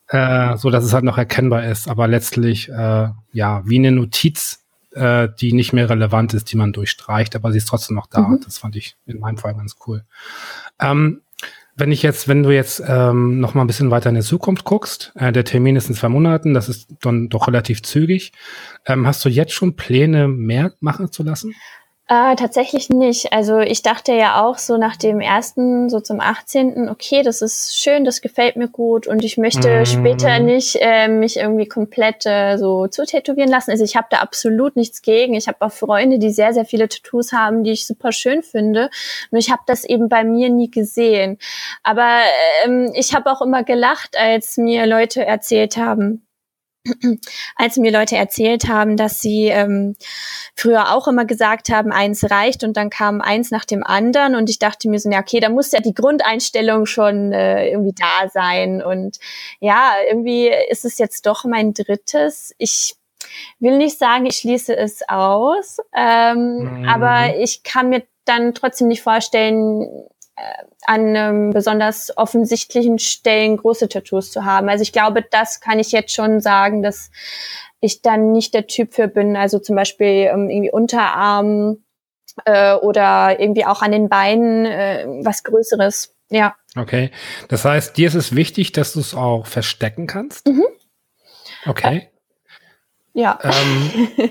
[0.07, 4.65] Äh, so dass es halt noch erkennbar ist, aber letztlich, äh, ja, wie eine Notiz,
[4.93, 8.21] äh, die nicht mehr relevant ist, die man durchstreicht, aber sie ist trotzdem noch da.
[8.21, 8.41] Mhm.
[8.45, 10.05] Das fand ich in meinem Fall ganz cool.
[10.81, 11.23] Ähm,
[11.77, 14.65] wenn ich jetzt, wenn du jetzt ähm, noch mal ein bisschen weiter in die Zukunft
[14.65, 18.33] guckst, äh, der Termin ist in zwei Monaten, das ist dann doch relativ zügig.
[18.87, 21.55] Ähm, hast du jetzt schon Pläne, mehr machen zu lassen?
[22.13, 23.33] Äh, tatsächlich nicht.
[23.33, 26.89] Also ich dachte ja auch so nach dem ersten, so zum 18.
[26.89, 29.87] Okay, das ist schön, das gefällt mir gut und ich möchte mhm.
[29.87, 33.71] später nicht äh, mich irgendwie komplett äh, so zutätowieren lassen.
[33.71, 35.35] Also ich habe da absolut nichts gegen.
[35.35, 38.91] Ich habe auch Freunde, die sehr, sehr viele Tattoos haben, die ich super schön finde.
[39.31, 41.39] Nur ich habe das eben bei mir nie gesehen.
[41.85, 42.23] Aber
[42.65, 46.27] ähm, ich habe auch immer gelacht, als mir Leute erzählt haben,
[47.57, 49.97] als mir Leute erzählt haben, dass sie ähm,
[50.57, 54.49] früher auch immer gesagt haben, eins reicht und dann kam eins nach dem anderen und
[54.49, 58.29] ich dachte mir so, ja, okay, da muss ja die Grundeinstellung schon äh, irgendwie da
[58.29, 59.19] sein und
[59.61, 62.55] ja, irgendwie ist es jetzt doch mein drittes.
[62.59, 62.97] Ich
[63.59, 66.89] will nicht sagen, ich schließe es aus, ähm, mhm.
[66.89, 70.07] aber ich kann mir dann trotzdem nicht vorstellen,
[70.87, 74.69] an ähm, besonders offensichtlichen Stellen große Tattoos zu haben.
[74.69, 77.11] Also ich glaube, das kann ich jetzt schon sagen, dass
[77.81, 79.37] ich dann nicht der Typ für bin.
[79.37, 81.79] Also zum Beispiel ähm, irgendwie Unterarm
[82.45, 86.15] äh, oder irgendwie auch an den Beinen äh, was Größeres.
[86.29, 86.55] Ja.
[86.77, 87.11] Okay.
[87.49, 90.47] Das heißt, dir ist es wichtig, dass du es auch verstecken kannst?
[90.47, 90.67] Mhm.
[91.67, 92.10] Okay.
[93.13, 93.39] Ja.
[93.43, 94.31] Ähm,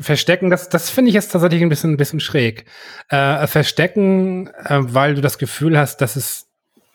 [0.00, 2.64] verstecken, das, das finde ich jetzt tatsächlich ein bisschen, ein bisschen schräg.
[3.08, 6.48] Äh, verstecken, äh, weil du das Gefühl hast, dass es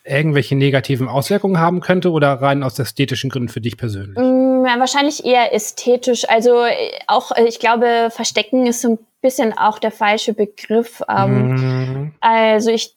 [0.03, 4.17] irgendwelche negativen Auswirkungen haben könnte oder rein aus ästhetischen Gründen für dich persönlich?
[4.17, 6.27] Mm, ja, wahrscheinlich eher ästhetisch.
[6.29, 11.01] Also äh, auch, äh, ich glaube, Verstecken ist so ein bisschen auch der falsche Begriff.
[11.09, 12.13] Ähm, mhm.
[12.19, 12.96] Also ich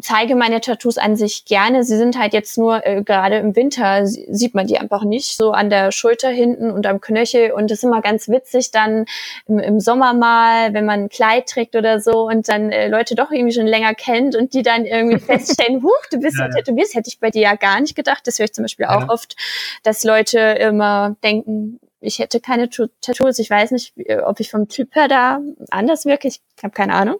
[0.00, 1.84] zeige meine Tattoos an sich gerne.
[1.84, 5.52] Sie sind halt jetzt nur äh, gerade im Winter sieht man die einfach nicht so
[5.52, 9.06] an der Schulter hinten und am Knöchel und das ist immer ganz witzig dann
[9.46, 13.14] im, im Sommer mal, wenn man ein Kleid trägt oder so und dann äh, Leute
[13.14, 16.52] doch irgendwie schon länger kennt und die dann irgendwie feststellen, huch, du bist ja, ja
[16.52, 18.26] tätowiert, das hätte ich bei dir ja gar nicht gedacht.
[18.26, 18.98] Das höre ich zum Beispiel ja.
[18.98, 19.36] auch oft,
[19.82, 23.38] dass Leute immer denken, ich hätte keine Tattoos.
[23.38, 23.94] Ich weiß nicht,
[24.24, 25.40] ob ich vom Typ her da
[25.70, 26.28] anders wirke.
[26.28, 27.16] Ich habe keine Ahnung.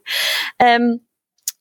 [0.59, 1.01] Ähm,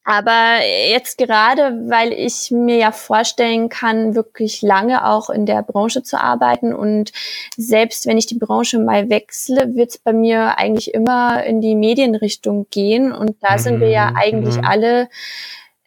[0.09, 6.01] aber jetzt gerade, weil ich mir ja vorstellen kann, wirklich lange auch in der Branche
[6.01, 7.11] zu arbeiten und
[7.57, 11.75] selbst wenn ich die Branche mal wechsle, wird es bei mir eigentlich immer in die
[11.75, 13.11] Medienrichtung gehen.
[13.11, 14.17] Und da sind wir ja mhm.
[14.17, 14.65] eigentlich mhm.
[14.65, 15.09] alle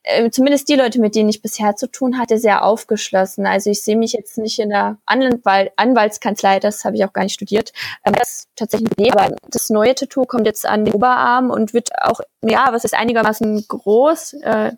[0.05, 3.47] äh, zumindest die Leute, mit denen ich bisher zu tun hatte, sehr aufgeschlossen.
[3.47, 7.23] Also ich sehe mich jetzt nicht in der Anwalt Anwaltskanzlei, das habe ich auch gar
[7.23, 7.73] nicht studiert.
[8.05, 11.73] Ähm, das ist tatsächlich Idee, aber das neue Tattoo kommt jetzt an den Oberarm und
[11.73, 14.35] wird auch, ja, was ist einigermaßen groß.
[14.43, 14.73] Äh,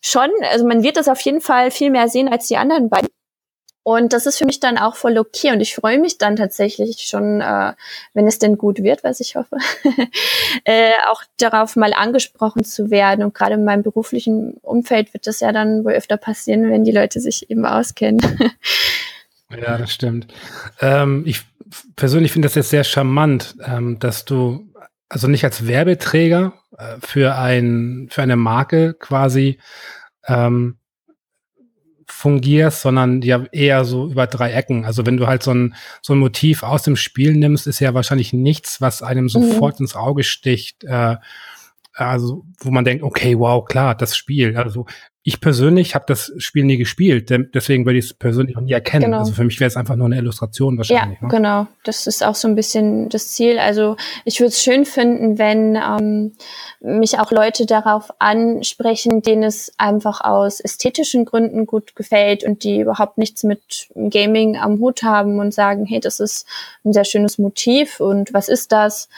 [0.00, 3.08] schon, also man wird das auf jeden Fall viel mehr sehen als die anderen beiden.
[3.84, 5.50] Und das ist für mich dann auch voll okay.
[5.50, 7.72] Und ich freue mich dann tatsächlich schon, äh,
[8.14, 9.56] wenn es denn gut wird, was ich hoffe,
[10.64, 13.24] äh, auch darauf mal angesprochen zu werden.
[13.24, 16.92] Und gerade in meinem beruflichen Umfeld wird das ja dann wohl öfter passieren, wenn die
[16.92, 18.20] Leute sich eben auskennen.
[19.50, 20.32] ja, das stimmt.
[20.80, 21.40] Ähm, ich
[21.96, 24.68] persönlich finde das jetzt sehr charmant, ähm, dass du
[25.08, 29.58] also nicht als Werbeträger äh, für ein für eine Marke quasi
[30.26, 30.78] ähm,
[32.22, 34.84] fungierst, sondern ja eher so über drei Ecken.
[34.84, 37.94] Also wenn du halt so ein, so ein Motiv aus dem Spiel nimmst, ist ja
[37.94, 39.28] wahrscheinlich nichts, was einem mhm.
[39.28, 39.84] sofort mhm.
[39.84, 40.84] ins Auge sticht.
[40.84, 41.16] Äh,
[41.94, 44.56] also wo man denkt, okay, wow, klar, das Spiel.
[44.56, 44.86] Also
[45.24, 49.04] ich persönlich habe das Spiel nie gespielt, deswegen würde ich es persönlich auch nie erkennen.
[49.04, 49.18] Genau.
[49.18, 51.20] Also für mich wäre es einfach nur eine Illustration wahrscheinlich.
[51.20, 51.30] Ja, ne?
[51.30, 51.66] genau.
[51.84, 53.60] Das ist auch so ein bisschen das Ziel.
[53.60, 56.32] Also ich würde es schön finden, wenn ähm,
[56.80, 62.80] mich auch Leute darauf ansprechen, denen es einfach aus ästhetischen Gründen gut gefällt und die
[62.80, 66.48] überhaupt nichts mit Gaming am Hut haben und sagen, hey, das ist
[66.84, 69.08] ein sehr schönes Motiv und was ist das?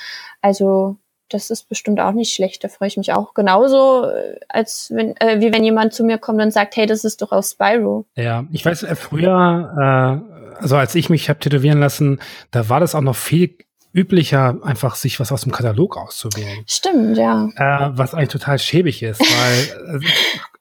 [0.42, 0.98] Also
[1.28, 2.64] das ist bestimmt auch nicht schlecht.
[2.64, 6.18] Da freue ich mich auch genauso, äh, als wenn, äh, wie wenn jemand zu mir
[6.18, 8.06] kommt und sagt, hey, das ist doch aus Spyro.
[8.14, 12.20] Ja, ich weiß, äh, früher, äh, also als ich mich habe tätowieren lassen,
[12.50, 13.56] da war das auch noch viel
[13.92, 16.64] üblicher, einfach sich was aus dem Katalog auszuwählen.
[16.66, 17.48] Stimmt, ja.
[17.56, 20.00] Äh, was eigentlich total schäbig ist, weil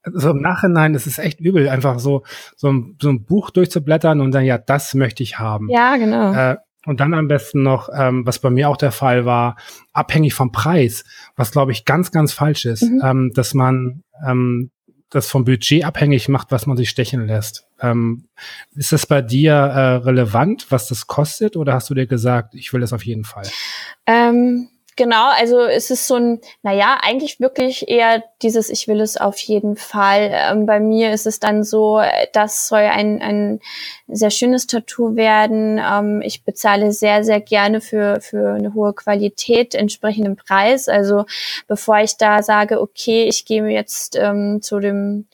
[0.03, 2.23] also im Nachhinein ist es echt übel, einfach so,
[2.55, 5.69] so, ein, so ein Buch durchzublättern und dann, ja, das möchte ich haben.
[5.69, 6.33] Ja, genau.
[6.33, 9.55] Äh, und dann am besten noch, ähm, was bei mir auch der Fall war,
[9.93, 11.03] abhängig vom Preis,
[11.35, 13.01] was glaube ich ganz, ganz falsch ist, mhm.
[13.03, 14.71] ähm, dass man ähm,
[15.09, 17.67] das vom Budget abhängig macht, was man sich stechen lässt.
[17.79, 18.25] Ähm,
[18.75, 22.73] ist das bei dir äh, relevant, was das kostet, oder hast du dir gesagt, ich
[22.73, 23.47] will das auf jeden Fall?
[24.07, 29.17] Ähm, Genau, also es ist so ein, naja, eigentlich wirklich eher dieses, ich will es
[29.17, 30.29] auf jeden Fall.
[30.31, 32.01] Ähm, bei mir ist es dann so,
[32.31, 33.59] das soll ein, ein
[34.07, 35.81] sehr schönes Tattoo werden.
[35.83, 40.87] Ähm, ich bezahle sehr, sehr gerne für, für eine hohe Qualität entsprechenden Preis.
[40.87, 41.25] Also
[41.67, 45.27] bevor ich da sage, okay, ich gehe jetzt ähm, zu dem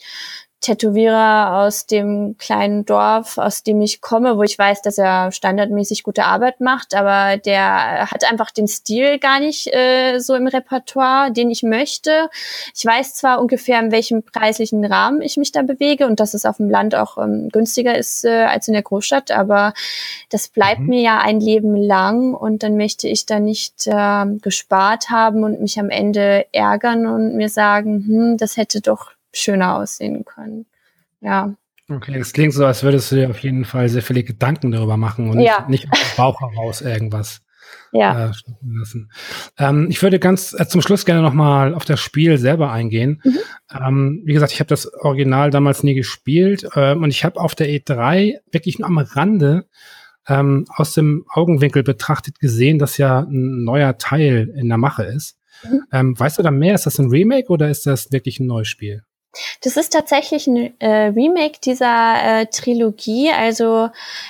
[0.62, 6.04] Tätowierer aus dem kleinen Dorf, aus dem ich komme, wo ich weiß, dass er standardmäßig
[6.04, 11.32] gute Arbeit macht, aber der hat einfach den Stil gar nicht äh, so im Repertoire,
[11.32, 12.30] den ich möchte.
[12.76, 16.46] Ich weiß zwar ungefähr, in welchem preislichen Rahmen ich mich da bewege und dass es
[16.46, 19.74] auf dem Land auch ähm, günstiger ist äh, als in der Großstadt, aber
[20.30, 20.88] das bleibt mhm.
[20.88, 25.62] mir ja ein Leben lang und dann möchte ich da nicht äh, gespart haben und
[25.62, 30.66] mich am Ende ärgern und mir sagen, hm, das hätte doch schöner aussehen können.
[31.22, 31.56] Ja.
[31.90, 34.98] Okay, das klingt so, als würdest du dir auf jeden Fall sehr viele Gedanken darüber
[34.98, 35.66] machen und ja.
[35.68, 37.42] nicht, nicht Bauch heraus irgendwas
[37.92, 38.28] ja.
[38.28, 38.32] äh,
[38.64, 39.12] lassen.
[39.58, 43.22] Ähm, ich würde ganz äh, zum Schluss gerne nochmal auf das Spiel selber eingehen.
[43.24, 43.40] Mhm.
[43.72, 47.56] Ähm, wie gesagt, ich habe das Original damals nie gespielt äh, und ich habe auf
[47.56, 49.66] der E3 wirklich nur am Rande
[50.28, 55.38] ähm, aus dem Augenwinkel betrachtet gesehen, dass ja ein neuer Teil in der Mache ist.
[55.64, 55.82] Mhm.
[55.92, 56.76] Ähm, weißt du da mehr?
[56.76, 59.04] Ist das ein Remake oder ist das wirklich ein neues Spiel?
[59.64, 63.30] Das ist tatsächlich ein äh, Remake dieser äh, Trilogie.
[63.30, 63.90] Also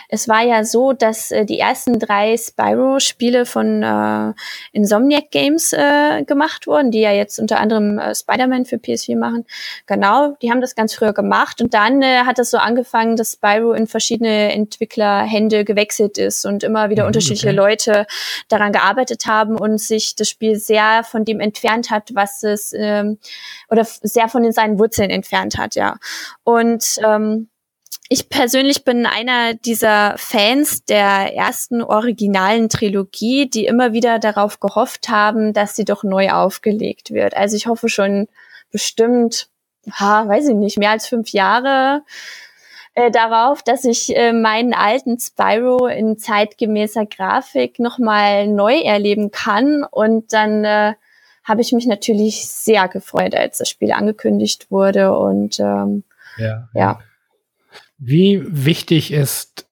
[0.09, 4.34] es war ja so, dass äh, die ersten drei Spyro-Spiele von äh,
[4.73, 9.45] Insomniac Games äh, gemacht wurden, die ja jetzt unter anderem äh, Spider-Man für PS4 machen.
[9.85, 13.34] Genau, die haben das ganz früher gemacht und dann äh, hat es so angefangen, dass
[13.34, 17.55] Spyro in verschiedene Entwicklerhände gewechselt ist und immer wieder mhm, unterschiedliche okay.
[17.55, 18.07] Leute
[18.49, 23.17] daran gearbeitet haben und sich das Spiel sehr von dem entfernt hat, was es ähm,
[23.69, 25.97] oder sehr von den seinen Wurzeln Wurzeln entfernt hat, ja.
[26.43, 27.49] Und ähm,
[28.09, 35.09] ich persönlich bin einer dieser Fans der ersten originalen Trilogie, die immer wieder darauf gehofft
[35.09, 37.35] haben, dass sie doch neu aufgelegt wird.
[37.35, 38.27] Also ich hoffe schon
[38.71, 39.49] bestimmt
[39.91, 42.03] ha, weiß ich nicht, mehr als fünf Jahre
[42.95, 49.84] äh, darauf, dass ich äh, meinen alten Spyro in zeitgemäßer Grafik nochmal neu erleben kann.
[49.84, 50.93] Und dann äh,
[51.49, 55.17] habe ich mich natürlich sehr gefreut, als das Spiel angekündigt wurde.
[55.17, 56.03] Und ähm,
[56.38, 56.69] ja.
[56.76, 56.99] ja.
[57.97, 59.67] Wie wichtig ist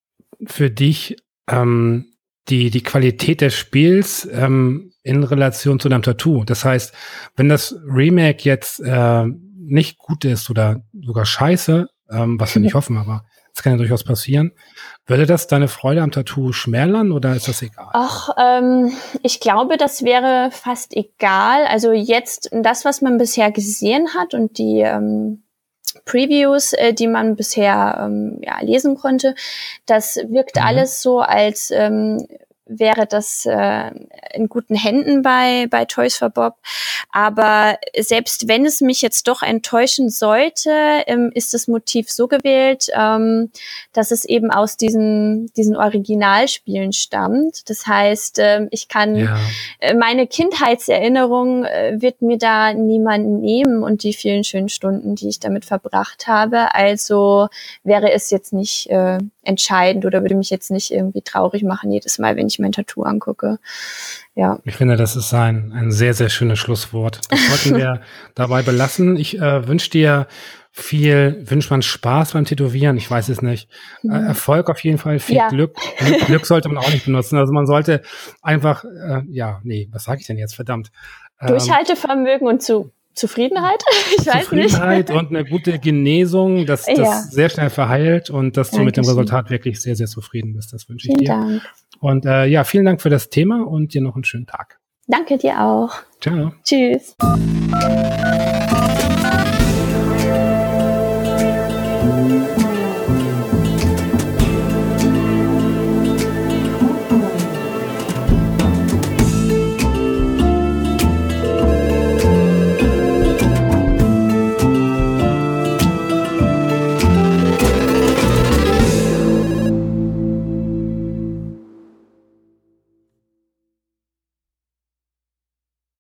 [0.46, 1.18] für dich
[1.48, 2.14] ähm,
[2.50, 6.44] die, die Qualität des Spiels ähm, in Relation zu deinem Tattoo?
[6.44, 6.94] Das heißt,
[7.36, 9.26] wenn das Remake jetzt äh,
[9.56, 13.24] nicht gut ist oder sogar scheiße, ähm, was wir nicht hoffen, aber
[13.54, 14.52] das kann ja durchaus passieren.
[15.08, 17.88] Würde das deine Freude am Tattoo schmälern oder ist das egal?
[17.94, 18.92] Ach, ähm,
[19.24, 21.66] ich glaube, das wäre fast egal.
[21.66, 25.44] Also jetzt das, was man bisher gesehen hat und die ähm,
[26.04, 29.34] Previews, äh, die man bisher ähm, ja, lesen konnte,
[29.86, 30.64] das wirkt mhm.
[30.64, 32.28] alles so, als ähm,
[32.68, 33.92] wäre das äh,
[34.34, 36.56] in guten Händen bei, bei Toys for Bob.
[37.12, 40.72] Aber selbst wenn es mich jetzt doch enttäuschen sollte,
[41.08, 43.52] ähm, ist das Motiv so gewählt, ähm,
[43.94, 47.70] dass es eben aus diesen, diesen Originalspielen stammt.
[47.70, 49.38] Das heißt, äh, ich kann ja.
[49.80, 55.30] Äh, meine Kindheitserinnerung äh, wird mir da niemand nehmen und die vielen schönen Stunden, die
[55.30, 56.74] ich damit verbracht habe.
[56.76, 57.48] Also
[57.84, 62.20] wäre es jetzt nicht äh, entscheidend oder würde mich jetzt nicht irgendwie traurig machen jedes
[62.20, 63.60] Mal, wenn ich mein Tattoo angucke.
[64.36, 64.60] Ja.
[64.66, 67.22] Ich finde, das ist ein, ein sehr, sehr schönes Schlusswort.
[67.30, 68.02] Das sollten wir
[68.36, 69.16] dabei belassen.
[69.16, 70.28] Ich äh, wünsche dir
[70.72, 72.98] viel, wünscht man Spaß beim Tätowieren?
[72.98, 73.70] Ich weiß es nicht.
[74.04, 74.28] Äh, mhm.
[74.28, 75.48] Erfolg auf jeden Fall, viel ja.
[75.48, 75.76] Glück.
[75.98, 76.20] Glück.
[76.28, 77.38] Glück sollte man auch nicht benutzen.
[77.38, 78.02] Also man sollte
[78.42, 80.56] einfach, äh, ja, nee, was sage ich denn jetzt?
[80.56, 80.92] Verdammt.
[81.42, 83.84] Ähm, Durchhaltevermögen und zu Zufriedenheit?
[84.20, 85.18] Ich weiß Zufriedenheit nicht.
[85.18, 87.22] und eine gute Genesung, dass das ja.
[87.22, 88.80] sehr schnell verheilt und dass Dankeschön.
[88.80, 90.74] du mit dem Resultat wirklich sehr, sehr zufrieden bist.
[90.74, 91.28] Das wünsche ich vielen dir.
[91.28, 91.62] Dank.
[92.00, 94.80] Und äh, ja, vielen Dank für das Thema und dir noch einen schönen Tag.
[95.08, 95.92] Danke dir auch.
[96.20, 96.54] Ciao.
[96.64, 97.16] Tschüss.